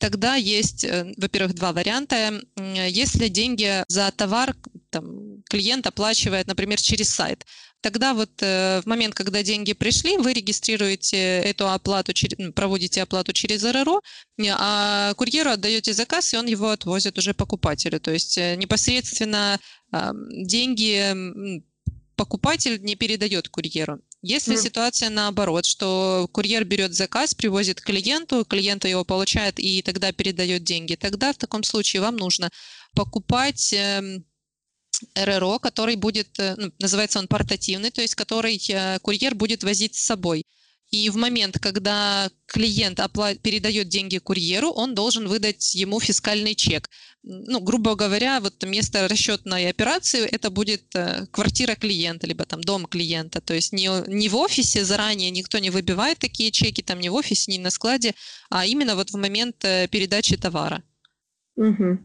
тогда 0.00 0.34
есть, 0.34 0.82
э, 0.82 1.12
во-первых, 1.16 1.54
два 1.54 1.72
варианта. 1.72 2.40
Если 2.56 3.28
деньги 3.28 3.84
за 3.88 4.10
товар 4.10 4.56
там, 4.90 5.42
клиент 5.48 5.86
оплачивает, 5.86 6.46
например, 6.46 6.80
через 6.80 7.10
сайт, 7.10 7.46
тогда 7.82 8.14
вот 8.14 8.30
э, 8.40 8.80
в 8.82 8.86
момент, 8.86 9.14
когда 9.14 9.42
деньги 9.42 9.74
пришли, 9.74 10.16
вы 10.16 10.32
регистрируете 10.32 11.18
эту 11.18 11.68
оплату, 11.68 12.12
проводите 12.54 13.02
оплату 13.02 13.32
через 13.32 13.62
РРО, 13.62 14.00
а 14.48 15.14
курьеру 15.14 15.50
отдаете 15.50 15.92
заказ, 15.92 16.32
и 16.32 16.38
он 16.38 16.46
его 16.46 16.70
отвозит 16.70 17.18
уже 17.18 17.34
покупателю. 17.34 18.00
То 18.00 18.10
есть 18.10 18.38
э, 18.38 18.56
непосредственно 18.56 19.60
деньги 20.30 21.60
покупатель 22.14 22.80
не 22.82 22.94
передает 22.94 23.48
курьеру. 23.48 24.00
Если 24.22 24.54
mm. 24.54 24.62
ситуация 24.62 25.08
наоборот, 25.08 25.64
что 25.64 26.28
курьер 26.32 26.64
берет 26.64 26.92
заказ, 26.94 27.34
привозит 27.34 27.80
клиенту, 27.80 28.44
клиент 28.44 28.84
его 28.84 29.04
получает 29.04 29.58
и 29.58 29.80
тогда 29.80 30.12
передает 30.12 30.62
деньги, 30.62 30.94
тогда 30.94 31.32
в 31.32 31.38
таком 31.38 31.62
случае 31.62 32.02
вам 32.02 32.16
нужно 32.16 32.50
покупать 32.94 33.72
эм, 33.72 34.24
РРО, 35.14 35.58
который 35.58 35.96
будет, 35.96 36.38
э, 36.38 36.54
ну, 36.58 36.70
называется 36.78 37.18
он 37.18 37.28
портативный, 37.28 37.90
то 37.90 38.02
есть 38.02 38.14
который 38.14 38.60
э, 38.68 38.98
курьер 39.00 39.34
будет 39.34 39.64
возить 39.64 39.94
с 39.94 40.04
собой. 40.04 40.44
И 40.90 41.08
в 41.08 41.16
момент, 41.16 41.58
когда 41.60 42.30
клиент 42.46 42.98
опла- 42.98 43.38
передает 43.38 43.88
деньги 43.88 44.18
курьеру, 44.18 44.70
он 44.70 44.94
должен 44.94 45.28
выдать 45.28 45.74
ему 45.74 46.00
фискальный 46.00 46.56
чек. 46.56 46.90
Ну, 47.22 47.60
грубо 47.60 47.94
говоря, 47.94 48.40
вот 48.40 48.64
место 48.64 49.06
расчетной 49.06 49.68
операции 49.68 50.26
это 50.26 50.50
будет 50.50 50.82
э, 50.96 51.26
квартира 51.30 51.76
клиента, 51.76 52.26
либо 52.26 52.44
там 52.44 52.60
дом 52.60 52.86
клиента. 52.86 53.40
То 53.40 53.54
есть 53.54 53.72
не, 53.72 53.88
не 54.08 54.28
в 54.28 54.36
офисе 54.36 54.84
заранее 54.84 55.30
никто 55.30 55.58
не 55.58 55.70
выбивает 55.70 56.18
такие 56.18 56.50
чеки, 56.50 56.82
там 56.82 56.98
не 56.98 57.08
в 57.08 57.14
офисе, 57.14 57.52
не 57.52 57.58
на 57.58 57.70
складе, 57.70 58.14
а 58.48 58.66
именно 58.66 58.96
вот 58.96 59.10
в 59.10 59.16
момент 59.16 59.64
э, 59.64 59.86
передачи 59.86 60.36
товара. 60.36 60.82
Угу. 61.54 61.98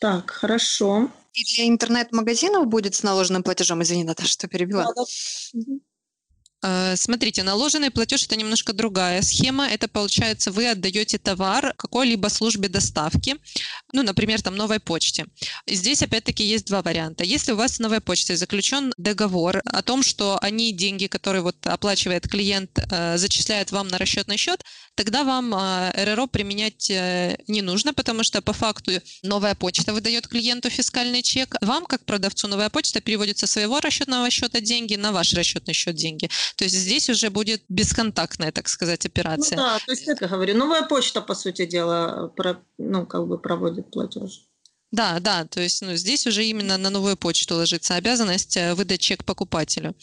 Так, 0.00 0.30
хорошо. 0.30 1.12
И 1.32 1.44
для 1.54 1.68
интернет-магазинов 1.68 2.66
будет 2.66 2.96
с 2.96 3.04
наложенным 3.04 3.44
платежом? 3.44 3.82
Извини, 3.82 4.02
Наташа, 4.02 4.30
что 4.30 4.48
перебила. 4.48 4.84
Да, 4.84 4.92
да. 4.96 5.74
Э, 6.62 6.94
смотрите, 6.96 7.42
наложенный 7.42 7.90
платеж 7.90 8.24
это 8.24 8.36
немножко 8.36 8.72
другая 8.72 9.22
схема. 9.22 9.66
Это 9.66 9.88
получается, 9.88 10.50
вы 10.50 10.68
отдаете 10.68 11.18
товар 11.18 11.74
какой-либо 11.76 12.28
службе 12.28 12.68
доставки, 12.68 13.36
ну, 13.92 14.02
например, 14.02 14.42
там 14.42 14.56
новой 14.56 14.80
почте. 14.80 15.26
Здесь 15.66 16.02
опять-таки 16.02 16.44
есть 16.44 16.66
два 16.66 16.82
варианта. 16.82 17.24
Если 17.24 17.52
у 17.52 17.56
вас 17.56 17.76
с 17.76 17.78
новой 17.78 18.00
почтой 18.00 18.36
заключен 18.36 18.92
договор 18.98 19.62
о 19.64 19.82
том, 19.82 20.02
что 20.02 20.38
они 20.42 20.72
деньги, 20.72 21.06
которые 21.06 21.42
вот 21.42 21.56
оплачивает 21.66 22.28
клиент, 22.28 22.78
э, 22.78 23.16
зачисляют 23.16 23.72
вам 23.72 23.88
на 23.88 23.98
расчетный 23.98 24.36
счет, 24.36 24.64
тогда 24.94 25.24
вам 25.24 25.54
э, 25.54 26.04
РРО 26.04 26.26
применять 26.26 26.90
не 26.90 27.62
нужно, 27.62 27.94
потому 27.94 28.24
что 28.24 28.42
по 28.42 28.52
факту 28.52 28.92
новая 29.22 29.54
почта 29.54 29.92
выдает 29.92 30.28
клиенту 30.28 30.70
фискальный 30.70 31.22
чек. 31.22 31.56
Вам, 31.60 31.86
как 31.86 32.04
продавцу, 32.04 32.48
новая 32.48 32.68
почта 32.68 33.00
переводит 33.00 33.38
со 33.38 33.46
своего 33.46 33.80
расчетного 33.80 34.30
счета 34.30 34.60
деньги 34.60 34.96
на 34.96 35.12
ваш 35.12 35.32
расчетный 35.34 35.74
счет 35.74 35.94
деньги. 35.94 36.28
То 36.56 36.64
есть 36.64 36.76
здесь 36.76 37.08
уже 37.08 37.30
будет 37.30 37.62
бесконтактная, 37.68 38.52
так 38.52 38.68
сказать, 38.68 39.06
операция. 39.06 39.56
Ну 39.56 39.62
да, 39.62 39.78
то 39.78 39.92
есть 39.92 40.08
это 40.08 40.28
говорю, 40.28 40.56
новая 40.56 40.82
почта, 40.82 41.20
по 41.20 41.34
сути 41.34 41.66
дела, 41.66 42.28
про, 42.36 42.62
ну, 42.78 43.06
как 43.06 43.26
бы 43.26 43.38
проводит 43.38 43.90
платеж. 43.90 44.49
Да, 44.92 45.20
да, 45.20 45.44
то 45.44 45.60
есть 45.60 45.82
ну, 45.82 45.94
здесь 45.94 46.26
уже 46.26 46.44
именно 46.44 46.76
на 46.76 46.90
новую 46.90 47.16
почту 47.16 47.54
ложится 47.54 47.94
обязанность 47.94 48.56
э, 48.56 48.74
выдать 48.74 49.00
чек 49.00 49.24
покупателю. 49.24 49.94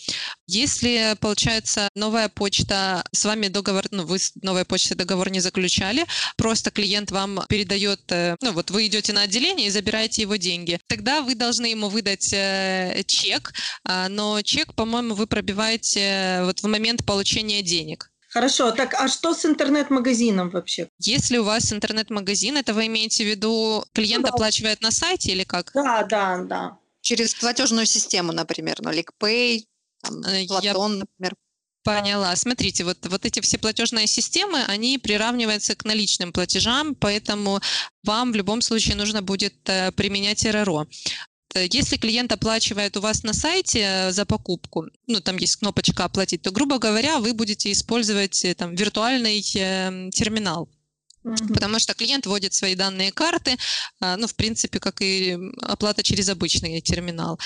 Если, 0.47 1.17
получается, 1.19 1.89
новая 1.93 2.29
почта 2.29 3.03
с 3.11 3.25
вами 3.25 3.49
договор, 3.49 3.83
ну, 3.91 4.05
вы 4.05 4.17
с 4.17 4.31
новой 4.41 4.63
почтой 4.63 4.95
договор 4.95 5.29
не 5.29 5.41
заключали, 5.41 6.05
просто 6.37 6.71
клиент 6.71 7.11
вам 7.11 7.41
передает, 7.49 7.99
э, 8.13 8.37
ну, 8.41 8.53
вот 8.53 8.71
вы 8.71 8.87
идете 8.87 9.11
на 9.11 9.23
отделение 9.23 9.67
и 9.67 9.71
забираете 9.71 10.21
его 10.21 10.37
деньги, 10.37 10.79
тогда 10.87 11.21
вы 11.21 11.35
должны 11.35 11.65
ему 11.65 11.89
выдать 11.89 12.31
э, 12.31 13.03
чек, 13.07 13.53
а, 13.83 14.07
но 14.07 14.41
чек, 14.41 14.73
по-моему, 14.73 15.15
вы 15.15 15.27
пробиваете 15.27 16.43
вот 16.45 16.59
в 16.59 16.67
момент 16.67 17.05
получения 17.05 17.61
денег. 17.61 18.09
Хорошо, 18.37 18.71
так 18.71 18.93
а 18.93 19.07
что 19.07 19.33
с 19.33 19.45
интернет-магазином 19.45 20.51
вообще? 20.51 20.89
Если 20.99 21.39
у 21.39 21.43
вас 21.43 21.73
интернет-магазин, 21.73 22.55
это 22.57 22.75
вы 22.75 22.85
имеете 22.85 23.23
в 23.23 23.27
виду, 23.27 23.83
клиент 23.93 24.27
ну, 24.27 24.29
оплачивает 24.29 24.81
на 24.81 24.91
сайте 24.91 25.31
или 25.31 25.43
как? 25.43 25.71
Да, 25.73 26.03
да, 26.03 26.37
да. 26.43 26.77
Через 27.01 27.33
платежную 27.33 27.87
систему, 27.87 28.33
например, 28.33 28.77
ну, 28.81 28.91
LickPay, 28.91 29.63
там, 30.03 30.21
э, 30.21 30.45
Платон, 30.45 30.93
Я... 30.93 30.99
например. 30.99 31.33
Поняла. 31.83 32.35
Смотрите, 32.35 32.83
вот, 32.83 32.97
вот 33.07 33.25
эти 33.25 33.39
все 33.39 33.57
платежные 33.57 34.07
системы, 34.07 34.63
они 34.67 34.99
приравниваются 34.99 35.73
к 35.73 35.85
наличным 35.85 36.31
платежам, 36.31 36.93
поэтому 36.93 37.59
вам 38.03 38.33
в 38.33 38.35
любом 38.35 38.61
случае 38.61 38.97
нужно 38.97 39.23
будет 39.23 39.55
э, 39.69 39.91
применять 39.93 40.45
РРО. 40.45 40.85
Э, 41.57 41.67
если 41.69 41.97
клиент 41.97 42.31
оплачивает 42.31 42.97
у 42.97 43.01
вас 43.01 43.23
на 43.23 43.33
сайте 43.33 43.79
э, 43.79 44.11
за 44.11 44.25
покупку, 44.25 44.85
ну, 45.07 45.21
там 45.21 45.37
есть 45.37 45.57
кнопочка 45.57 46.05
«Оплатить», 46.05 46.41
то, 46.41 46.51
грубо 46.51 46.77
говоря, 46.77 47.19
вы 47.19 47.33
будете 47.33 47.71
использовать 47.71 48.45
э, 48.45 48.53
там 48.53 48.75
виртуальный 48.75 49.39
э, 49.39 50.09
терминал. 50.11 50.69
Потому 51.53 51.79
что 51.79 51.93
клиент 51.93 52.25
вводит 52.25 52.53
свои 52.53 52.73
данные 52.73 53.11
карты, 53.11 53.57
ну, 53.99 54.27
в 54.27 54.35
принципе, 54.35 54.79
как 54.79 55.01
и 55.01 55.37
оплата 55.61 56.01
через 56.01 56.29
обычный 56.29 56.79
терминал. 56.79 57.37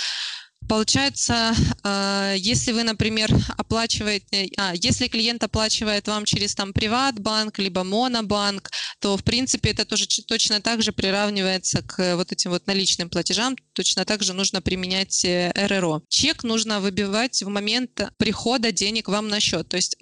Получается, 0.68 1.54
э, 1.84 2.36
если 2.38 2.72
вы, 2.72 2.84
например, 2.84 3.36
оплачиваете, 3.58 4.50
а, 4.58 4.74
если 4.76 5.08
клиент 5.08 5.44
оплачивает 5.44 6.08
вам 6.08 6.26
через 6.26 6.56
там 6.56 6.72
Приватбанк, 6.72 7.60
либо 7.60 7.84
Монобанк, 7.84 8.70
то, 9.00 9.18
в 9.18 9.24
принципе, 9.24 9.72
это 9.72 9.86
тоже 9.86 10.08
точно 10.28 10.62
так 10.62 10.82
же 10.82 10.92
приравнивается 10.92 11.82
к 11.82 12.16
вот 12.16 12.32
этим 12.32 12.52
вот 12.52 12.68
наличным 12.68 13.10
платежам, 13.10 13.56
точно 13.74 14.06
так 14.06 14.24
же 14.24 14.34
нужно 14.34 14.62
применять 14.62 15.26
э, 15.26 15.52
РРО. 15.56 16.04
Чек 16.08 16.44
нужно 16.44 16.80
выбивать 16.80 17.42
в 17.42 17.50
момент 17.50 18.00
прихода 18.18 18.72
денег 18.72 19.08
вам 19.08 19.28
на 19.28 19.40
счет. 19.40 19.68
То 19.68 19.78
есть 19.78 19.98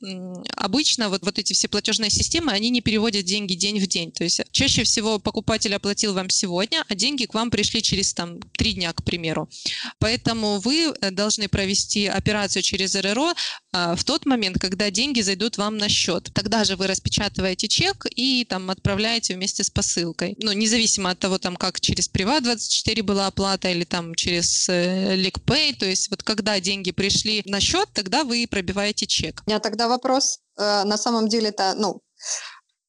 обычно 0.55 1.09
вот, 1.09 1.23
вот 1.23 1.39
эти 1.39 1.53
все 1.53 1.67
платежные 1.67 2.09
системы, 2.09 2.51
они 2.51 2.69
не 2.69 2.81
переводят 2.81 3.25
деньги 3.25 3.53
день 3.53 3.79
в 3.79 3.87
день. 3.87 4.11
То 4.11 4.23
есть 4.23 4.41
чаще 4.51 4.83
всего 4.83 5.19
покупатель 5.19 5.73
оплатил 5.73 6.13
вам 6.13 6.29
сегодня, 6.29 6.83
а 6.87 6.95
деньги 6.95 7.25
к 7.25 7.33
вам 7.33 7.49
пришли 7.49 7.81
через 7.81 8.13
там 8.13 8.39
три 8.57 8.73
дня, 8.73 8.91
к 8.93 9.03
примеру. 9.03 9.49
Поэтому 9.99 10.48
вы 10.57 10.93
э, 10.99 11.11
должны 11.11 11.47
провести 11.47 12.07
операцию 12.07 12.63
через 12.63 12.95
РРО 12.95 13.33
а, 13.71 13.95
в 13.95 14.03
тот 14.03 14.25
момент, 14.25 14.57
когда 14.59 14.89
деньги 14.89 15.21
зайдут 15.21 15.57
вам 15.57 15.77
на 15.77 15.89
счет. 15.89 16.31
Тогда 16.33 16.63
же 16.63 16.75
вы 16.75 16.87
распечатываете 16.87 17.67
чек 17.67 18.07
и 18.15 18.45
там 18.45 18.71
отправляете 18.71 19.35
вместе 19.35 19.63
с 19.63 19.69
посылкой. 19.69 20.35
Ну, 20.39 20.51
независимо 20.53 21.11
от 21.11 21.19
того, 21.19 21.37
там, 21.37 21.55
как 21.55 21.79
через 21.79 22.09
Приват24 22.09 23.03
была 23.03 23.27
оплата 23.27 23.69
или 23.69 23.83
там 23.83 24.15
через 24.15 24.67
э, 24.69 25.15
LickPay, 25.15 25.75
то 25.77 25.85
есть 25.85 26.09
вот 26.09 26.23
когда 26.23 26.59
деньги 26.59 26.91
пришли 26.91 27.43
на 27.45 27.59
счет, 27.59 27.89
тогда 27.93 28.23
вы 28.23 28.47
пробиваете 28.49 29.05
чек. 29.05 29.43
У 29.45 29.49
меня 29.49 29.59
тогда 29.59 29.87
вопрос. 29.87 30.39
Э, 30.57 30.83
на 30.83 30.97
самом 30.97 31.27
деле 31.27 31.49
это, 31.49 31.75
ну, 31.77 32.01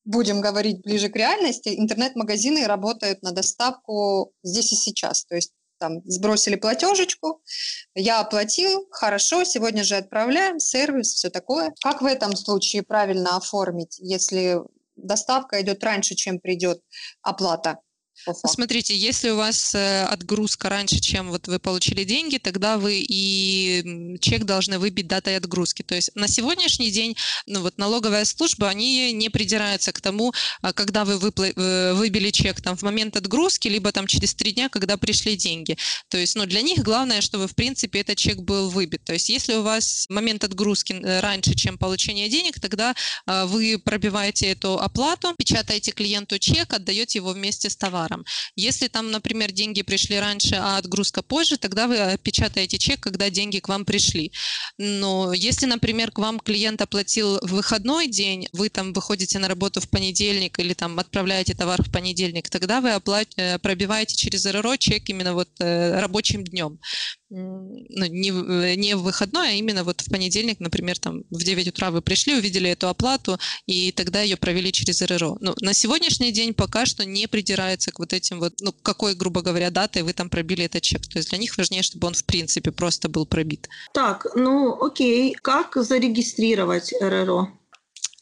будем 0.05 0.41
говорить 0.41 0.83
ближе 0.83 1.09
к 1.09 1.17
реальности, 1.17 1.69
интернет-магазины 1.77 2.67
работают 2.67 3.23
на 3.23 3.33
доставку 3.33 4.33
здесь 4.43 4.73
и 4.73 4.77
сейчас. 4.77 5.25
То 5.25 5.37
есть 5.37 5.53
там 5.81 6.03
сбросили 6.05 6.55
платежечку, 6.55 7.43
я 7.95 8.21
оплатил, 8.21 8.87
хорошо, 8.93 9.43
сегодня 9.45 9.83
же 9.83 9.97
отправляем, 9.97 10.61
сервис, 10.61 11.15
все 11.15 11.31
такое. 11.31 11.75
Как 11.83 12.03
в 12.03 12.07
этом 12.07 12.37
случае 12.37 12.85
правильно 12.85 13.37
оформить, 13.37 13.99
если 13.99 14.61
доставка 14.95 15.61
идет 15.61 15.83
раньше, 15.83 16.15
чем 16.15 16.39
придет 16.39 16.81
оплата? 17.23 17.79
Смотрите, 18.47 18.97
если 18.97 19.31
у 19.31 19.37
вас 19.37 19.75
э, 19.75 20.05
отгрузка 20.05 20.69
раньше, 20.69 21.01
чем 21.01 21.31
вот 21.31 21.49
вы 21.49 21.59
получили 21.59 22.05
деньги, 22.05 22.39
тогда 22.39 22.79
вы 22.79 23.05
и 23.07 24.19
чек 24.21 24.45
должны 24.45 24.79
выбить 24.79 25.09
датой 25.09 25.37
отгрузки. 25.37 25.83
То 25.83 25.95
есть 25.95 26.11
на 26.15 26.29
сегодняшний 26.29 26.91
день 26.91 27.17
ну, 27.47 27.61
вот 27.61 27.79
налоговая 27.79 28.25
служба, 28.25 28.69
они 28.69 29.13
не 29.13 29.29
придираются 29.29 29.93
к 29.93 30.01
тому, 30.01 30.33
а, 30.63 30.73
когда 30.73 31.05
вы 31.05 31.15
выпла- 31.15 31.53
э, 31.55 31.95
выбили 31.95 32.31
чек 32.31 32.61
там 32.61 32.77
в 32.77 32.83
момент 32.83 33.17
отгрузки, 33.17 33.69
либо 33.69 33.93
там 33.93 34.07
через 34.07 34.35
три 34.35 34.53
дня, 34.53 34.69
когда 34.69 34.97
пришли 34.97 35.37
деньги. 35.37 35.77
То 36.09 36.19
есть 36.19 36.37
ну, 36.37 36.47
для 36.47 36.63
них 36.63 36.83
главное, 36.83 37.21
чтобы 37.21 37.49
в 37.49 37.55
принципе 37.55 38.01
этот 38.01 38.19
чек 38.19 38.39
был 38.39 38.71
выбит. 38.71 39.05
То 39.05 39.13
есть 39.15 39.29
если 39.29 39.55
у 39.55 39.63
вас 39.63 40.07
момент 40.09 40.45
отгрузки 40.45 40.93
э, 40.93 41.21
раньше, 41.21 41.55
чем 41.55 41.79
получение 41.79 42.29
денег, 42.29 42.61
тогда 42.61 42.95
а, 43.27 43.47
вы 43.47 43.79
пробиваете 43.79 44.49
эту 44.49 44.79
оплату, 44.79 45.35
печатаете 45.37 45.93
клиенту 45.93 46.39
чек, 46.39 46.73
отдаете 46.73 47.19
его 47.19 47.33
вместе 47.33 47.71
с 47.71 47.77
товаром 47.77 48.10
товаром. 48.11 48.25
Если 48.57 48.89
там, 48.89 49.11
например, 49.11 49.53
деньги 49.53 49.83
пришли 49.83 50.21
раньше, 50.21 50.57
а 50.57 50.79
отгрузка 50.79 51.23
позже, 51.23 51.57
тогда 51.57 51.87
вы 51.87 52.19
печатаете 52.23 52.79
чек, 52.79 53.01
когда 53.01 53.31
деньги 53.31 53.59
к 53.59 53.69
вам 53.69 53.85
пришли. 53.85 54.33
Но 54.79 55.33
если, 55.33 55.67
например, 55.67 56.11
к 56.11 56.19
вам 56.19 56.41
клиент 56.41 56.83
оплатил 56.83 57.39
в 57.43 57.53
выходной 57.55 58.07
день, 58.09 58.49
вы 58.53 58.69
там 58.69 58.93
выходите 58.93 59.39
на 59.39 59.49
работу 59.49 59.81
в 59.81 59.89
понедельник 59.89 60.59
или 60.59 60.75
там 60.75 60.99
отправляете 60.99 61.55
товар 61.55 61.83
в 61.83 61.91
понедельник, 61.91 62.51
тогда 62.51 62.81
вы 62.81 62.91
оплат... 62.93 63.29
Э, 63.37 63.59
пробиваете 63.59 64.17
через 64.17 64.47
РРО 64.47 64.77
чек 64.77 65.09
именно 65.09 65.35
вот 65.35 65.49
э, 65.61 66.01
рабочим 66.01 66.45
днем 66.45 66.79
ну, 67.31 68.07
не, 68.07 68.31
э, 68.31 68.75
не 68.75 68.95
в 68.95 69.03
выходной, 69.03 69.51
а 69.51 69.53
именно 69.53 69.85
вот 69.85 70.01
в 70.01 70.11
понедельник, 70.11 70.59
например, 70.61 70.99
там 70.99 71.23
в 71.31 71.43
9 71.43 71.69
утра 71.69 71.91
вы 71.91 72.03
пришли, 72.03 72.35
увидели 72.35 72.69
эту 72.71 72.89
оплату, 72.89 73.39
и 73.67 73.93
тогда 73.93 74.21
ее 74.21 74.37
провели 74.37 74.73
через 74.73 75.01
РРО. 75.03 75.39
Ну, 75.41 75.55
на 75.61 75.73
сегодняшний 75.73 76.33
день 76.33 76.55
пока 76.55 76.87
что 76.87 77.05
не 77.05 77.29
придирается 77.29 77.93
к 77.93 78.01
вот 78.01 78.13
этим 78.13 78.41
вот, 78.41 78.55
ну, 78.61 78.73
какой, 78.73 79.15
грубо 79.15 79.43
говоря, 79.43 79.71
датой 79.71 80.03
вы 80.03 80.13
там 80.13 80.29
пробили 80.29 80.65
этот 80.65 80.83
чек. 80.83 81.07
То 81.07 81.19
есть 81.19 81.31
для 81.31 81.39
них 81.39 81.57
важнее, 81.57 81.83
чтобы 81.83 82.09
он, 82.09 82.15
в 82.15 82.25
принципе, 82.25 82.73
просто 82.73 83.09
был 83.09 83.27
пробит. 83.27 83.69
Так, 83.95 84.27
ну, 84.35 84.83
окей. 84.83 85.35
Как 85.35 85.77
зарегистрировать 85.77 86.93
РРО? 87.01 87.60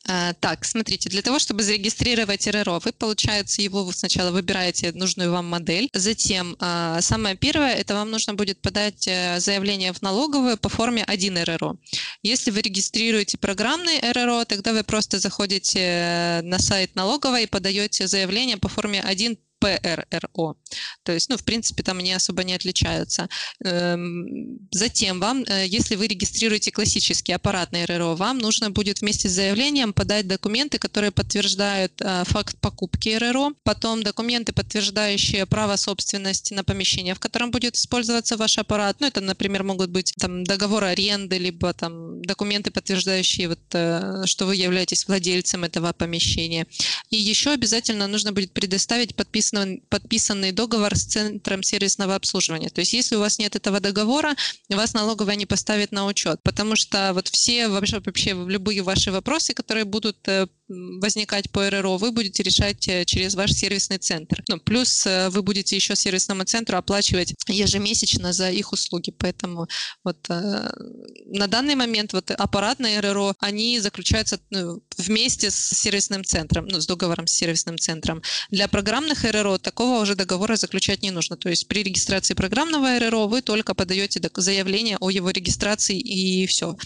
А, 0.06 0.32
так, 0.34 0.64
смотрите, 0.64 1.10
для 1.10 1.22
того, 1.22 1.38
чтобы 1.38 1.62
зарегистрировать 1.62 2.46
РРО, 2.46 2.80
вы, 2.84 2.92
получается, 2.92 3.62
его 3.62 3.90
сначала 3.92 4.30
выбираете 4.30 4.92
нужную 4.92 5.30
вам 5.30 5.46
модель, 5.46 5.88
затем 5.92 6.56
а, 6.60 7.00
самое 7.00 7.36
первое, 7.36 7.74
это 7.74 7.94
вам 7.94 8.10
нужно 8.10 8.34
будет 8.34 8.60
подать 8.62 9.06
э, 9.06 9.38
заявление 9.40 9.92
в 9.92 10.00
налоговую 10.02 10.56
по 10.56 10.68
форме 10.68 11.04
1 11.04 11.38
РРО. 11.44 11.76
Если 12.22 12.50
вы 12.50 12.62
регистрируете 12.62 13.38
программный 13.38 14.00
РРО, 14.00 14.44
тогда 14.44 14.72
вы 14.72 14.82
просто 14.82 15.18
заходите 15.18 15.80
э, 15.80 16.42
на 16.42 16.58
сайт 16.58 16.94
налоговой 16.94 17.44
и 17.44 17.46
подаете 17.46 18.06
заявление 18.06 18.56
по 18.56 18.68
форме 18.68 19.02
1 19.02 19.36
ПРРО. 19.58 20.56
То 21.02 21.12
есть, 21.12 21.28
ну, 21.28 21.36
в 21.36 21.44
принципе, 21.44 21.82
там 21.82 21.98
они 21.98 22.12
особо 22.12 22.44
не 22.44 22.54
отличаются. 22.54 23.28
Эм, 23.64 24.58
затем 24.70 25.20
вам, 25.20 25.44
э, 25.44 25.66
если 25.66 25.96
вы 25.96 26.06
регистрируете 26.06 26.70
классический 26.70 27.32
аппаратный 27.32 27.84
РРО, 27.84 28.14
вам 28.14 28.38
нужно 28.38 28.70
будет 28.70 29.00
вместе 29.00 29.28
с 29.28 29.32
заявлением 29.32 29.92
подать 29.92 30.26
документы, 30.26 30.78
которые 30.78 31.10
подтверждают 31.10 31.92
э, 32.00 32.24
факт 32.24 32.56
покупки 32.60 33.08
РРО, 33.16 33.52
потом 33.64 34.02
документы, 34.02 34.52
подтверждающие 34.52 35.46
право 35.46 35.76
собственности 35.76 36.54
на 36.54 36.64
помещение, 36.64 37.14
в 37.14 37.20
котором 37.20 37.50
будет 37.50 37.76
использоваться 37.76 38.36
ваш 38.36 38.58
аппарат. 38.58 38.96
Ну, 39.00 39.06
это, 39.06 39.20
например, 39.20 39.64
могут 39.64 39.90
быть 39.90 40.14
там 40.18 40.44
договор 40.44 40.84
аренды, 40.84 41.38
либо 41.38 41.72
там 41.72 42.22
документы, 42.22 42.70
подтверждающие, 42.70 43.48
вот, 43.48 43.60
э, 43.72 44.22
что 44.26 44.46
вы 44.46 44.56
являетесь 44.56 45.06
владельцем 45.08 45.64
этого 45.64 45.92
помещения. 45.92 46.66
И 47.10 47.16
еще 47.16 47.50
обязательно 47.50 48.06
нужно 48.06 48.32
будет 48.32 48.52
предоставить 48.52 49.14
подписанный 49.14 49.47
подписан, 49.50 49.80
подписанный 49.88 50.52
договор 50.52 50.96
с 50.96 51.04
центром 51.04 51.62
сервисного 51.62 52.14
обслуживания. 52.14 52.70
То 52.70 52.80
есть 52.80 52.92
если 52.92 53.16
у 53.16 53.20
вас 53.20 53.38
нет 53.38 53.56
этого 53.56 53.80
договора, 53.80 54.34
вас 54.68 54.94
налоговая 54.94 55.36
не 55.36 55.46
поставит 55.46 55.92
на 55.92 56.06
учет, 56.06 56.40
потому 56.42 56.76
что 56.76 57.12
вот 57.14 57.28
все 57.28 57.68
вообще, 57.68 58.00
вообще 58.00 58.30
любые 58.30 58.82
ваши 58.82 59.10
вопросы, 59.10 59.54
которые 59.54 59.84
будут 59.84 60.28
э, 60.28 60.46
возникать 60.68 61.50
по 61.50 61.70
РРО, 61.70 61.96
вы 61.96 62.12
будете 62.12 62.42
решать 62.42 62.88
э, 62.88 63.04
через 63.04 63.34
ваш 63.34 63.52
сервисный 63.52 63.98
центр. 63.98 64.42
Ну, 64.48 64.58
плюс 64.58 65.06
э, 65.06 65.28
вы 65.30 65.42
будете 65.42 65.76
еще 65.76 65.96
сервисному 65.96 66.44
центру 66.44 66.76
оплачивать 66.76 67.34
ежемесячно 67.48 68.32
за 68.32 68.50
их 68.50 68.72
услуги. 68.72 69.10
Поэтому 69.18 69.66
вот 70.04 70.28
на 70.28 71.46
данный 71.46 71.74
момент 71.74 72.12
вот 72.12 72.30
аппаратные 72.30 73.00
РРО, 73.00 73.34
они 73.40 73.80
заключаются 73.80 74.38
ну, 74.50 74.82
вместе 74.96 75.50
с 75.50 75.56
сервисным 75.56 76.24
центром, 76.24 76.66
ну, 76.66 76.80
с 76.80 76.86
договором 76.86 77.26
с 77.26 77.32
сервисным 77.32 77.78
центром. 77.78 78.22
Для 78.50 78.68
программных 78.68 79.24
РРО 79.24 79.37
РРО, 79.42 79.58
такого 79.58 80.00
уже 80.00 80.14
договора 80.14 80.56
заключать 80.56 81.02
не 81.02 81.10
нужно. 81.10 81.36
То 81.36 81.48
есть 81.48 81.68
при 81.68 81.82
регистрации 81.82 82.34
программного 82.34 82.98
РРО 82.98 83.26
вы 83.26 83.42
только 83.42 83.74
подаете 83.74 84.20
заявление 84.40 84.96
о 85.00 85.10
его 85.10 85.30
регистрации 85.30 85.98
и 85.98 86.46
все 86.46 86.76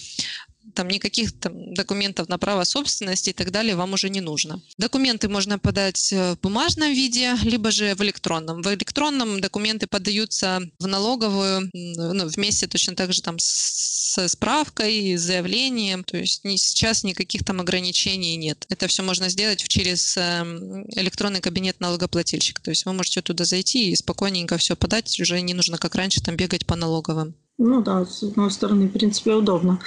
там 0.74 0.88
никаких 0.88 1.32
там, 1.38 1.74
документов 1.74 2.28
на 2.28 2.38
право 2.38 2.64
собственности 2.64 3.30
и 3.30 3.32
так 3.32 3.50
далее 3.50 3.76
вам 3.76 3.92
уже 3.92 4.10
не 4.10 4.20
нужно. 4.20 4.62
Документы 4.78 5.28
можно 5.28 5.58
подать 5.58 6.12
в 6.12 6.38
бумажном 6.42 6.92
виде, 6.92 7.36
либо 7.42 7.70
же 7.70 7.94
в 7.94 8.02
электронном. 8.02 8.62
В 8.62 8.66
электронном 8.68 9.40
документы 9.40 9.86
подаются 9.86 10.60
в 10.78 10.86
налоговую 10.86 11.70
ну, 11.72 12.26
вместе 12.26 12.66
точно 12.66 12.94
так 12.94 13.12
же 13.12 13.22
там 13.22 13.38
с 13.38 14.28
справкой, 14.28 15.16
с 15.16 15.22
заявлением. 15.22 16.04
То 16.04 16.16
есть 16.16 16.44
ни, 16.44 16.56
сейчас 16.56 17.04
никаких 17.04 17.44
там 17.44 17.60
ограничений 17.60 18.36
нет. 18.36 18.66
Это 18.68 18.86
все 18.86 19.02
можно 19.02 19.28
сделать 19.28 19.62
через 19.66 20.16
эм, 20.16 20.84
электронный 20.90 21.40
кабинет 21.40 21.80
налогоплательщика. 21.80 22.62
То 22.62 22.70
есть 22.70 22.84
вы 22.84 22.92
можете 22.92 23.22
туда 23.22 23.44
зайти 23.44 23.90
и 23.90 23.96
спокойненько 23.96 24.56
все 24.58 24.76
подать. 24.76 25.18
Уже 25.20 25.40
не 25.40 25.54
нужно, 25.54 25.78
как 25.78 25.94
раньше, 25.94 26.22
там 26.22 26.36
бегать 26.36 26.66
по 26.66 26.76
налоговым. 26.76 27.34
Ну 27.58 27.82
да, 27.82 28.04
с 28.04 28.22
одной 28.22 28.50
стороны, 28.50 28.88
в 28.88 28.92
принципе, 28.92 29.32
удобно. 29.32 29.80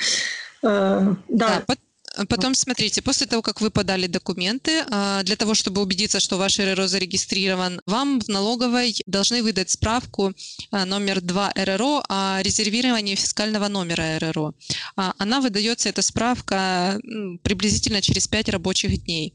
Э, 0.66 1.16
да. 1.30 1.64
да. 1.68 1.76
Потом 2.30 2.56
смотрите, 2.56 3.02
после 3.02 3.28
того, 3.28 3.42
как 3.42 3.62
вы 3.62 3.70
подали 3.70 4.08
документы, 4.08 4.86
а, 4.90 5.24
для 5.24 5.36
того, 5.36 5.54
чтобы 5.54 5.82
убедиться, 5.82 6.20
что 6.20 6.38
ваш 6.38 6.60
РРО 6.60 6.88
зарегистрирован, 6.88 7.82
вам 7.86 8.20
в 8.20 8.28
налоговой 8.28 8.96
должны 9.06 9.44
выдать 9.44 9.70
справку 9.70 10.34
а, 10.72 10.86
номер 10.86 11.22
2 11.22 11.54
РРО 11.56 12.04
о 12.08 12.42
резервировании 12.42 13.16
фискального 13.16 13.68
номера 13.68 14.20
РРО. 14.20 14.54
А, 14.96 15.14
она 15.18 15.42
выдается, 15.42 15.90
эта 15.90 16.02
справка, 16.02 17.00
приблизительно 17.44 18.02
через 18.02 18.28
5 18.28 18.50
рабочих 18.50 19.04
дней. 19.04 19.34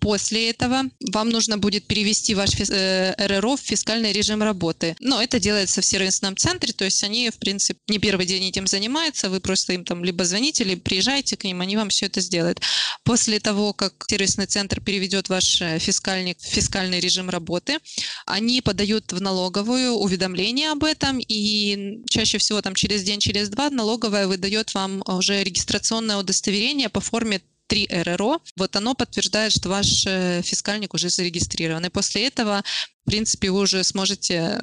После 0.00 0.50
этого 0.50 0.82
вам 1.12 1.30
нужно 1.30 1.58
будет 1.58 1.86
перевести 1.86 2.34
ваш 2.34 2.50
э, 2.58 3.14
РРО 3.18 3.56
в 3.56 3.60
фискальный 3.60 4.12
режим 4.12 4.42
работы. 4.42 4.96
Но 5.00 5.22
это 5.22 5.40
делается 5.40 5.80
в 5.80 5.84
сервисном 5.84 6.36
центре, 6.36 6.72
то 6.72 6.84
есть 6.84 7.02
они, 7.04 7.30
в 7.30 7.38
принципе, 7.38 7.80
не 7.88 7.98
первый 7.98 8.26
день 8.26 8.48
этим 8.48 8.66
занимаются, 8.66 9.30
вы 9.30 9.40
просто 9.40 9.72
им 9.72 9.84
там 9.84 10.04
либо 10.04 10.24
звоните, 10.24 10.64
либо 10.64 10.80
приезжаете 10.80 11.36
к 11.36 11.44
ним, 11.44 11.60
они 11.60 11.76
вам 11.76 11.85
вам 11.86 11.90
все 11.90 12.06
это 12.06 12.20
сделает. 12.20 12.60
После 13.04 13.38
того, 13.40 13.72
как 13.72 14.04
сервисный 14.08 14.46
центр 14.46 14.80
переведет 14.80 15.28
ваш 15.28 15.62
э, 15.62 15.78
фискальник 15.78 16.38
в 16.38 16.44
фискальный 16.44 17.00
режим 17.00 17.30
работы, 17.30 17.78
они 18.26 18.60
подают 18.60 19.12
в 19.12 19.20
налоговую 19.20 19.92
уведомление 19.92 20.72
об 20.72 20.84
этом, 20.84 21.18
и 21.20 22.02
чаще 22.08 22.38
всего 22.38 22.60
там 22.62 22.74
через 22.74 23.02
день, 23.04 23.20
через 23.20 23.48
два 23.48 23.70
налоговая 23.70 24.26
выдает 24.26 24.74
вам 24.74 25.02
уже 25.06 25.44
регистрационное 25.44 26.16
удостоверение 26.16 26.88
по 26.88 27.00
форме 27.00 27.40
3 27.68 27.88
РРО. 28.04 28.40
Вот 28.56 28.76
оно 28.76 28.94
подтверждает, 28.94 29.52
что 29.52 29.68
ваш 29.68 30.06
э, 30.06 30.42
фискальник 30.42 30.94
уже 30.94 31.08
зарегистрирован. 31.08 31.84
И 31.84 31.90
после 31.90 32.26
этого, 32.26 32.62
в 33.04 33.10
принципе, 33.10 33.50
вы 33.50 33.60
уже 33.60 33.84
сможете 33.84 34.60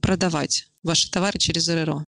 продавать 0.00 0.68
ваши 0.82 1.10
товары 1.10 1.38
через 1.38 1.68
РРО. 1.68 2.04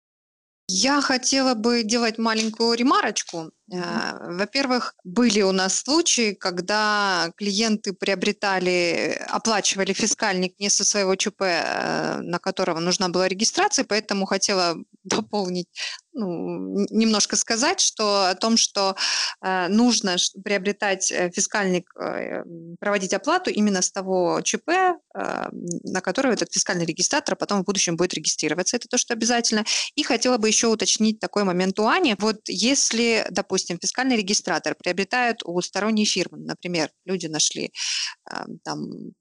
Я 0.67 1.01
хотела 1.01 1.53
бы 1.53 1.83
делать 1.83 2.17
маленькую 2.17 2.73
ремарочку. 2.73 3.51
Э, 3.71 4.33
во-первых, 4.37 4.93
были 5.03 5.41
у 5.41 5.51
нас 5.51 5.81
случаи, 5.81 6.33
когда 6.33 7.31
клиенты 7.35 7.93
приобретали, 7.93 9.19
оплачивали 9.27 9.93
фискальник 9.93 10.59
не 10.59 10.69
со 10.69 10.85
своего 10.85 11.15
ЧП, 11.15 11.41
э, 11.41 12.19
на 12.21 12.37
которого 12.39 12.79
нужна 12.79 13.09
была 13.09 13.27
регистрация, 13.27 13.83
поэтому 13.85 14.25
хотела 14.25 14.75
дополнить, 15.03 15.67
ну, 16.13 16.85
немножко 16.91 17.35
сказать, 17.35 17.79
что 17.79 18.29
о 18.29 18.35
том, 18.35 18.57
что 18.57 18.95
э, 19.41 19.67
нужно 19.67 20.17
приобретать 20.43 21.11
фискальник, 21.33 21.91
проводить 22.79 23.13
оплату 23.13 23.49
именно 23.49 23.81
с 23.81 23.91
того 23.91 24.41
ЧП, 24.41 24.69
на 25.13 26.01
которого 26.01 26.33
этот 26.33 26.51
фискальный 26.53 26.85
регистратор 26.85 27.35
потом 27.35 27.61
в 27.61 27.65
будущем 27.65 27.95
будет 27.95 28.13
регистрироваться. 28.13 28.75
Это 28.77 28.87
то, 28.87 28.97
что 28.97 29.13
обязательно. 29.13 29.63
И 29.95 30.03
хотела 30.03 30.37
бы 30.37 30.47
еще 30.47 30.67
уточнить 30.67 31.19
такой 31.19 31.43
момент 31.43 31.79
у 31.79 31.87
Ани. 31.87 32.15
Вот 32.19 32.41
если, 32.47 33.25
допустим, 33.29 33.54
допустим, 33.55 33.79
фискальный 33.81 34.17
регистратор 34.17 34.75
приобретают 34.75 35.41
у 35.45 35.61
сторонней 35.61 36.05
фирмы, 36.05 36.39
например, 36.39 36.89
люди 37.05 37.27
нашли 37.27 37.71
там 38.63 39.13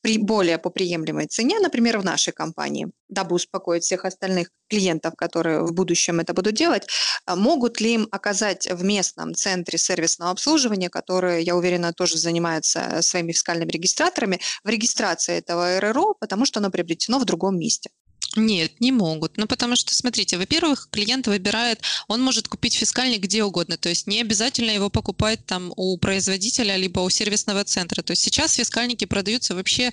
при 0.00 0.18
более 0.18 0.58
по 0.58 0.70
приемлемой 0.70 1.26
цене, 1.26 1.58
например, 1.60 1.98
в 1.98 2.04
нашей 2.04 2.32
компании, 2.32 2.88
дабы 3.08 3.36
успокоить 3.36 3.82
всех 3.84 4.04
остальных 4.04 4.50
клиентов, 4.68 5.14
которые 5.16 5.64
в 5.64 5.72
будущем 5.72 6.20
это 6.20 6.32
будут 6.32 6.54
делать, 6.54 6.86
а, 7.26 7.36
могут 7.36 7.80
ли 7.80 7.94
им 7.94 8.08
оказать 8.10 8.68
в 8.70 8.84
местном 8.84 9.34
центре 9.34 9.78
сервисного 9.78 10.30
обслуживания, 10.30 10.90
которые, 10.90 11.42
я 11.42 11.56
уверена, 11.56 11.92
тоже 11.92 12.18
занимаются 12.18 13.02
своими 13.02 13.32
фискальными 13.32 13.70
регистраторами, 13.70 14.40
в 14.64 14.68
регистрации 14.68 15.38
этого 15.38 15.80
РРО, 15.80 16.14
потому 16.20 16.46
что 16.46 16.60
оно 16.60 16.70
приобретено 16.70 17.18
в 17.18 17.24
другом 17.24 17.58
месте? 17.58 17.90
Нет, 18.36 18.80
не 18.80 18.92
могут. 18.92 19.36
Ну, 19.36 19.46
потому 19.46 19.76
что, 19.76 19.94
смотрите, 19.94 20.36
во-первых, 20.36 20.88
клиент 20.90 21.26
выбирает, 21.26 21.80
он 22.08 22.22
может 22.22 22.48
купить 22.48 22.74
фискальник 22.74 23.22
где 23.22 23.42
угодно, 23.44 23.76
то 23.76 23.88
есть 23.88 24.06
не 24.06 24.20
обязательно 24.20 24.70
его 24.70 24.90
покупать 24.90 25.44
там 25.46 25.72
у 25.76 25.96
производителя, 25.98 26.76
либо 26.76 27.00
у 27.00 27.10
сервисного 27.10 27.64
центра. 27.64 28.02
То 28.02 28.12
есть 28.12 28.22
сейчас 28.22 28.54
фискальники 28.54 29.04
продаются 29.06 29.54
вообще 29.54 29.90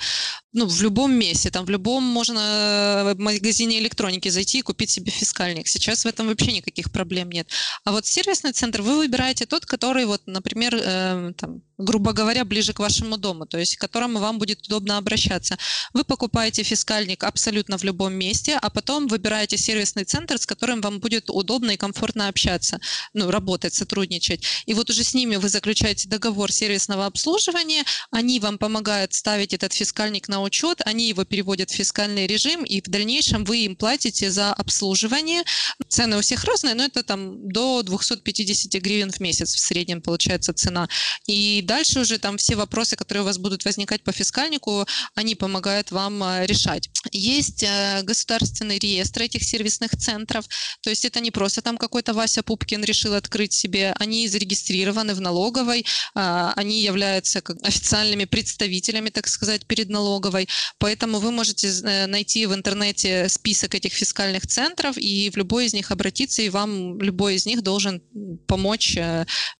ну, 0.54 0.68
в 0.68 0.82
любом 0.82 1.14
месте, 1.14 1.50
там 1.50 1.66
в 1.66 1.70
любом 1.70 2.04
можно 2.04 3.14
в 3.16 3.20
магазине 3.20 3.80
электроники 3.80 4.30
зайти 4.30 4.60
и 4.60 4.62
купить 4.62 4.92
себе 4.92 5.12
фискальник. 5.12 5.68
Сейчас 5.68 6.06
в 6.06 6.08
этом 6.08 6.28
вообще 6.28 6.52
никаких 6.52 6.92
проблем 6.92 7.32
нет. 7.32 7.50
А 7.84 7.92
вот 7.92 8.06
сервисный 8.06 8.52
центр 8.52 8.82
вы 8.82 8.98
выбираете 8.98 9.46
тот, 9.46 9.66
который 9.66 10.06
вот, 10.06 10.22
например, 10.28 10.76
э, 10.76 11.34
там, 11.38 11.62
грубо 11.78 12.14
говоря, 12.14 12.46
ближе 12.46 12.74
к 12.74 12.80
вашему 12.80 13.18
дому, 13.18 13.46
то 13.46 13.58
есть 13.58 13.78
к 13.78 13.82
которому 13.82 14.20
вам 14.20 14.38
будет 14.38 14.66
удобно 14.68 14.98
обращаться. 14.98 15.58
Вы 15.94 16.04
покупаете 16.04 16.64
фискальник 16.64 17.24
абсолютно 17.24 17.78
в 17.78 17.84
любом 17.84 18.14
месте, 18.14 18.33
а 18.62 18.70
потом 18.70 19.08
выбираете 19.08 19.58
сервисный 19.58 20.04
центр, 20.04 20.38
с 20.38 20.46
которым 20.46 20.82
вам 20.82 21.00
будет 21.00 21.30
удобно 21.30 21.72
и 21.72 21.78
комфортно 21.78 22.28
общаться, 22.28 22.80
ну, 23.14 23.32
работать, 23.32 23.74
сотрудничать. 23.74 24.44
И 24.66 24.74
вот 24.74 24.90
уже 24.90 25.04
с 25.04 25.14
ними 25.14 25.36
вы 25.36 25.50
заключаете 25.50 26.10
договор 26.10 26.52
сервисного 26.52 27.06
обслуживания, 27.06 27.84
они 28.12 28.40
вам 28.40 28.58
помогают 28.58 29.14
ставить 29.14 29.54
этот 29.54 29.74
фискальник 29.74 30.28
на 30.28 30.42
учет, 30.42 30.82
они 30.86 31.08
его 31.08 31.26
переводят 31.26 31.72
в 31.72 31.76
фискальный 31.76 32.28
режим, 32.28 32.64
и 32.64 32.82
в 32.82 32.86
дальнейшем 32.86 33.44
вы 33.44 33.60
им 33.60 33.76
платите 33.76 34.32
за 34.32 34.54
обслуживание. 34.54 35.44
Цены 35.88 36.18
у 36.18 36.22
всех 36.22 36.44
разные, 36.44 36.76
но 36.76 36.84
это 36.86 37.04
там 37.04 37.50
до 37.50 37.84
250 37.84 38.82
гривен 38.82 39.12
в 39.12 39.20
месяц 39.20 39.54
в 39.56 39.60
среднем 39.60 40.02
получается 40.02 40.54
цена. 40.54 40.88
И 41.28 41.62
дальше 41.64 42.00
уже 42.00 42.18
там 42.18 42.38
все 42.38 42.56
вопросы, 42.56 42.96
которые 42.96 43.24
у 43.24 43.26
вас 43.26 43.38
будут 43.38 43.66
возникать 43.66 44.04
по 44.04 44.12
фискальнику, 44.12 44.86
они 45.16 45.36
помогают 45.36 45.92
вам 45.92 46.24
э, 46.24 46.46
решать. 46.46 46.90
Есть 47.12 47.64
э, 47.64 48.02
государственный 48.24 48.80
реестр 48.80 49.24
этих 49.24 49.44
сервисных 49.44 49.92
центров, 49.98 50.46
то 50.82 50.90
есть 50.90 51.06
это 51.06 51.20
не 51.20 51.32
просто 51.32 51.62
там 51.62 51.78
какой-то 51.78 52.14
Вася 52.14 52.42
Пупкин 52.42 52.84
решил 52.84 53.14
открыть 53.14 53.54
себе, 53.54 53.94
они 54.00 54.28
зарегистрированы 54.28 55.14
в 55.14 55.22
налоговой, 55.22 55.86
а, 56.16 56.54
они 56.56 56.82
являются 56.82 57.42
официальными 57.64 58.26
представителями, 58.26 59.10
так 59.10 59.28
сказать, 59.28 59.66
перед 59.66 59.90
налоговой, 59.90 60.48
поэтому 60.78 61.20
вы 61.20 61.32
можете 61.32 61.68
э, 61.68 62.08
найти 62.08 62.46
в 62.46 62.54
интернете 62.54 63.28
список 63.30 63.76
этих 63.76 63.94
фискальных 63.94 64.48
центров 64.48 64.98
и 64.98 65.30
в 65.30 65.38
любой 65.38 65.66
из 65.66 65.74
них 65.74 65.92
обратиться, 65.92 66.42
и 66.42 66.50
вам 66.50 67.02
любой 67.02 67.36
из 67.36 67.46
них 67.46 67.62
должен 67.62 68.02
помочь. 68.48 68.98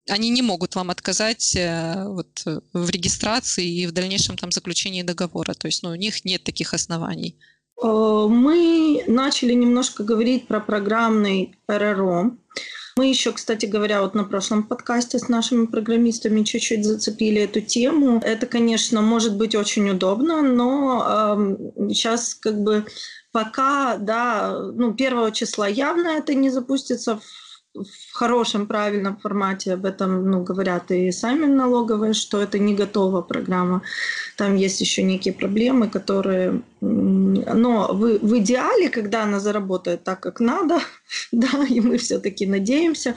Они 0.10 0.30
не 0.30 0.42
могут 0.42 0.76
вам 0.76 0.90
отказать 0.90 1.58
вот, 1.58 2.44
в 2.74 2.90
регистрации 2.90 3.68
и 3.68 3.88
в 3.88 3.92
дальнейшем 3.92 4.38
там 4.38 4.52
заключении 4.52 5.04
договора, 5.04 5.54
то 5.54 5.68
есть 5.68 5.84
ну, 5.84 5.90
у 5.90 5.96
них 5.96 6.26
нет 6.26 6.44
таких 6.44 6.74
оснований. 6.74 7.36
Э, 7.82 8.26
мы 8.30 9.04
начали 9.08 9.54
немножко 9.54 10.04
говорить 10.04 10.48
про 10.48 10.60
программный 10.60 11.56
РРО. 11.68 12.32
Мы 12.96 13.08
еще, 13.08 13.32
кстати 13.32 13.66
говоря, 13.66 14.02
вот 14.02 14.14
на 14.14 14.24
прошлом 14.24 14.64
подкасте 14.64 15.18
с 15.18 15.28
нашими 15.28 15.66
программистами 15.66 16.44
чуть-чуть 16.44 16.86
зацепили 16.86 17.42
эту 17.42 17.60
тему. 17.60 18.22
Это, 18.24 18.46
конечно, 18.46 19.02
может 19.02 19.36
быть 19.36 19.56
очень 19.56 19.90
удобно, 19.90 20.44
но 20.44 21.04
э, 21.80 21.90
сейчас 21.92 22.36
как 22.36 22.62
бы 22.62 22.86
пока, 23.32 23.98
да, 23.98 24.56
ну, 24.76 24.94
первого 24.94 25.32
числа 25.32 25.68
явно 25.68 26.10
это 26.10 26.36
не 26.36 26.52
запустится 26.52 27.20
в 27.74 28.14
хорошем, 28.14 28.68
правильном 28.68 29.18
формате 29.18 29.74
об 29.74 29.86
этом 29.86 30.30
ну, 30.30 30.44
говорят 30.44 30.92
и 30.92 31.12
сами 31.12 31.46
налоговые, 31.46 32.14
что 32.14 32.42
это 32.42 32.60
не 32.60 32.76
готова 32.76 33.22
программа. 33.22 33.82
Там 34.38 34.56
есть 34.56 34.82
еще 34.82 35.04
некие 35.04 35.34
проблемы, 35.34 35.90
которые... 35.90 36.62
Но 36.82 37.94
в, 37.94 38.20
в 38.20 38.38
идеале, 38.38 38.90
когда 38.90 39.24
она 39.24 39.40
заработает 39.40 40.04
так, 40.04 40.20
как 40.20 40.40
надо, 40.40 40.80
да, 41.32 41.66
и 41.70 41.80
мы 41.80 41.98
все-таки 41.98 42.46
надеемся, 42.46 43.16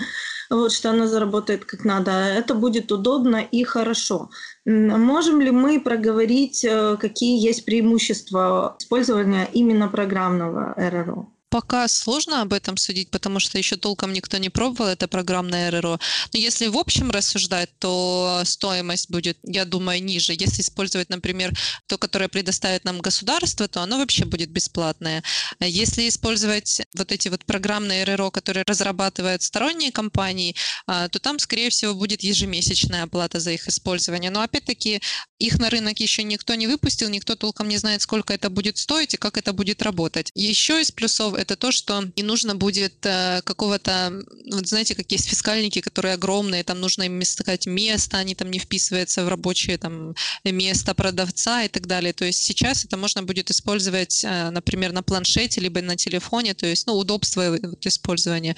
вот, 0.50 0.72
что 0.72 0.90
она 0.90 1.06
заработает 1.06 1.64
как 1.64 1.84
надо, 1.84 2.10
это 2.10 2.54
будет 2.54 2.92
удобно 2.92 3.36
и 3.36 3.64
хорошо. 3.64 4.30
Можем 4.64 5.40
ли 5.40 5.50
мы 5.50 5.80
проговорить, 5.80 6.64
э, 6.64 6.96
какие 7.00 7.44
есть 7.44 7.64
преимущества 7.64 8.76
использования 8.78 9.48
именно 9.52 9.88
программного 9.88 10.74
РРО? 10.76 11.28
Пока 11.48 11.88
сложно 11.88 12.42
об 12.42 12.52
этом 12.52 12.76
судить, 12.76 13.10
потому 13.10 13.40
что 13.40 13.58
еще 13.58 13.76
толком 13.76 14.12
никто 14.12 14.36
не 14.38 14.50
пробовал 14.50 14.90
это 14.90 15.08
программное 15.08 15.70
РРО. 15.70 15.98
Но 16.32 16.38
если 16.38 16.66
в 16.66 16.76
общем 16.76 17.10
рассуждать, 17.10 17.70
то 17.78 18.42
стоимость 18.44 19.10
будет, 19.10 19.38
я 19.42 19.64
думаю, 19.64 20.02
ниже. 20.02 20.32
Если 20.32 20.62
использовать, 20.62 21.08
например, 21.08 21.52
то, 21.86 21.98
которое 21.98 22.28
предоставит 22.28 22.84
нам 22.84 23.00
государство, 23.00 23.68
то 23.68 23.80
оно 23.82 23.98
вообще 23.98 24.24
будет 24.24 24.50
бесплатное. 24.50 25.22
Если 25.60 26.08
использовать 26.08 26.82
вот 26.94 27.12
эти 27.12 27.28
вот 27.28 27.44
программные 27.44 28.04
РРО, 28.04 28.30
которые 28.30 28.64
разрабатывают 28.66 29.42
сторонние 29.42 29.92
компании, 29.92 30.54
а, 30.86 31.08
то 31.08 31.18
там, 31.18 31.38
скорее 31.38 31.70
всего, 31.70 31.94
будет 31.94 32.22
ежемесячная 32.22 33.04
оплата 33.04 33.40
за 33.40 33.52
их 33.52 33.68
использование. 33.68 34.30
Но 34.30 34.40
опять-таки 34.40 35.00
их 35.38 35.58
на 35.58 35.70
рынок 35.70 36.00
еще 36.00 36.22
никто 36.22 36.54
не 36.54 36.66
выпустил, 36.66 37.08
никто 37.08 37.36
толком 37.36 37.68
не 37.68 37.76
знает, 37.76 38.02
сколько 38.02 38.32
это 38.34 38.50
будет 38.50 38.78
стоить 38.78 39.14
и 39.14 39.16
как 39.16 39.36
это 39.36 39.52
будет 39.52 39.82
работать. 39.82 40.30
Еще 40.34 40.80
из 40.80 40.90
плюсов 40.90 41.35
это 41.36 41.56
то, 41.56 41.70
что 41.70 42.02
не 42.16 42.22
нужно 42.22 42.54
будет 42.54 43.04
э, 43.04 43.40
какого-то, 43.44 44.12
вот 44.50 44.66
знаете, 44.66 44.94
как 44.94 45.10
есть 45.12 45.28
фискальники, 45.28 45.80
которые 45.80 46.14
огромные, 46.14 46.64
там 46.64 46.80
нужно 46.80 47.04
им 47.04 47.22
искать 47.22 47.66
место, 47.66 48.18
они 48.18 48.34
там 48.34 48.50
не 48.50 48.58
вписываются 48.58 49.24
в 49.24 49.28
рабочее 49.28 49.78
там 49.78 50.14
место 50.44 50.94
продавца 50.94 51.64
и 51.64 51.68
так 51.68 51.86
далее. 51.86 52.12
То 52.12 52.24
есть 52.24 52.42
сейчас 52.42 52.84
это 52.84 52.96
можно 52.96 53.22
будет 53.22 53.50
использовать, 53.50 54.24
э, 54.24 54.50
например, 54.50 54.92
на 54.92 55.02
планшете 55.02 55.60
либо 55.60 55.80
на 55.82 55.96
телефоне, 55.96 56.54
то 56.54 56.66
есть, 56.66 56.86
ну, 56.86 56.94
удобство 56.94 57.58
вот, 57.62 57.86
использования. 57.86 58.56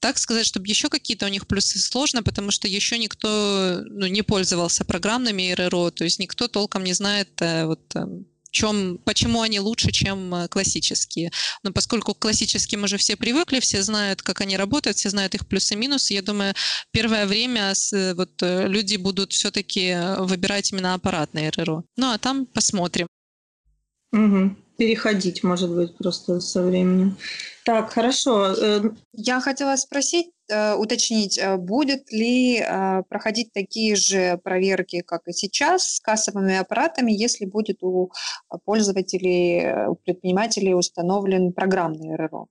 Так 0.00 0.18
сказать, 0.18 0.46
чтобы 0.46 0.66
еще 0.66 0.88
какие-то 0.88 1.26
у 1.26 1.28
них 1.28 1.46
плюсы 1.46 1.78
сложно, 1.78 2.22
потому 2.22 2.50
что 2.50 2.68
еще 2.68 2.98
никто 2.98 3.82
ну, 3.86 4.06
не 4.06 4.22
пользовался 4.22 4.84
программными 4.84 5.52
РРО, 5.52 5.90
то 5.90 6.04
есть 6.04 6.18
никто 6.18 6.48
толком 6.48 6.84
не 6.84 6.92
знает 6.92 7.30
э, 7.40 7.66
вот 7.66 7.80
чем, 8.50 8.98
почему 9.04 9.42
они 9.42 9.60
лучше, 9.60 9.90
чем 9.92 10.34
э, 10.34 10.48
классические. 10.48 11.30
Но 11.62 11.72
поскольку 11.72 12.14
к 12.14 12.18
классическим 12.18 12.84
уже 12.84 12.96
все 12.96 13.16
привыкли, 13.16 13.60
все 13.60 13.82
знают, 13.82 14.22
как 14.22 14.40
они 14.40 14.56
работают, 14.56 14.96
все 14.96 15.10
знают 15.10 15.34
их 15.34 15.46
плюсы 15.46 15.74
и 15.74 15.76
минусы, 15.76 16.14
я 16.14 16.22
думаю, 16.22 16.54
первое 16.90 17.26
время 17.26 17.72
э, 17.92 18.14
вот, 18.14 18.42
э, 18.42 18.66
люди 18.68 18.96
будут 18.96 19.32
все-таки 19.32 19.96
выбирать 20.18 20.72
именно 20.72 20.94
аппаратные 20.94 21.50
РРО. 21.50 21.84
Ну, 21.96 22.12
а 22.12 22.18
там 22.18 22.46
посмотрим. 22.46 23.06
Угу. 24.12 24.56
Переходить, 24.80 25.44
может 25.44 25.70
быть, 25.70 25.96
просто 25.96 26.40
со 26.40 26.62
временем. 26.62 27.16
Так, 27.64 27.92
хорошо. 27.92 28.54
Я 29.12 29.40
хотела 29.40 29.76
спросить, 29.76 30.30
Э, 30.50 30.74
уточнить, 30.74 31.38
э, 31.38 31.56
будет 31.56 32.10
ли 32.10 32.58
э, 32.58 33.02
проходить 33.08 33.52
такие 33.52 33.94
же 33.94 34.38
проверки, 34.42 35.00
как 35.00 35.28
и 35.28 35.32
сейчас, 35.32 35.94
с 35.94 36.00
кассовыми 36.00 36.56
аппаратами, 36.56 37.12
если 37.12 37.44
будет 37.44 37.82
у 37.82 38.10
пользователей, 38.64 39.88
у 39.88 39.94
предпринимателей 39.94 40.74
установлен 40.74 41.52
программный 41.52 42.16
РРО? 42.16 42.48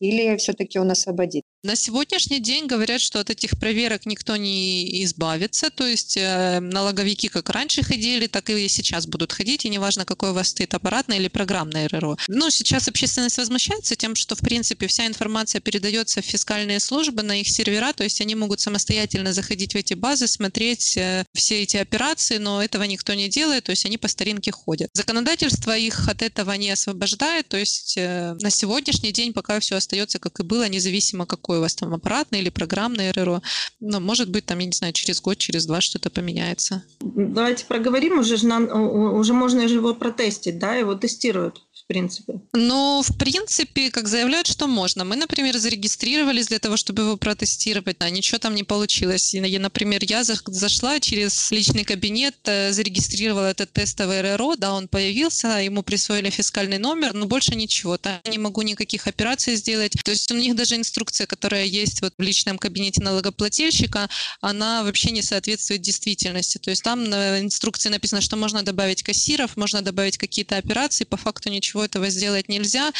Или 0.00 0.36
все-таки 0.36 0.78
он 0.78 0.90
освободит? 0.90 1.44
На 1.64 1.76
сегодняшний 1.76 2.40
день 2.40 2.66
говорят, 2.66 3.00
что 3.00 3.20
от 3.20 3.30
этих 3.30 3.52
проверок 3.52 4.04
никто 4.04 4.34
не 4.34 5.04
избавится, 5.04 5.70
то 5.70 5.86
есть 5.86 6.16
э, 6.16 6.58
налоговики 6.58 7.28
как 7.28 7.50
раньше 7.50 7.84
ходили, 7.84 8.26
так 8.26 8.50
и 8.50 8.66
сейчас 8.66 9.06
будут 9.06 9.32
ходить, 9.32 9.64
и 9.64 9.68
неважно, 9.68 10.04
какой 10.04 10.30
у 10.30 10.32
вас 10.32 10.48
стоит 10.48 10.74
аппаратный 10.74 11.18
или 11.18 11.28
программный 11.28 11.86
РРО. 11.86 12.16
Но 12.26 12.50
сейчас 12.50 12.88
общественность 12.88 13.38
возмущается 13.38 13.94
тем, 13.94 14.16
что, 14.16 14.34
в 14.34 14.40
принципе, 14.40 14.88
вся 14.88 15.06
информация 15.06 15.60
передается 15.60 16.20
в 16.20 16.24
фискальные 16.24 16.80
службы 16.80 17.22
на 17.22 17.40
их 17.40 17.48
сервера, 17.48 17.92
то 17.92 18.02
есть 18.02 18.20
они 18.20 18.34
могут 18.34 18.58
самостоятельно 18.58 19.32
заходить 19.32 19.74
в 19.74 19.76
эти 19.76 19.94
базы, 19.94 20.26
смотреть 20.26 20.96
э, 20.96 21.24
все 21.32 21.62
эти 21.62 21.76
операции, 21.76 22.38
но 22.38 22.60
этого 22.60 22.82
никто 22.82 23.14
не 23.14 23.28
делает, 23.28 23.62
то 23.64 23.70
есть 23.70 23.86
они 23.86 23.98
по 23.98 24.08
старинке 24.08 24.50
ходят. 24.50 24.90
Законодательство 24.94 25.78
их 25.78 26.08
от 26.08 26.22
этого 26.22 26.50
не 26.54 26.70
освобождает, 26.70 27.46
то 27.46 27.56
есть 27.56 27.94
э, 27.96 28.34
на 28.40 28.50
сегодняшний 28.50 29.12
день 29.12 29.32
пока 29.32 29.60
все 29.60 29.76
остается 29.76 30.18
как 30.18 30.40
и 30.40 30.42
было, 30.42 30.68
независимо 30.68 31.24
какой 31.24 31.51
какой 31.52 31.58
у 31.58 31.62
вас 31.62 31.74
там 31.74 31.92
аппаратный 31.92 32.40
или 32.40 32.48
программный 32.48 33.10
РРО. 33.10 33.42
Но, 33.80 34.00
может 34.00 34.30
быть, 34.30 34.46
там, 34.46 34.58
я 34.60 34.66
не 34.66 34.72
знаю, 34.72 34.92
через 34.92 35.20
год, 35.20 35.36
через 35.36 35.66
два 35.66 35.80
что-то 35.80 36.08
поменяется. 36.08 36.82
Давайте 37.00 37.66
проговорим, 37.66 38.18
уже, 38.18 38.36
уже 38.36 39.32
можно 39.34 39.60
его 39.60 39.94
протестить, 39.94 40.58
да, 40.58 40.74
его 40.74 40.94
тестируют 40.94 41.60
принципе? 41.92 42.32
Ну, 42.54 43.02
в 43.02 43.18
принципе, 43.18 43.90
как 43.90 44.08
заявляют, 44.08 44.46
что 44.46 44.66
можно. 44.66 45.04
Мы, 45.04 45.16
например, 45.16 45.58
зарегистрировались 45.58 46.48
для 46.48 46.58
того, 46.58 46.76
чтобы 46.76 47.02
его 47.02 47.16
протестировать, 47.16 47.96
а 47.98 48.10
ничего 48.10 48.38
там 48.38 48.54
не 48.54 48.64
получилось. 48.64 49.34
И, 49.34 49.58
например, 49.58 50.00
я 50.04 50.24
зашла 50.24 51.00
через 51.00 51.50
личный 51.50 51.84
кабинет, 51.84 52.34
э, 52.44 52.72
зарегистрировала 52.72 53.50
этот 53.50 53.72
тестовый 53.72 54.22
РРО, 54.22 54.56
да, 54.56 54.72
он 54.72 54.88
появился, 54.88 55.48
ему 55.58 55.82
присвоили 55.82 56.30
фискальный 56.30 56.78
номер, 56.78 57.12
но 57.12 57.26
больше 57.26 57.54
ничего. 57.54 57.98
Там 57.98 58.20
не 58.26 58.38
могу 58.38 58.62
никаких 58.62 59.06
операций 59.06 59.56
сделать. 59.56 59.92
То 60.04 60.10
есть 60.12 60.32
у 60.32 60.36
них 60.36 60.56
даже 60.56 60.76
инструкция, 60.76 61.26
которая 61.26 61.64
есть 61.64 62.00
вот 62.00 62.14
в 62.16 62.22
личном 62.22 62.58
кабинете 62.58 63.02
налогоплательщика, 63.02 64.08
она 64.40 64.82
вообще 64.82 65.10
не 65.10 65.22
соответствует 65.22 65.82
действительности. 65.82 66.58
То 66.58 66.70
есть 66.70 66.82
там 66.82 67.04
на 67.04 67.40
инструкции 67.40 67.90
написано, 67.90 68.22
что 68.22 68.36
можно 68.36 68.62
добавить 68.62 69.02
кассиров, 69.02 69.56
можно 69.56 69.82
добавить 69.82 70.16
какие-то 70.16 70.56
операции, 70.56 71.04
по 71.04 71.16
факту 71.16 71.50
ничего 71.50 71.81
этого 71.82 72.08
сделать 72.08 72.48
нельзя. 72.48 72.92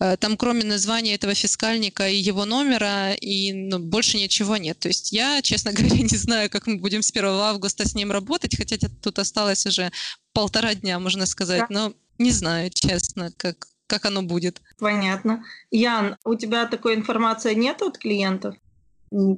Э, 0.00 0.16
там 0.16 0.36
кроме 0.36 0.64
названия 0.64 1.14
этого 1.14 1.34
фискальника 1.34 2.08
и 2.08 2.16
его 2.16 2.44
номера, 2.44 3.12
и 3.14 3.52
ну, 3.52 3.78
больше 3.78 4.16
ничего 4.16 4.56
нет. 4.56 4.78
То 4.78 4.88
есть 4.88 5.12
я, 5.12 5.42
честно 5.42 5.72
говоря, 5.74 5.96
не 5.96 6.16
знаю, 6.16 6.50
как 6.50 6.66
мы 6.66 6.76
будем 6.76 7.02
с 7.02 7.10
1 7.10 7.24
августа 7.24 7.88
с 7.88 7.94
ним 7.94 8.12
работать, 8.12 8.56
хотя 8.56 8.76
тут 9.02 9.18
осталось 9.18 9.66
уже 9.66 9.90
полтора 10.32 10.74
дня, 10.74 10.98
можно 10.98 11.26
сказать, 11.26 11.60
да. 11.60 11.66
но 11.70 11.94
не 12.18 12.30
знаю, 12.30 12.70
честно, 12.70 13.32
как, 13.36 13.66
как 13.86 14.04
оно 14.04 14.22
будет. 14.22 14.60
Понятно. 14.78 15.44
Ян, 15.70 16.16
у 16.24 16.34
тебя 16.34 16.66
такой 16.66 16.94
информации 16.94 17.54
нет 17.54 17.82
от 17.82 17.98
клиентов? 17.98 18.54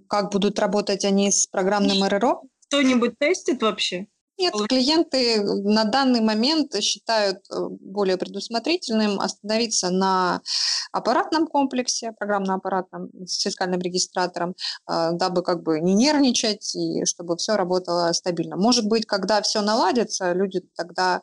Как 0.09 0.32
будут 0.32 0.59
работать 0.59 1.05
они 1.05 1.30
с 1.30 1.46
программным 1.46 2.03
РРО? 2.05 2.42
Кто-нибудь 2.66 3.18
тестит 3.18 3.62
вообще? 3.62 4.07
Нет, 4.43 4.55
клиенты 4.68 5.40
на 5.45 5.84
данный 5.84 6.20
момент 6.20 6.74
считают 6.82 7.38
э, 7.49 7.68
более 7.80 8.16
предусмотрительным 8.16 9.20
остановиться 9.20 9.90
на 9.90 10.43
аппаратном 10.90 11.47
комплексе, 11.47 12.11
программно-аппаратном 12.11 13.09
с 13.24 13.40
фискальным 13.40 13.80
регистратором, 13.80 14.57
э, 14.90 15.11
дабы 15.12 15.45
как 15.45 15.62
бы 15.62 15.78
не 15.78 15.95
нервничать 15.95 16.74
и 16.74 17.05
чтобы 17.05 17.36
все 17.36 17.55
работало 17.55 18.12
стабильно. 18.14 18.57
Может 18.57 18.88
быть, 18.88 19.07
когда 19.07 19.40
все 19.43 19.61
наладится, 19.61 20.32
люди 20.32 20.61
тогда 20.74 21.22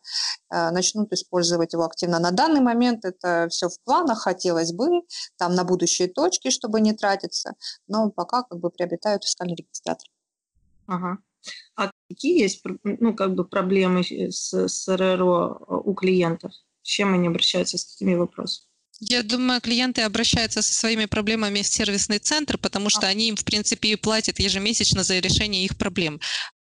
э, 0.50 0.72
начнут 0.72 1.12
использовать 1.12 1.74
его 1.74 1.84
активно. 1.84 2.20
На 2.20 2.32
данный 2.32 2.62
момент 2.62 3.04
это 3.04 3.48
все 3.50 3.68
в 3.68 3.82
планах, 3.84 4.20
хотелось 4.20 4.72
бы, 4.72 5.02
там 5.38 5.56
на 5.56 5.66
будущие 5.66 6.08
точки, 6.08 6.52
чтобы 6.52 6.80
не 6.80 6.94
тратиться, 6.94 7.56
но 7.90 8.10
пока 8.12 8.44
как 8.44 8.60
бы 8.60 8.70
приобретают 8.70 9.26
фискальный 9.26 9.56
регистратор. 9.56 10.08
Ага. 10.88 11.18
А 12.10 12.14
какие 12.14 12.42
есть 12.42 12.64
ну, 12.84 13.14
как 13.14 13.36
бы 13.36 13.46
проблемы 13.46 14.04
с, 14.04 14.54
с 14.54 14.88
РРО 14.88 15.66
у 15.68 15.94
клиентов? 15.94 16.54
С 16.82 16.88
чем 16.88 17.14
они 17.14 17.28
обращаются, 17.28 17.78
с 17.78 17.86
какими 17.86 18.16
вопросами? 18.16 18.66
Я 19.00 19.24
думаю, 19.24 19.62
клиенты 19.62 20.02
обращаются 20.02 20.62
со 20.62 20.74
своими 20.74 21.06
проблемами 21.06 21.62
в 21.62 21.68
сервисный 21.68 22.20
центр, 22.20 22.58
потому 22.58 22.90
что 22.90 23.08
они 23.08 23.30
им, 23.30 23.36
в 23.36 23.46
принципе, 23.46 23.90
и 23.90 23.96
платят 23.96 24.40
ежемесячно 24.40 25.04
за 25.04 25.20
решение 25.20 25.64
их 25.64 25.78
проблем. 25.78 26.20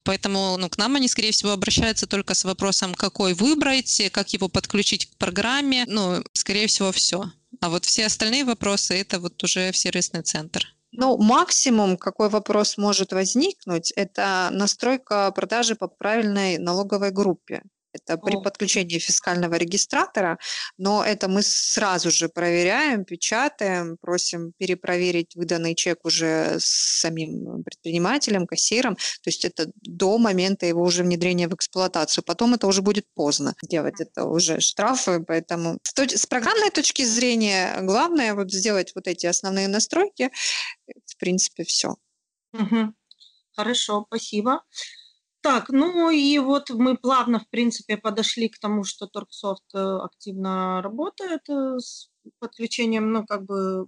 Поэтому 0.04 0.56
ну, 0.58 0.68
к 0.68 0.78
нам 0.78 0.96
они, 0.96 1.08
скорее 1.08 1.32
всего, 1.32 1.50
обращаются 1.50 2.06
только 2.06 2.34
с 2.34 2.44
вопросом, 2.44 2.94
какой 2.94 3.34
выбрать, 3.34 4.02
как 4.12 4.32
его 4.32 4.48
подключить 4.48 5.06
к 5.06 5.16
программе. 5.16 5.84
Ну, 5.86 6.22
скорее 6.32 6.66
всего, 6.66 6.92
все. 6.92 7.30
А 7.60 7.70
вот 7.70 7.84
все 7.84 8.06
остальные 8.06 8.44
вопросы– 8.44 8.94
это 9.00 9.18
вот 9.18 9.42
уже 9.42 9.72
в 9.72 9.76
сервисный 9.76 10.22
центр. 10.22 10.74
Ну, 10.96 11.18
максимум, 11.18 11.96
какой 11.96 12.28
вопрос 12.28 12.78
может 12.78 13.12
возникнуть, 13.12 13.90
это 13.96 14.48
настройка 14.52 15.32
продажи 15.32 15.74
по 15.74 15.88
правильной 15.88 16.58
налоговой 16.58 17.10
группе. 17.10 17.62
Это 17.94 18.18
при 18.18 18.36
подключении 18.42 18.98
фискального 18.98 19.54
регистратора, 19.54 20.38
но 20.76 21.04
это 21.04 21.28
мы 21.28 21.42
сразу 21.42 22.10
же 22.10 22.28
проверяем, 22.28 23.04
печатаем, 23.04 23.96
просим 24.00 24.52
перепроверить 24.58 25.36
выданный 25.36 25.76
чек 25.76 26.04
уже 26.04 26.56
с 26.58 27.00
самим 27.00 27.62
предпринимателем, 27.62 28.46
кассиром. 28.46 28.96
То 28.96 29.28
есть 29.28 29.44
это 29.44 29.70
до 29.76 30.18
момента 30.18 30.66
его 30.66 30.82
уже 30.82 31.04
внедрения 31.04 31.46
в 31.46 31.54
эксплуатацию. 31.54 32.24
Потом 32.24 32.54
это 32.54 32.66
уже 32.66 32.82
будет 32.82 33.06
поздно 33.14 33.54
делать, 33.62 34.00
это 34.00 34.24
уже 34.24 34.60
штрафы. 34.60 35.20
Поэтому 35.20 35.78
с 35.84 36.26
программной 36.26 36.70
точки 36.70 37.04
зрения 37.04 37.78
главное 37.82 38.34
вот 38.34 38.50
сделать 38.50 38.92
вот 38.96 39.06
эти 39.06 39.26
основные 39.26 39.68
настройки. 39.68 40.30
В 41.06 41.16
принципе, 41.16 41.62
все. 41.62 41.94
Угу. 42.54 42.92
Хорошо, 43.56 44.04
спасибо. 44.08 44.62
Так, 45.44 45.68
ну 45.68 46.10
и 46.10 46.38
вот 46.38 46.70
мы 46.70 46.96
плавно, 46.96 47.38
в 47.38 47.48
принципе, 47.50 47.98
подошли 47.98 48.48
к 48.48 48.58
тому, 48.58 48.82
что 48.82 49.06
Торксофт 49.06 49.74
э, 49.74 49.78
активно 49.78 50.80
работает 50.80 51.42
э, 51.50 51.78
с 51.78 52.08
подключением, 52.38 53.12
ну, 53.12 53.26
как 53.26 53.44
бы 53.44 53.86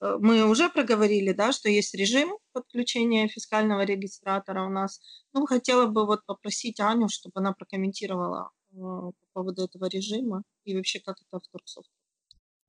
э, 0.00 0.16
мы 0.20 0.44
уже 0.48 0.70
проговорили, 0.70 1.32
да, 1.32 1.52
что 1.52 1.68
есть 1.68 1.94
режим 1.94 2.38
подключения 2.52 3.28
фискального 3.28 3.82
регистратора 3.84 4.64
у 4.64 4.70
нас. 4.70 5.00
Ну, 5.34 5.44
хотела 5.44 5.84
бы 5.86 6.06
вот 6.06 6.24
попросить 6.24 6.80
Аню, 6.80 7.08
чтобы 7.10 7.34
она 7.34 7.52
прокомментировала 7.52 8.50
по 8.72 9.12
поводу 9.34 9.64
этого 9.64 9.84
режима 9.84 10.44
и 10.64 10.74
вообще 10.74 11.00
как 11.00 11.16
это 11.20 11.40
в 11.40 11.48
Торксофт 11.52 11.90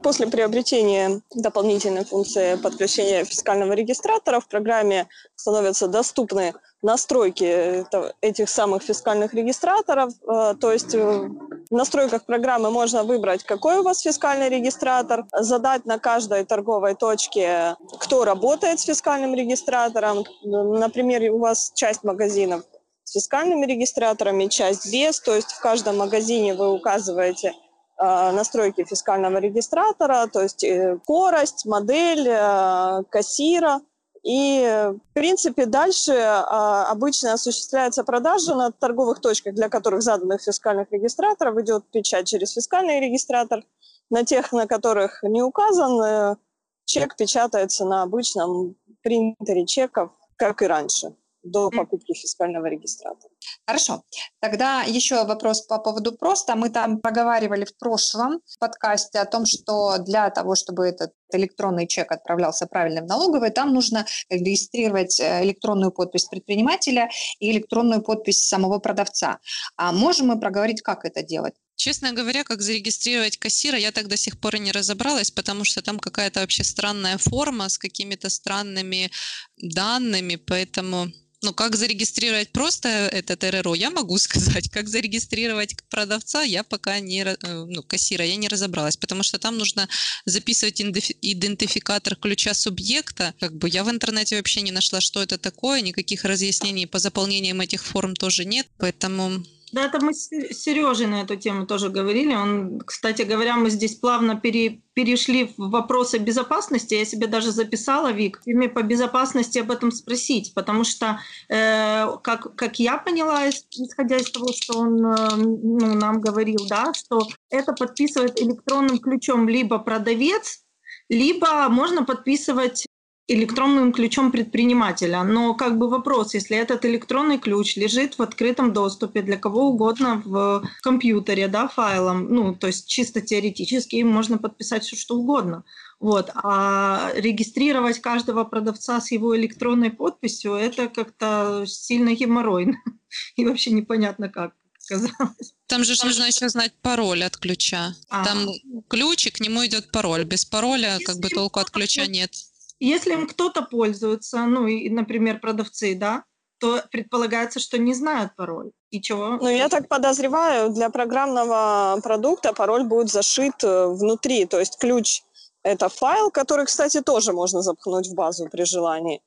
После 0.02 0.28
приобретения 0.28 1.22
дополнительной 1.34 2.04
функции 2.04 2.56
подключения 2.56 3.24
фискального 3.24 3.74
регистратора 3.74 4.40
в 4.40 4.48
программе 4.48 5.08
становятся 5.36 5.88
доступны 5.88 6.54
настройки 6.82 7.86
этих 8.22 8.50
самых 8.50 8.84
фискальных 8.84 9.34
регистраторов. 9.34 10.12
Э, 10.28 10.56
то 10.60 10.72
есть 10.74 10.94
э, 10.94 11.00
в 11.00 11.72
настройках 11.72 12.26
программы 12.26 12.70
можно 12.70 13.04
выбрать, 13.04 13.44
какой 13.44 13.78
у 13.78 13.84
вас 13.84 14.02
фискальный 14.02 14.50
регистратор, 14.50 15.26
задать 15.32 15.86
на 15.86 15.98
каждой 15.98 16.44
торговой 16.44 16.96
точке, 16.96 17.78
кто 18.00 18.26
работает 18.26 18.82
с 18.82 18.84
фискальным 18.84 19.34
регистратором. 19.34 20.26
Например, 20.44 21.32
у 21.32 21.40
вас 21.40 21.72
часть 21.74 22.04
магазинов 22.04 22.64
с 23.06 23.14
фискальными 23.14 23.66
регистраторами, 23.66 24.48
часть 24.48 24.92
без. 24.92 25.20
То 25.22 25.36
есть 25.36 25.52
в 25.52 25.60
каждом 25.62 25.98
магазине 25.98 26.54
вы 26.54 26.72
указываете 26.72 27.54
настройки 27.98 28.84
фискального 28.84 29.38
регистратора, 29.38 30.28
то 30.28 30.42
есть 30.42 30.64
э, 30.64 30.98
скорость, 31.04 31.66
модель, 31.66 32.28
э, 32.28 33.04
кассира. 33.10 33.82
И, 34.24 34.92
в 34.94 35.14
принципе, 35.14 35.66
дальше 35.66 36.14
обычно 36.14 37.34
осуществляется 37.34 38.06
продажа 38.06 38.56
на 38.56 38.72
торговых 38.72 39.20
точках, 39.20 39.54
для 39.54 39.68
которых 39.68 40.02
заданных 40.02 40.42
фискальных 40.42 40.90
регистраторов 40.92 41.58
идет 41.58 41.84
печать 41.92 42.26
через 42.26 42.54
фискальный 42.54 43.02
регистратор. 43.02 43.66
На 44.10 44.24
тех, 44.24 44.54
на 44.54 44.66
которых 44.66 45.24
не 45.24 45.42
указан, 45.42 46.38
чек 46.86 47.18
печатается 47.18 47.84
на 47.84 48.04
обычном 48.04 48.78
принтере 49.02 49.66
чеков, 49.66 50.12
как 50.38 50.62
и 50.62 50.68
раньше 50.68 51.14
до 51.44 51.70
покупки 51.70 52.14
фискального 52.14 52.68
регистратора. 52.68 53.33
Хорошо. 53.66 54.04
Тогда 54.42 54.84
еще 54.84 55.24
вопрос 55.24 55.62
по 55.62 55.80
поводу 55.80 56.12
просто. 56.12 56.56
Мы 56.56 56.70
там 56.70 57.00
проговаривали 57.00 57.64
в 57.64 57.78
прошлом 57.78 58.42
подкасте 58.60 59.20
о 59.20 59.26
том, 59.26 59.46
что 59.46 59.98
для 60.00 60.30
того, 60.30 60.56
чтобы 60.56 60.86
этот 60.86 61.14
электронный 61.32 61.88
чек 61.88 62.12
отправлялся 62.12 62.68
правильно 62.68 63.02
в 63.02 63.06
налоговый, 63.06 63.52
там 63.52 63.74
нужно 63.74 64.06
регистрировать 64.30 65.18
э, 65.20 65.44
электронную 65.44 65.92
подпись 65.92 66.26
предпринимателя 66.26 67.10
и 67.40 67.52
электронную 67.52 68.02
подпись 68.02 68.48
самого 68.48 68.80
продавца. 68.80 69.40
А 69.78 69.94
можем 69.94 70.28
мы 70.28 70.40
проговорить, 70.40 70.82
как 70.82 71.06
это 71.06 71.24
делать? 71.24 71.54
Честно 71.76 72.14
говоря, 72.14 72.44
как 72.44 72.62
зарегистрировать 72.62 73.38
кассира, 73.38 73.78
я 73.78 73.92
так 73.92 74.08
до 74.08 74.18
сих 74.18 74.40
пор 74.40 74.58
и 74.58 74.60
не 74.60 74.72
разобралась, 74.72 75.32
потому 75.32 75.64
что 75.64 75.82
там 75.82 76.00
какая-то 76.00 76.42
вообще 76.42 76.64
странная 76.64 77.18
форма 77.18 77.70
с 77.70 77.78
какими-то 77.78 78.30
странными 78.30 79.10
данными, 79.58 80.36
поэтому 80.36 81.08
ну, 81.44 81.54
как 81.54 81.76
зарегистрировать 81.76 82.52
просто 82.52 82.88
этот 82.90 83.44
РРО, 83.44 83.76
я 83.76 83.92
могу 83.92 84.18
сказать. 84.28 84.70
Как 84.70 84.88
зарегистрировать 84.88 85.76
продавца, 85.90 86.42
я 86.42 86.64
пока 86.64 87.00
не, 87.00 87.24
э, 87.24 87.36
ну, 87.44 87.84
кассира, 87.84 88.26
я 88.26 88.36
не 88.38 88.48
разобралась, 88.48 88.98
потому 88.98 89.24
что 89.24 89.38
там 89.38 89.58
нужно 89.58 89.88
записывать 90.26 90.82
идентификатор 90.82 92.16
ключа 92.16 92.54
субъекта. 92.54 93.34
Как 93.40 93.56
бы 93.56 93.70
я 93.70 93.84
в 93.84 93.90
интернете 93.90 94.38
вообще 94.38 94.62
не 94.62 94.72
нашла, 94.72 95.02
что 95.02 95.22
это 95.22 95.38
такое, 95.38 95.82
никаких 95.82 96.24
разъяснений 96.24 96.88
по 96.88 97.00
заполнениям 97.00 97.60
этих 97.62 97.84
форм 97.84 98.16
тоже 98.16 98.46
нет, 98.46 98.68
поэтому 98.78 99.44
да, 99.74 99.86
это 99.86 100.00
мы 100.06 100.14
с 100.14 100.30
Сережей 100.30 101.08
на 101.08 101.22
эту 101.22 101.36
тему 101.36 101.66
тоже 101.66 101.90
говорили. 101.90 102.36
Он, 102.36 102.80
кстати 102.80 103.24
говоря, 103.24 103.58
мы 103.58 103.72
здесь 103.72 103.96
плавно 103.96 104.40
пере, 104.40 104.82
перешли 104.94 105.46
в 105.58 105.70
вопросы 105.70 106.20
безопасности. 106.20 106.94
Я 106.94 107.06
себе 107.06 107.26
даже 107.26 107.52
записала, 107.52 108.12
Вик, 108.12 108.40
мне 108.46 108.70
по 108.70 108.84
безопасности 108.84 109.58
об 109.58 109.72
этом 109.72 109.92
спросить, 109.92 110.54
потому 110.54 110.84
что, 110.84 111.20
э, 111.50 112.06
как, 112.22 112.56
как 112.56 112.78
я 112.78 113.00
поняла, 113.00 113.50
исходя 113.50 114.18
из 114.18 114.30
того, 114.30 114.54
что 114.54 114.78
он 114.78 115.04
э, 115.04 115.36
ну, 115.38 115.96
нам 115.96 116.22
говорил, 116.22 116.68
да, 116.70 116.94
что 116.94 117.28
это 117.50 117.74
подписывает 117.74 118.40
электронным 118.40 119.00
ключом 119.00 119.50
либо 119.50 119.80
продавец, 119.80 120.62
либо 121.10 121.68
можно 121.70 122.06
подписывать 122.06 122.86
электронным 123.28 123.94
ключом 123.94 124.32
предпринимателя. 124.32 125.24
Но 125.24 125.54
как 125.54 125.78
бы 125.78 125.90
вопрос, 125.90 126.34
если 126.34 126.58
этот 126.58 126.84
электронный 126.86 127.38
ключ 127.38 127.78
лежит 127.78 128.18
в 128.18 128.22
открытом 128.22 128.74
доступе 128.74 129.22
для 129.22 129.38
кого 129.38 129.70
угодно 129.70 130.22
в 130.26 130.68
компьютере, 130.82 131.48
да, 131.48 131.68
файлом, 131.68 132.28
ну, 132.34 132.54
то 132.54 132.68
есть 132.68 132.88
чисто 132.88 133.22
теоретически 133.22 133.96
им 133.96 134.10
можно 134.10 134.38
подписать 134.38 134.84
все, 134.84 134.98
что 134.98 135.16
угодно. 135.16 135.64
Вот. 136.02 136.32
А 136.36 137.12
регистрировать 137.16 138.00
каждого 138.00 138.44
продавца 138.44 139.00
с 139.00 139.12
его 139.12 139.38
электронной 139.38 139.90
подписью, 139.90 140.54
это 140.56 140.90
как-то 140.90 141.64
сильно 141.66 142.14
геморройно. 142.14 142.76
И 143.38 143.46
вообще 143.46 143.72
непонятно 143.72 144.28
как. 144.28 144.54
Казалось. 144.86 145.54
Там 145.68 145.86
же 145.86 145.94
нужно 146.04 146.26
еще 146.26 146.50
знать 146.50 146.74
пароль 146.82 147.24
от 147.24 147.38
ключа. 147.38 147.96
А. 148.10 148.26
Там 148.26 148.50
ключ, 148.90 149.28
и 149.28 149.30
к 149.30 149.40
нему 149.40 149.66
идет 149.66 149.92
пароль. 149.92 150.26
Без 150.26 150.44
пароля 150.44 151.00
как 151.06 151.20
бы 151.20 151.30
толку 151.30 151.62
от 151.62 151.72
ключа 151.72 152.06
нет. 152.06 152.34
Если 152.80 153.14
им 153.14 153.28
кто-то 153.28 153.62
пользуется, 153.62 154.46
ну, 154.46 154.68
и, 154.68 154.90
например, 154.90 155.40
продавцы, 155.40 155.96
да, 155.96 156.24
то 156.60 156.82
предполагается, 156.92 157.60
что 157.60 157.78
не 157.78 157.94
знают 157.94 158.36
пароль. 158.36 158.72
И 158.90 159.02
чего? 159.02 159.38
Ну, 159.42 159.50
я 159.50 159.70
так 159.70 159.88
подозреваю, 159.88 160.70
для 160.70 160.90
программного 160.90 162.00
продукта 162.02 162.54
пароль 162.54 162.84
будет 162.84 163.10
зашит 163.10 163.64
э, 163.64 163.88
внутри. 163.88 164.46
То 164.46 164.60
есть 164.60 164.78
ключ– 164.80 165.24
это 165.64 165.90
файл, 165.90 166.32
который, 166.32 166.66
кстати, 166.66 167.02
тоже 167.02 167.34
можно 167.34 167.62
запхнуть 167.62 168.08
в 168.08 168.16
базу 168.16 168.48
при 168.50 168.64
желании. 168.64 169.22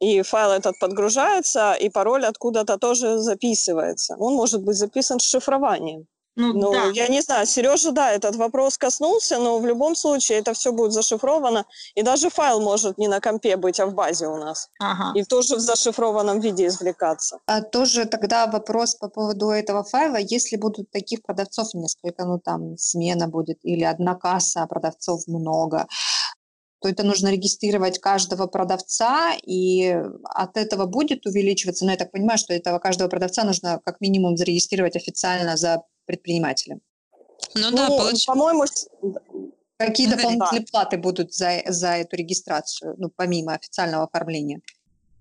И 0.00 0.22
файл 0.22 0.50
этот 0.50 0.78
подгружается, 0.80 1.74
и 1.74 1.88
пароль 1.88 2.24
откуда-то 2.24 2.78
тоже 2.78 3.18
записывается. 3.18 4.16
Он 4.18 4.34
может 4.34 4.64
быть 4.64 4.76
записан 4.76 5.20
с 5.20 5.28
шифрованием. 5.28 6.06
Ну, 6.34 6.52
ну 6.54 6.72
да. 6.72 6.90
я 6.94 7.08
не 7.08 7.20
знаю, 7.20 7.46
Сережа, 7.46 7.92
да, 7.92 8.10
этот 8.10 8.36
вопрос 8.36 8.78
коснулся, 8.78 9.38
но 9.38 9.58
в 9.58 9.66
любом 9.66 9.94
случае 9.94 10.38
это 10.38 10.54
все 10.54 10.72
будет 10.72 10.92
зашифровано, 10.92 11.66
и 11.94 12.02
даже 12.02 12.30
файл 12.30 12.60
может 12.60 12.96
не 12.98 13.08
на 13.08 13.20
компе 13.20 13.56
быть, 13.56 13.80
а 13.80 13.86
в 13.86 13.94
базе 13.94 14.28
у 14.28 14.38
нас. 14.38 14.68
Ага. 14.80 15.12
И 15.18 15.24
тоже 15.24 15.56
в 15.56 15.60
зашифрованном 15.60 16.40
виде 16.40 16.66
извлекаться. 16.66 17.38
А 17.46 17.60
тоже 17.60 18.06
тогда 18.06 18.46
вопрос 18.46 18.94
по 18.94 19.08
поводу 19.08 19.50
этого 19.50 19.84
файла, 19.84 20.16
если 20.16 20.56
будут 20.56 20.90
таких 20.90 21.22
продавцов 21.22 21.74
несколько, 21.74 22.24
ну 22.24 22.38
там 22.38 22.78
смена 22.78 23.28
будет, 23.28 23.58
или 23.62 23.84
одна 23.84 24.14
касса, 24.14 24.62
а 24.62 24.66
продавцов 24.66 25.26
много, 25.26 25.86
то 26.82 26.88
это 26.88 27.04
нужно 27.04 27.28
регистрировать 27.28 28.00
каждого 28.00 28.46
продавца, 28.46 29.34
и 29.46 29.96
от 30.24 30.56
этого 30.56 30.86
будет 30.86 31.26
увеличиваться, 31.26 31.84
но 31.84 31.92
я 31.92 31.96
так 31.96 32.10
понимаю, 32.10 32.38
что 32.38 32.52
этого 32.54 32.78
каждого 32.78 33.08
продавца 33.08 33.44
нужно 33.44 33.80
как 33.84 34.00
минимум 34.00 34.36
зарегистрировать 34.36 34.96
официально 34.96 35.56
за 35.56 35.82
предпринимателем. 36.06 36.80
Ну, 37.54 37.70
ну 37.70 37.76
да, 37.76 37.88
получ... 37.88 38.24
по-моему... 38.26 38.64
Какие 39.78 40.06
дополнительные 40.06 40.60
да. 40.60 40.66
платы 40.70 40.96
будут 40.96 41.34
за, 41.34 41.62
за 41.66 41.96
эту 41.96 42.16
регистрацию, 42.16 42.94
ну, 42.98 43.10
помимо 43.14 43.54
официального 43.54 44.04
оформления? 44.04 44.60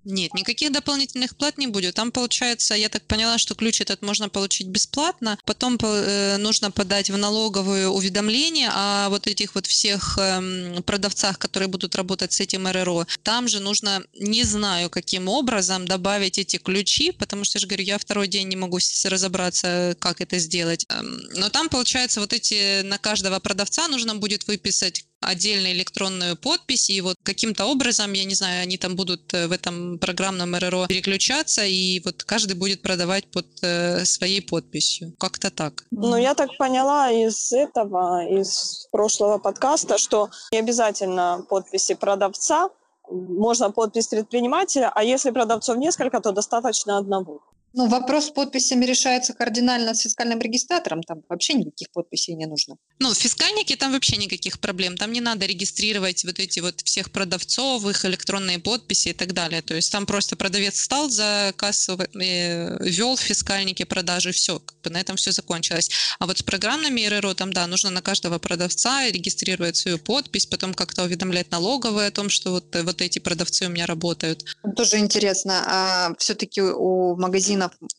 Нет, 0.04 0.34
никаких 0.34 0.72
дополнительных 0.72 1.36
плат 1.36 1.58
не 1.58 1.68
будет. 1.68 1.96
Там 1.96 2.12
получается, 2.12 2.74
я 2.74 2.90
так 2.90 3.04
поняла, 3.06 3.38
что 3.38 3.54
ключ 3.54 3.82
этот 3.82 4.02
можно 4.02 4.30
получить 4.30 4.68
бесплатно. 4.68 5.38
Потом 5.46 5.78
э, 5.82 6.38
нужно 6.38 6.72
подать 6.72 7.12
в 7.12 7.18
налоговое 7.18 7.88
уведомление 7.88 8.70
о 8.74 9.10
вот 9.10 9.28
этих 9.28 9.54
вот 9.54 9.68
всех 9.68 10.18
э, 10.18 10.82
продавцах, 10.82 11.38
которые 11.38 11.68
будут 11.68 11.96
работать 11.96 12.34
с 12.34 12.40
этим 12.40 12.68
РРО. 12.68 13.06
Там 13.22 13.48
же 13.48 13.60
нужно, 13.60 14.04
не 14.20 14.44
знаю, 14.44 14.90
каким 14.90 15.28
образом 15.28 15.86
добавить 15.86 16.40
эти 16.40 16.58
ключи, 16.58 17.12
потому 17.12 17.44
что 17.44 17.58
я 17.58 17.62
же 17.62 17.68
говорю, 17.68 17.84
я 17.84 17.98
второй 18.00 18.28
день 18.28 18.48
не 18.48 18.56
могу 18.56 18.80
разобраться, 19.06 19.96
как 20.00 20.20
это 20.22 20.40
сделать. 20.40 20.86
Эм, 20.90 21.22
но 21.36 21.50
там 21.50 21.70
получается 21.70 22.22
вот 22.22 22.34
эти 22.34 22.82
на 22.82 22.98
каждого 22.98 23.40
продавца 23.40 23.88
нужно 23.88 24.16
будет 24.16 24.48
выписать 24.48 25.06
отдельную 25.22 25.74
электронную 25.74 26.36
подпись, 26.36 26.90
и 26.90 27.02
вот 27.02 27.16
каким-то 27.24 27.66
образом, 27.66 28.14
я 28.14 28.26
не 28.26 28.36
знаю, 28.36 28.64
они 28.64 28.78
там 28.78 28.96
будут 28.96 29.34
э, 29.34 29.48
в 29.48 29.52
этом 29.52 30.00
программном 30.00 30.56
РРО 30.56 30.88
переключаться, 30.88 31.64
и 31.64 32.02
вот 32.04 32.24
каждый 32.24 32.56
будет 32.56 32.82
продавать 32.82 33.26
под 33.32 33.46
э, 33.62 34.04
своей 34.06 34.42
подписью. 34.42 35.14
Как-то 35.20 35.52
так. 35.52 35.86
Ну, 35.92 36.18
я 36.18 36.34
так 36.34 36.58
поняла 36.58 37.12
из 37.12 37.52
этого, 37.52 38.26
из 38.28 38.88
прошлого 38.92 39.38
подкаста, 39.38 39.98
что 39.98 40.30
не 40.52 40.60
обязательно 40.60 41.46
подписи 41.50 41.94
продавца, 41.94 42.70
можно 43.12 43.72
подпись 43.72 44.08
предпринимателя, 44.08 44.92
а 44.94 45.04
если 45.04 45.32
продавцов 45.32 45.78
несколько, 45.78 46.20
то 46.22 46.32
достаточно 46.32 46.98
одного. 46.98 47.42
Ну, 47.74 47.88
вопрос 47.88 48.26
с 48.26 48.30
подписями 48.30 48.86
решается 48.86 49.34
кардинально 49.34 49.94
с 49.94 50.02
фискальным 50.02 50.40
регистратором, 50.40 51.04
там 51.04 51.22
вообще 51.30 51.54
никаких 51.54 51.90
подписей 51.92 52.36
не 52.36 52.46
нужно. 52.46 52.76
Ну, 53.00 53.14
в 53.14 53.18
фискальнике 53.18 53.78
там 53.78 53.94
вообще 53.94 54.18
никаких 54.18 54.60
проблем, 54.60 54.98
там 54.98 55.12
не 55.14 55.22
надо 55.22 55.46
регистрировать 55.46 56.26
вот 56.26 56.40
эти 56.40 56.60
вот 56.60 56.82
всех 56.82 57.12
продавцов, 57.12 57.86
их 57.86 58.06
электронные 58.06 58.60
подписи 58.60 59.10
и 59.10 59.14
так 59.14 59.34
далее. 59.34 59.62
То 59.62 59.74
есть 59.74 59.92
там 59.92 60.06
просто 60.06 60.36
продавец 60.36 60.82
стал 60.82 61.10
за 61.10 61.54
кассу, 61.56 61.98
э, 61.98 62.78
вел 62.82 63.16
в 63.16 63.22
фискальнике 63.22 63.86
продажи, 63.86 64.32
все, 64.32 64.60
как 64.60 64.78
бы 64.82 64.90
на 64.90 65.00
этом 65.00 65.16
все 65.16 65.32
закончилось. 65.32 65.90
А 66.20 66.26
вот 66.26 66.40
с 66.40 66.44
программными 66.44 67.08
РРО 67.08 67.34
там, 67.36 67.54
да, 67.54 67.68
нужно 67.68 67.90
на 67.90 68.02
каждого 68.02 68.38
продавца 68.40 69.10
регистрировать 69.10 69.78
свою 69.78 69.98
подпись, 69.98 70.46
потом 70.46 70.74
как-то 70.74 71.04
уведомлять 71.04 71.52
налоговые 71.52 72.08
о 72.08 72.12
том, 72.12 72.30
что 72.30 72.52
вот, 72.52 72.76
вот 72.84 73.02
эти 73.02 73.20
продавцы 73.20 73.66
у 73.66 73.70
меня 73.70 73.86
работают. 73.86 74.44
Тоже 74.76 74.98
интересно, 74.98 75.64
а 75.66 76.16
все-таки 76.18 76.62
у 76.62 77.16
магазина 77.16 77.61
магазинов 77.62 77.92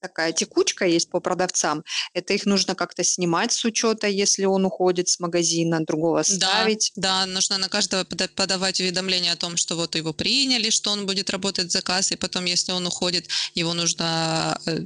такая 0.00 0.32
текучка 0.32 0.86
есть 0.86 1.10
по 1.10 1.20
продавцам. 1.20 1.84
Это 2.14 2.34
их 2.34 2.46
нужно 2.46 2.74
как-то 2.74 3.04
снимать 3.04 3.52
с 3.52 3.64
учета, 3.64 4.06
если 4.06 4.44
он 4.44 4.64
уходит 4.64 5.08
с 5.08 5.20
магазина, 5.20 5.80
другого 5.84 6.22
ставить. 6.22 6.92
Да, 6.96 7.24
да 7.24 7.32
нужно 7.32 7.58
на 7.58 7.68
каждого 7.68 8.04
подавать 8.04 8.80
уведомление 8.80 9.32
о 9.32 9.36
том, 9.36 9.56
что 9.56 9.76
вот 9.76 9.96
его 9.96 10.12
приняли, 10.12 10.70
что 10.70 10.90
он 10.90 11.06
будет 11.06 11.30
работать 11.30 11.72
за 11.72 11.82
кассой. 11.82 12.16
Потом, 12.16 12.44
если 12.44 12.72
он 12.72 12.86
уходит, 12.86 13.28
его 13.54 13.74
нужно 13.74 14.58
э, 14.66 14.80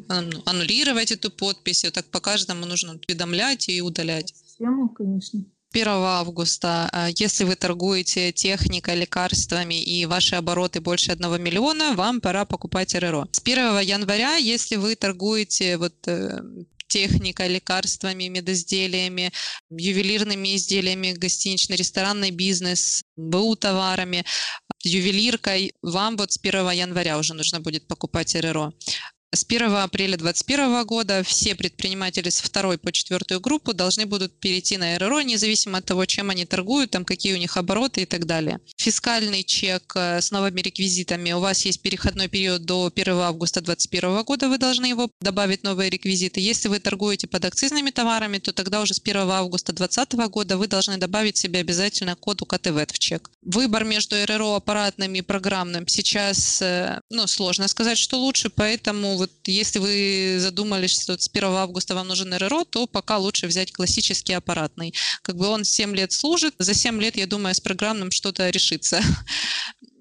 аннулировать 0.46 1.12
эту 1.12 1.30
подпись. 1.30 1.84
И 1.84 1.90
так 1.90 2.06
по 2.06 2.20
каждому 2.20 2.66
нужно 2.66 2.98
уведомлять 3.08 3.68
и 3.68 3.82
удалять. 3.82 4.34
Систему, 4.34 4.88
конечно. 4.88 5.44
1 5.72 5.88
августа, 5.88 6.88
а, 6.92 7.08
если 7.14 7.44
вы 7.44 7.56
торгуете 7.56 8.32
техникой, 8.32 8.96
лекарствами 8.96 9.82
и 9.82 10.06
ваши 10.06 10.36
обороты 10.36 10.80
больше 10.80 11.12
1 11.12 11.38
миллиона, 11.42 11.94
вам 11.94 12.20
пора 12.20 12.44
покупать 12.44 12.94
РРО. 12.94 13.28
С 13.32 13.40
1 13.40 13.80
января, 13.80 14.36
если 14.36 14.76
вы 14.76 14.96
торгуете 14.96 15.76
вот 15.76 15.94
э, 16.06 16.40
техникой, 16.88 17.48
лекарствами, 17.48 18.24
медизделиями, 18.28 19.32
ювелирными 19.70 20.56
изделиями, 20.56 21.12
гостинично-ресторанный 21.12 22.32
бизнес, 22.32 23.04
БУ 23.16 23.56
товарами, 23.56 24.24
ювелиркой, 24.82 25.72
вам 25.82 26.16
вот 26.16 26.32
с 26.32 26.38
1 26.42 26.70
января 26.70 27.18
уже 27.18 27.34
нужно 27.34 27.60
будет 27.60 27.86
покупать 27.86 28.34
РРО. 28.34 28.72
С 29.32 29.44
1 29.48 29.72
апреля 29.76 30.16
2021 30.16 30.84
года 30.84 31.22
все 31.22 31.54
предприниматели 31.54 32.28
с 32.30 32.40
второй 32.40 32.78
по 32.78 32.90
четвертую 32.90 33.38
группу 33.38 33.72
должны 33.72 34.04
будут 34.04 34.40
перейти 34.40 34.76
на 34.76 34.98
РРО, 34.98 35.20
независимо 35.20 35.78
от 35.78 35.84
того, 35.84 36.04
чем 36.04 36.30
они 36.30 36.44
торгуют, 36.44 36.90
там, 36.90 37.04
какие 37.04 37.34
у 37.34 37.36
них 37.36 37.56
обороты 37.56 38.02
и 38.02 38.06
так 38.06 38.26
далее. 38.26 38.58
Фискальный 38.76 39.44
чек 39.44 39.92
э, 39.94 40.20
с 40.20 40.32
новыми 40.32 40.60
реквизитами. 40.60 41.30
У 41.30 41.38
вас 41.38 41.64
есть 41.64 41.80
переходной 41.80 42.26
период 42.26 42.64
до 42.64 42.90
1 42.92 43.14
августа 43.18 43.60
2021 43.60 44.24
года, 44.24 44.48
вы 44.48 44.58
должны 44.58 44.86
его 44.86 45.08
добавить 45.20 45.62
новые 45.62 45.90
реквизиты. 45.90 46.40
Если 46.40 46.66
вы 46.66 46.80
торгуете 46.80 47.28
под 47.28 47.44
акцизными 47.44 47.90
товарами, 47.90 48.38
то 48.38 48.52
тогда 48.52 48.80
уже 48.80 48.94
с 48.94 49.00
1 49.00 49.16
августа 49.30 49.72
2020 49.72 50.28
года 50.28 50.56
вы 50.56 50.66
должны 50.66 50.96
добавить 50.96 51.36
себе 51.36 51.60
обязательно 51.60 52.16
код 52.16 52.42
УКТВ 52.42 52.92
в 52.92 52.98
чек. 52.98 53.30
Выбор 53.42 53.84
между 53.84 54.16
РРО 54.26 54.56
аппаратным 54.56 55.14
и 55.14 55.20
программным 55.20 55.86
сейчас, 55.86 56.60
э, 56.62 57.00
ну, 57.10 57.28
сложно 57.28 57.68
сказать, 57.68 57.96
что 57.96 58.18
лучше, 58.18 58.50
поэтому 58.50 59.19
вот 59.20 59.30
если 59.46 59.78
вы 59.78 60.38
задумались, 60.40 60.98
что 61.02 61.18
с 61.18 61.28
1 61.28 61.44
августа 61.44 61.94
вам 61.94 62.08
нужен 62.08 62.32
РРО, 62.32 62.64
то 62.64 62.86
пока 62.86 63.18
лучше 63.18 63.46
взять 63.46 63.70
классический 63.70 64.32
аппаратный. 64.32 64.94
Как 65.22 65.36
бы 65.36 65.46
он 65.46 65.64
7 65.64 65.94
лет 65.94 66.12
служит, 66.12 66.54
за 66.58 66.72
7 66.74 67.00
лет, 67.00 67.16
я 67.16 67.26
думаю, 67.26 67.54
с 67.54 67.60
программным 67.60 68.10
что-то 68.10 68.48
решится. 68.48 69.02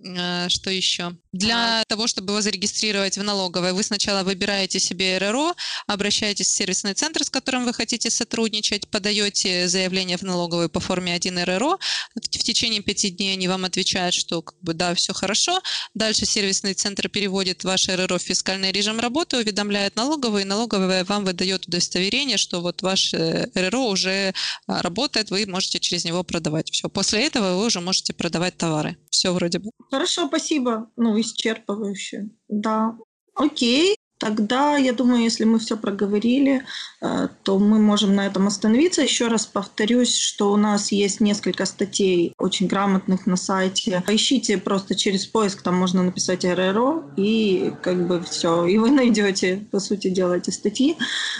Э, 0.03 0.47
что 0.49 0.69
еще? 0.69 1.15
Для 1.31 1.83
того, 1.87 2.07
чтобы 2.07 2.31
его 2.31 2.41
зарегистрировать 2.41 3.17
в 3.17 3.23
налоговой, 3.23 3.73
вы 3.73 3.83
сначала 3.83 4.23
выбираете 4.23 4.79
себе 4.79 5.17
РРО, 5.17 5.53
обращаетесь 5.87 6.47
в 6.47 6.51
сервисный 6.51 6.93
центр, 6.93 7.23
с 7.23 7.29
которым 7.29 7.65
вы 7.65 7.73
хотите 7.73 8.09
сотрудничать, 8.09 8.87
подаете 8.87 9.67
заявление 9.67 10.17
в 10.17 10.23
налоговую 10.23 10.69
по 10.69 10.79
форме 10.79 11.13
1 11.13 11.43
РРО. 11.43 11.79
В 12.15 12.21
течение 12.21 12.81
пяти 12.81 13.09
дней 13.09 13.33
они 13.33 13.47
вам 13.47 13.65
отвечают, 13.65 14.15
что 14.15 14.41
как 14.41 14.59
бы 14.61 14.73
да, 14.73 14.95
все 14.95 15.13
хорошо. 15.13 15.61
Дальше 15.93 16.25
сервисный 16.25 16.73
центр 16.73 17.09
переводит 17.09 17.63
ваше 17.63 17.95
РРО 17.95 18.17
в 18.17 18.21
фискальный 18.21 18.71
режим 18.71 18.99
работы, 18.99 19.37
уведомляет 19.37 19.95
налоговую, 19.95 20.41
и 20.41 20.45
налоговая 20.45 21.03
вам 21.03 21.25
выдает 21.25 21.67
удостоверение, 21.67 22.37
что 22.37 22.61
вот 22.61 22.81
ваш 22.81 23.13
э, 23.13 23.49
РРО 23.53 23.87
уже 23.87 24.33
а, 24.67 24.81
работает, 24.81 25.29
вы 25.29 25.45
можете 25.45 25.79
через 25.79 26.05
него 26.05 26.23
продавать. 26.23 26.71
Все. 26.71 26.89
После 26.89 27.25
этого 27.25 27.57
вы 27.57 27.65
уже 27.65 27.81
можете 27.81 28.13
продавать 28.13 28.57
товары. 28.57 28.97
Все 29.09 29.33
вроде 29.33 29.59
бы. 29.59 29.71
Хорошо, 29.91 30.27
спасибо. 30.27 30.89
Ну, 30.95 31.19
исчерпывающе. 31.19 32.29
Да. 32.47 32.97
Окей. 33.33 33.95
Тогда, 34.19 34.75
я 34.75 34.91
думаю, 34.91 35.23
если 35.23 35.45
мы 35.45 35.59
все 35.59 35.77
проговорили, 35.77 36.65
э, 37.01 37.29
то 37.43 37.57
мы 37.57 37.79
можем 37.79 38.15
на 38.15 38.25
этом 38.27 38.47
остановиться. 38.47 39.01
Еще 39.01 39.27
раз 39.27 39.45
повторюсь, 39.45 40.13
что 40.13 40.51
у 40.51 40.57
нас 40.57 40.91
есть 40.91 41.21
несколько 41.21 41.65
статей 41.65 42.33
очень 42.37 42.67
грамотных 42.67 43.25
на 43.27 43.37
сайте. 43.37 44.03
Поищите 44.05 44.57
просто 44.57 44.95
через 44.95 45.25
поиск, 45.25 45.61
там 45.61 45.75
можно 45.75 46.03
написать 46.03 46.43
РРО, 46.43 47.13
и 47.15 47.71
как 47.81 48.07
бы 48.09 48.21
все, 48.21 48.65
и 48.65 48.77
вы 48.77 48.91
найдете, 48.91 49.65
по 49.71 49.79
сути 49.79 50.09
дела, 50.09 50.33
эти 50.33 50.49
статьи, 50.49 50.97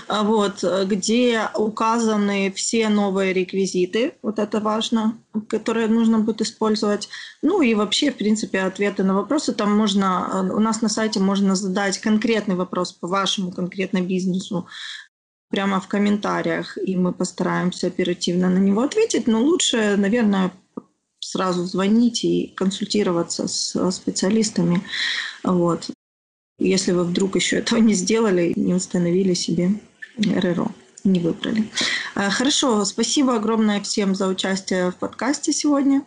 а 0.08 0.24
вот, 0.24 0.64
где 0.86 1.50
указаны 1.56 2.50
все 2.56 2.88
новые 2.88 3.34
реквизиты, 3.34 4.14
вот 4.22 4.40
это 4.40 4.62
важно, 4.62 5.18
которые 5.42 5.88
нужно 5.88 6.20
будет 6.20 6.42
использовать. 6.42 7.10
Ну 7.42 7.62
и 7.62 7.74
вообще, 7.74 8.12
в 8.12 8.18
принципе, 8.18 8.62
ответы 8.62 9.04
на 9.04 9.14
вопросы. 9.14 9.54
Там 9.54 9.76
можно, 9.78 10.30
э, 10.32 10.54
у 10.54 10.60
нас 10.60 10.82
на 10.82 10.90
сайте 10.90 11.20
можно 11.20 11.56
задать 11.56 12.00
конкретный 12.00 12.56
вопрос 12.56 12.94
по 12.94 13.08
вашему 13.08 13.52
конкретно 13.52 14.02
бизнесу 14.02 14.68
прямо 15.50 15.80
в 15.80 15.88
комментариях, 15.88 16.78
и 16.78 16.96
мы 16.96 17.12
постараемся 17.12 17.88
оперативно 17.88 18.50
на 18.50 18.60
него 18.60 18.82
ответить. 18.82 19.28
Но 19.28 19.42
лучше, 19.42 19.96
наверное, 19.98 20.52
сразу 21.20 21.66
звонить 21.66 22.24
и 22.24 22.54
консультироваться 22.56 23.48
с 23.48 23.92
специалистами. 23.92 24.84
Вот. 25.44 25.90
Если 26.60 26.92
вы 26.92 27.04
вдруг 27.04 27.36
еще 27.36 27.58
этого 27.58 27.80
не 27.80 27.94
сделали, 27.94 28.54
не 28.56 28.74
установили 28.74 29.34
себе 29.34 29.80
РРО 30.18 30.72
не 31.04 31.20
выбрали. 31.20 31.70
Э, 32.16 32.30
хорошо, 32.30 32.86
спасибо 32.86 33.36
огромное 33.36 33.82
всем 33.82 34.16
за 34.16 34.28
участие 34.28 34.92
в 34.92 34.96
подкасте 34.96 35.54
сегодня. 35.54 36.04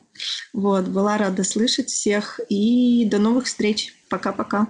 Вот, 0.53 0.86
была 0.88 1.18
рада 1.18 1.45
слышать 1.45 1.88
всех 1.88 2.40
и 2.49 3.05
до 3.07 3.18
новых 3.18 3.47
встреч. 3.47 3.95
Пока-пока. 4.09 4.68